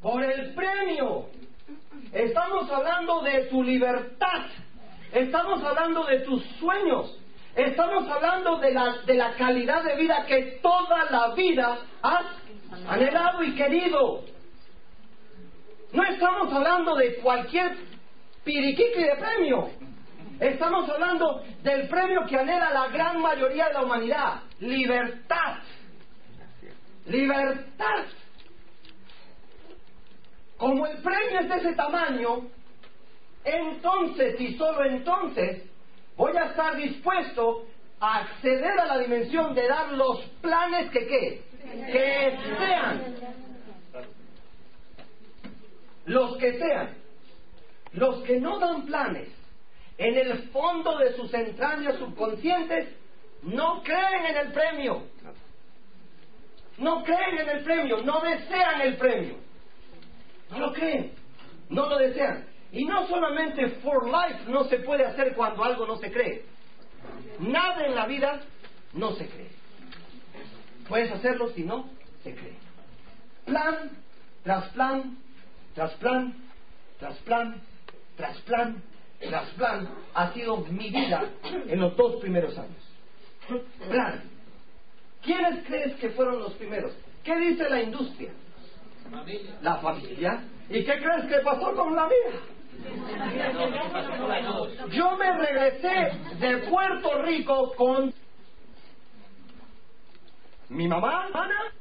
[0.00, 1.26] Por el premio.
[2.12, 4.46] Estamos hablando de tu libertad.
[5.12, 7.16] Estamos hablando de tus sueños.
[7.54, 12.26] Estamos hablando de la, de la calidad de vida que toda la vida has
[12.88, 14.22] anhelado y querido.
[15.92, 17.76] No estamos hablando de cualquier
[18.44, 19.70] piriquiqui de premio.
[20.40, 24.40] Estamos hablando del premio que anhela la gran mayoría de la humanidad.
[24.60, 25.58] Libertad.
[27.06, 28.06] Libertad.
[30.56, 32.48] Como el premio es de ese tamaño,
[33.44, 35.62] entonces y solo entonces
[36.16, 37.66] voy a estar dispuesto
[38.00, 41.42] a acceder a la dimensión de dar los planes que qué,
[41.92, 43.14] que sean.
[46.06, 46.94] Los que sean.
[47.92, 49.28] Los que no dan planes,
[50.00, 52.88] en el fondo de sus entrañas subconscientes,
[53.42, 55.02] no creen en el premio.
[56.78, 59.36] No creen en el premio, no desean el premio.
[60.50, 61.12] No lo creen,
[61.68, 62.46] no lo desean.
[62.72, 66.44] Y no solamente for life no se puede hacer cuando algo no se cree.
[67.38, 68.40] Nada en la vida
[68.94, 69.50] no se cree.
[70.88, 71.90] Puedes hacerlo si no
[72.24, 72.56] se cree.
[73.44, 73.90] Plan
[74.44, 75.18] tras plan,
[75.74, 76.34] tras plan,
[76.98, 77.60] tras plan,
[78.16, 78.82] tras plan,
[79.20, 81.30] tras plan, ha sido mi vida
[81.66, 82.82] en los dos primeros años.
[83.88, 84.22] Plan.
[85.22, 86.92] ¿Quiénes crees que fueron los primeros?
[87.22, 88.32] ¿Qué dice la industria?
[89.62, 90.44] La familia.
[90.68, 92.40] ¿Y qué crees que pasó con la mía?
[94.92, 98.14] Yo me regresé de Puerto Rico con
[100.70, 101.72] mi mamá, Ana,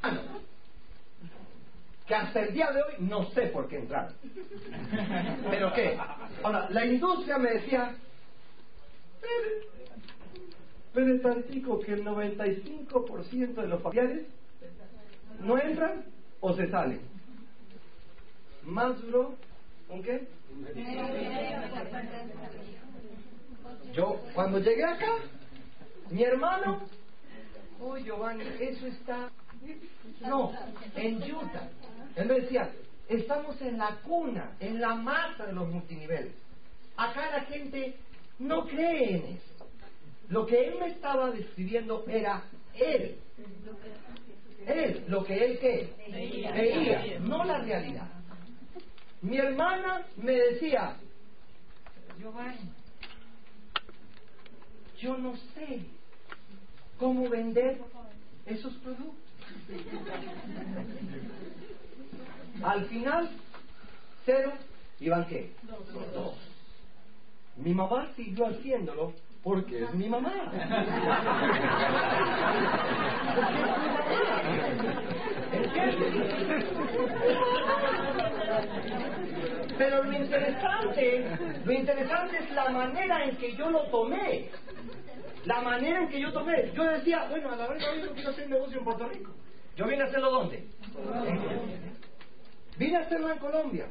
[2.09, 4.11] que hasta el día de hoy no sé por qué entrar.
[5.51, 5.95] ¿Pero qué?
[6.41, 7.95] Ahora, la industria me decía,
[10.91, 14.25] Pero estadístico que el 95% de los familiares
[15.39, 16.03] no entran
[16.39, 17.01] o se salen.
[18.63, 19.35] Más duro,
[19.89, 20.27] ¿un qué?
[23.93, 25.13] Yo, cuando llegué acá,
[26.09, 26.81] mi hermano,
[27.79, 29.29] uy Giovanni, eso está,
[30.21, 30.53] no,
[30.95, 31.69] en Utah.
[32.19, 32.69] Él me decía,
[33.07, 36.33] estamos en la cuna, en la masa de los multiniveles.
[36.97, 37.95] Acá la gente
[38.39, 39.65] no cree en eso.
[40.27, 42.43] Lo que él me estaba describiendo era
[42.75, 43.15] él.
[44.67, 45.93] Él, lo que él qué?
[46.11, 48.09] Veía, no la realidad.
[49.21, 50.97] Mi hermana me decía,
[52.19, 52.69] Giovanni,
[54.97, 55.85] yo no sé
[56.97, 57.79] cómo vender
[58.45, 59.29] esos productos.
[62.63, 63.29] Al final,
[64.25, 64.51] cero,
[64.99, 65.51] iban qué?
[66.13, 66.35] Dos.
[67.55, 69.13] Mi mamá siguió haciéndolo
[69.43, 70.33] porque es mi mamá.
[79.77, 84.49] Pero lo interesante, lo interesante es la manera en que yo lo tomé.
[85.45, 86.71] La manera en que yo tomé.
[86.73, 89.31] Yo decía, bueno, a la verdad yo quiero hacer negocio en Puerto Rico.
[89.77, 90.67] ¿Yo vine a hacerlo dónde?
[92.79, 93.87] Vine a hacerlo en Colombia.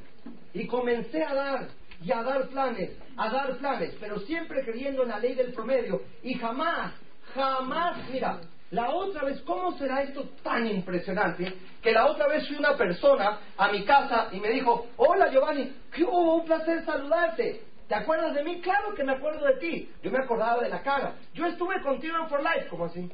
[0.55, 1.69] Y comencé a dar
[2.02, 6.01] y a dar planes, a dar planes, pero siempre creyendo en la ley del promedio.
[6.23, 6.94] Y jamás,
[7.35, 8.40] jamás, mira,
[8.70, 11.52] la otra vez, ¿cómo será esto tan impresionante?
[11.82, 15.70] Que la otra vez fui una persona a mi casa y me dijo, hola Giovanni,
[15.93, 17.62] qué hubo, un placer saludarte.
[17.89, 18.60] ¿Te acuerdas de mí?
[18.62, 19.90] Claro que me acuerdo de ti.
[20.02, 21.15] Yo me acordaba de la cara.
[21.35, 23.10] Yo estuve contigo en For Life, como así.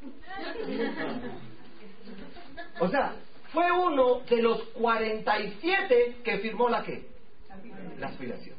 [2.80, 3.14] O sea,
[3.58, 7.08] fue uno de los 47 que firmó la qué?
[7.98, 8.56] La afiliación.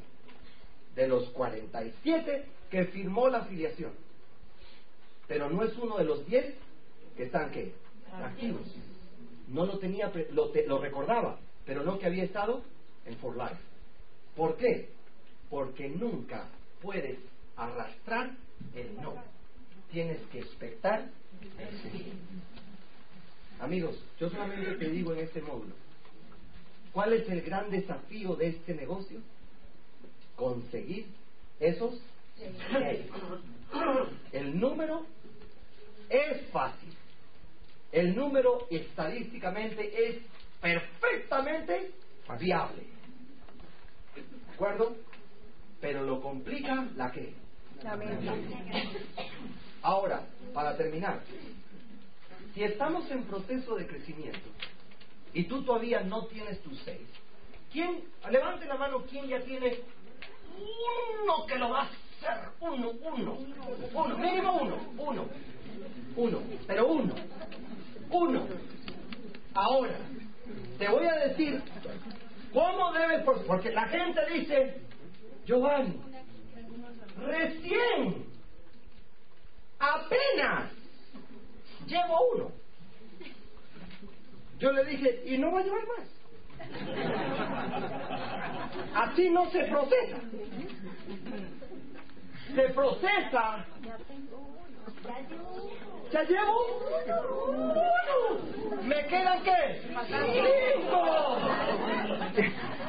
[0.94, 3.94] De los 47 que firmó la afiliación.
[5.26, 6.54] Pero no es uno de los 10
[7.16, 7.72] que están qué?
[8.12, 8.76] Activos.
[9.48, 12.62] No lo tenía, lo, lo recordaba, pero no que había estado
[13.06, 13.62] en For Life.
[14.36, 14.90] ¿Por qué?
[15.50, 16.50] Porque nunca
[16.82, 17.20] puedes
[17.56, 18.32] arrastrar
[18.76, 19.14] el no.
[19.94, 21.10] Tienes que expectar
[21.58, 22.14] el sí.
[23.60, 25.74] Amigos, yo solamente te digo en este módulo,
[26.94, 29.20] ¿cuál es el gran desafío de este negocio?
[30.36, 31.08] Conseguir
[31.60, 32.02] esos
[34.32, 35.06] El número
[36.10, 36.94] es fácil.
[37.92, 40.18] El número estadísticamente es
[40.62, 41.92] perfectamente
[42.40, 42.84] viable.
[44.16, 44.96] ¿De acuerdo?
[45.82, 47.34] Pero lo complica la que.
[47.84, 47.98] La
[49.82, 51.22] Ahora, para terminar,
[52.60, 54.50] si estamos en proceso de crecimiento.
[55.34, 57.08] Y tú todavía no tienes tus seis,
[57.72, 59.80] ¿quién, levante la mano, quién ya tiene
[61.24, 62.50] uno que lo va a hacer?
[62.60, 63.38] Uno, uno,
[63.94, 65.30] uno, mínimo uno, uno,
[66.18, 67.16] uno, pero uno,
[68.10, 68.48] uno.
[69.54, 69.96] Ahora,
[70.78, 71.64] te voy a decir
[72.52, 74.82] cómo debes, porque la gente dice,
[75.46, 75.98] Giovanni,
[77.26, 78.26] recién,
[79.80, 80.79] apenas
[81.90, 82.52] llevo uno.
[84.60, 86.08] Yo le dije, y no va a llevar más.
[88.94, 90.18] Así no se procesa.
[92.56, 93.66] Se procesa.
[96.12, 96.66] ¿Ya llevo?
[97.48, 98.82] Uno.
[98.84, 99.82] ¿Me quedan qué?
[100.84, 101.38] Cinco.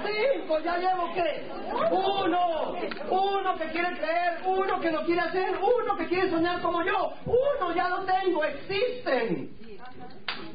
[0.06, 1.46] Cinco, ya llevo qué?
[1.90, 2.72] Uno.
[3.10, 7.12] Uno que quiere creer, uno que lo quiere hacer, uno que quiere soñar como yo.
[7.26, 9.50] Uno ya lo tengo, existen.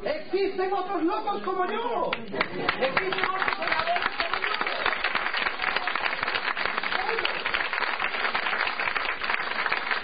[0.04, 2.12] Existen otros locos como yo.
[2.14, 4.46] Existen otros soñadores como yo.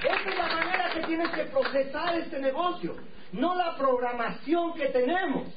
[0.03, 2.95] Esa es la manera que tienes que procesar este negocio,
[3.33, 5.47] no la programación que tenemos.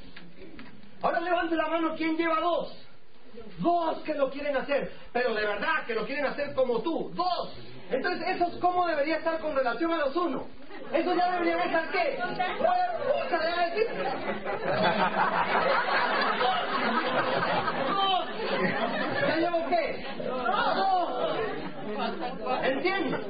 [1.02, 2.76] Ahora levante la mano, ¿quién lleva dos?
[3.58, 7.10] Dos que lo quieren hacer, pero de verdad que lo quieren hacer como tú.
[7.14, 7.56] Dos.
[7.90, 10.46] Entonces, ¿eso es cómo debería estar con relación a los uno?
[10.92, 12.18] Eso ya debería estar qué?
[17.88, 18.28] Dos.
[19.26, 20.06] ¿Ya llevo qué?
[20.26, 21.38] Dos.
[22.62, 23.20] ¿Entiendes?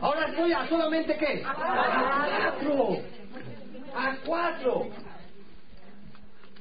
[0.00, 1.42] Ahora estoy a solamente qué?
[1.44, 2.96] A cuatro.
[3.94, 4.88] A cuatro.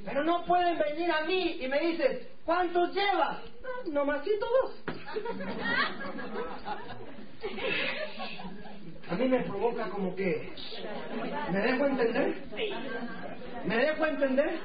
[0.06, 3.40] Pero no pueden venir a mí y me dicen, ¿cuántos llevas?
[3.86, 4.76] No, nomasito dos.
[9.10, 10.52] A mí me provoca como que...
[11.52, 12.36] ¿Me dejo entender?
[13.66, 14.60] ¿Me dejo entender?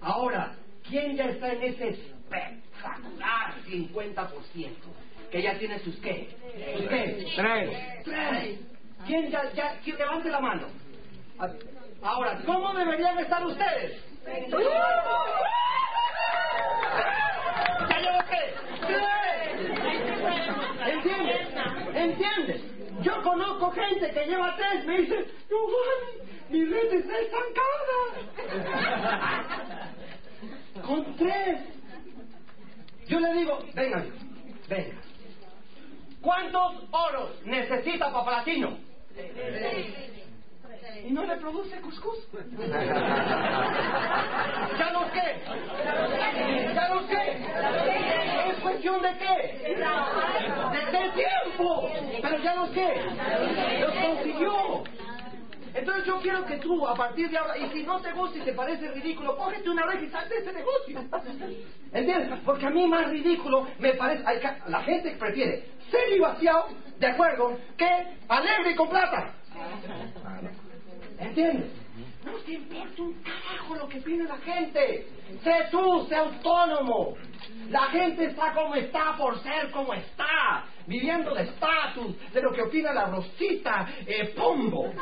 [0.00, 0.54] Ahora,
[0.88, 5.01] ¿quién ya está en ese espectacular 50%?
[5.32, 6.28] Que ya tiene sus qué.
[6.76, 7.24] ¿Sus qué?
[7.34, 7.70] Tres.
[8.04, 8.60] Tres.
[9.06, 10.66] ¿Quién ya, ya, quién levante la mano?
[12.02, 13.98] Ahora, ¿cómo deberían estar ustedes?
[14.26, 14.42] ¿Ya
[17.98, 18.54] llevo qué?
[18.86, 19.00] ¡Tres!
[20.86, 21.40] ¿Entiendes?
[21.94, 22.60] ¿Entiendes?
[23.02, 26.18] Yo conozco gente que lleva tres, me dice, Giovanni,
[26.50, 28.20] mi red está estancada.
[30.86, 31.58] Con tres.
[33.08, 34.04] Yo le digo, venga,
[34.68, 35.11] venga.
[36.22, 38.78] ¿Cuántos oros necesita Papalatino?
[41.04, 42.18] Y no le produce cuscús.
[42.32, 42.38] ¿Ya
[44.92, 45.40] los qué?
[46.74, 47.38] ¿Ya los qué?
[48.50, 49.74] ¿Es cuestión de qué?
[50.70, 51.90] De, de tiempo.
[52.22, 52.94] Pero ya los qué?
[53.80, 54.84] Los consiguió.
[55.74, 58.42] Entonces yo quiero que tú, a partir de ahora, y si no te gusta y
[58.42, 61.00] te parece ridículo, cógete una vez y sal de ese negocio.
[61.92, 62.38] ¿Entiendes?
[62.44, 64.24] Porque a mí más ridículo me parece...
[64.68, 66.68] la gente prefiere ser y vaciado,
[66.98, 67.88] de acuerdo, que
[68.28, 69.34] alegre y con plata.
[71.18, 71.81] ¿Entiendes?
[72.24, 75.06] No te importa un carajo lo que opine la gente.
[75.42, 77.16] Sé tú, sé autónomo.
[77.68, 82.62] La gente está como está por ser como está, viviendo de estatus, de lo que
[82.62, 84.86] opina la Rosita eh, Pombo.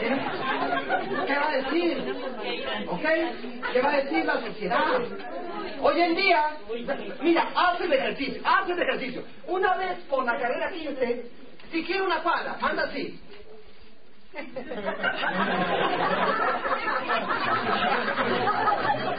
[0.00, 0.18] ¿Eh?
[1.26, 2.14] ¿Qué va a decir?
[2.88, 3.06] ¿Ok?
[3.72, 5.00] ¿Qué va a decir la sociedad?
[5.80, 6.56] Hoy en día,
[7.22, 9.24] mira, haz el ejercicio, haz el ejercicio.
[9.46, 11.30] Una vez por la carrera 15,
[11.70, 13.20] si quiere una pala, anda así.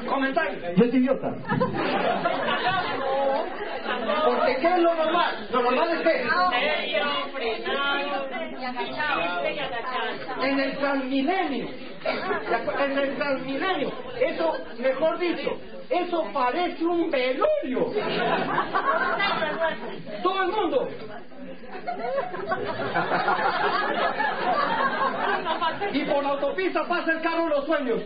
[0.08, 0.60] Comentario.
[0.76, 1.34] Yo soy idiota.
[4.26, 5.48] Porque ¿qué es lo normal?
[5.52, 6.28] Lo normal es que
[8.70, 10.44] agachado.
[10.44, 11.68] en el transmilenio.
[12.04, 15.52] En el transmilenio, eso, mejor dicho,
[15.90, 17.92] eso parece un velorio.
[20.22, 20.90] Todo el mundo.
[25.92, 28.02] Y por la autopista pasa el carro de los sueños.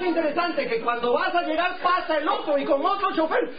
[0.00, 3.50] Más interesante que cuando vas a llegar pasa el otro y con otro chofer.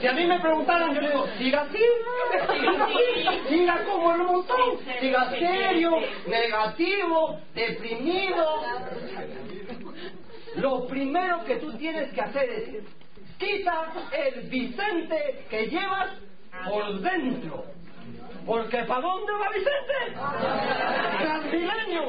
[0.00, 1.82] Si a mí me preguntaran, yo le digo, siga así,
[2.52, 5.90] siga así, siga como el montón, siga serio,
[6.28, 8.62] negativo, deprimido.
[10.54, 12.84] Lo primero que tú tienes que hacer es
[13.36, 16.10] quita el Vicente que llevas
[16.68, 17.77] por dentro.
[18.48, 20.16] Porque ¿para dónde va Vicente?
[21.18, 22.02] Transmilenio.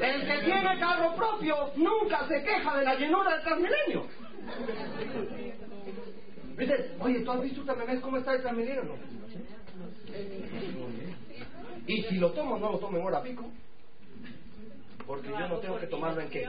[0.00, 4.06] El que tiene carro propio nunca se queja de la llenura del Transmilenio.
[6.58, 8.82] Dice, oye, ¿tú has visto también cómo está el Transmilenio?
[8.82, 8.94] No.
[11.86, 13.44] Y si lo tomo, no lo tomo en hora pico.
[15.06, 16.48] Porque yo no tengo que tomarlo en qué.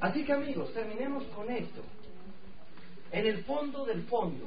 [0.00, 1.82] Así que amigos, terminemos con esto.
[3.16, 4.44] En el fondo del fondo,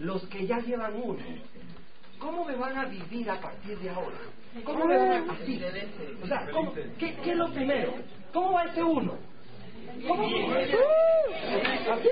[0.00, 1.18] los que ya llevan uno,
[2.18, 4.18] ¿cómo me van a vivir a partir de ahora?
[4.64, 5.60] ¿Cómo me van a así?
[6.22, 7.94] O sea, ¿cómo- qué, es lo primero?
[8.32, 9.14] ¿Cómo va ese uno?
[10.06, 10.26] ¿Cómo?
[10.26, 12.08] ¿Así?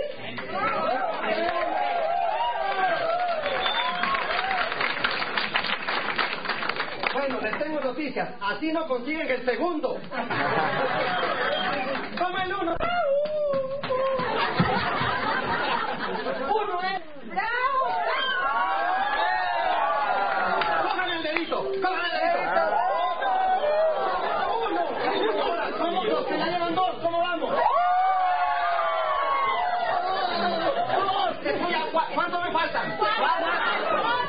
[7.13, 8.29] Bueno, les tengo noticias.
[8.41, 9.95] Así no consiguen el segundo.
[12.19, 12.55] Toma el.
[12.55, 12.73] Uno
[16.83, 17.03] es.
[20.83, 21.57] Cojan el dedito.
[21.83, 22.63] Cojan el dedito.
[24.69, 24.83] Uno.
[25.43, 26.95] Ahora, somos los que ya llevan dos.
[27.03, 27.51] ¿Cómo vamos?
[31.11, 31.37] Dos.
[31.43, 32.99] Que estoy a cua- ¿Cuánto me faltan?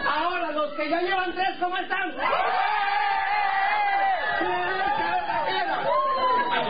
[0.07, 2.11] Ahora, los que ya llevan tres, ¿cómo están?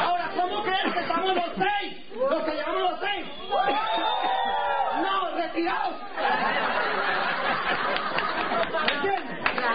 [0.02, 1.98] Ahora, ¿cómo crees que estamos los seis?
[2.30, 3.26] Los que llevamos los seis.
[5.02, 5.95] No, retirados.
[8.74, 9.38] ¿Me entiendes?
[9.56, 9.72] Ya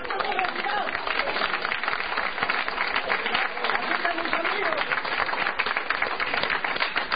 [0.00, 0.90] estamos retirados.
[3.74, 4.80] Así que, mis amigos,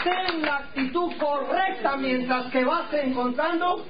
[0.03, 3.85] Ten la actitud correcta mientras que vas encontrando.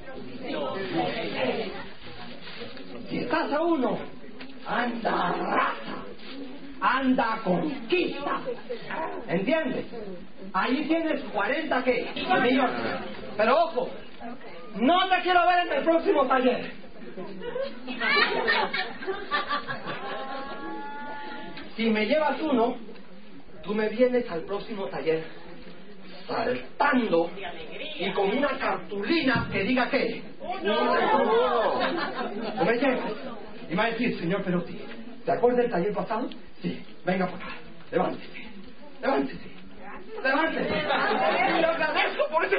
[3.09, 3.97] Si estás a uno,
[4.67, 6.03] anda raza,
[6.79, 8.41] anda conquista.
[9.27, 9.85] ¿Entiendes?
[10.53, 12.07] Ahí tienes 40 qué?
[12.15, 12.81] Millones.
[13.35, 13.89] Pero ojo,
[14.75, 16.71] no te quiero ver en el próximo taller.
[21.75, 22.77] Si me llevas uno,
[23.63, 25.38] tú me vienes al próximo taller
[26.29, 27.29] saltando
[27.97, 30.21] y con una cartulina que diga qué.
[30.63, 30.85] No
[32.65, 32.79] me.
[33.69, 34.79] Y me va a decir, señor Perotti,
[35.25, 36.29] ¿te acuerdas del taller pasado?
[36.61, 37.55] Sí, venga para acá,
[37.91, 38.49] levántese,
[39.01, 39.49] levántese,
[40.23, 40.69] levántese.
[40.69, 42.57] Y le agradezco por ese.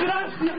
[0.00, 0.52] Gracias.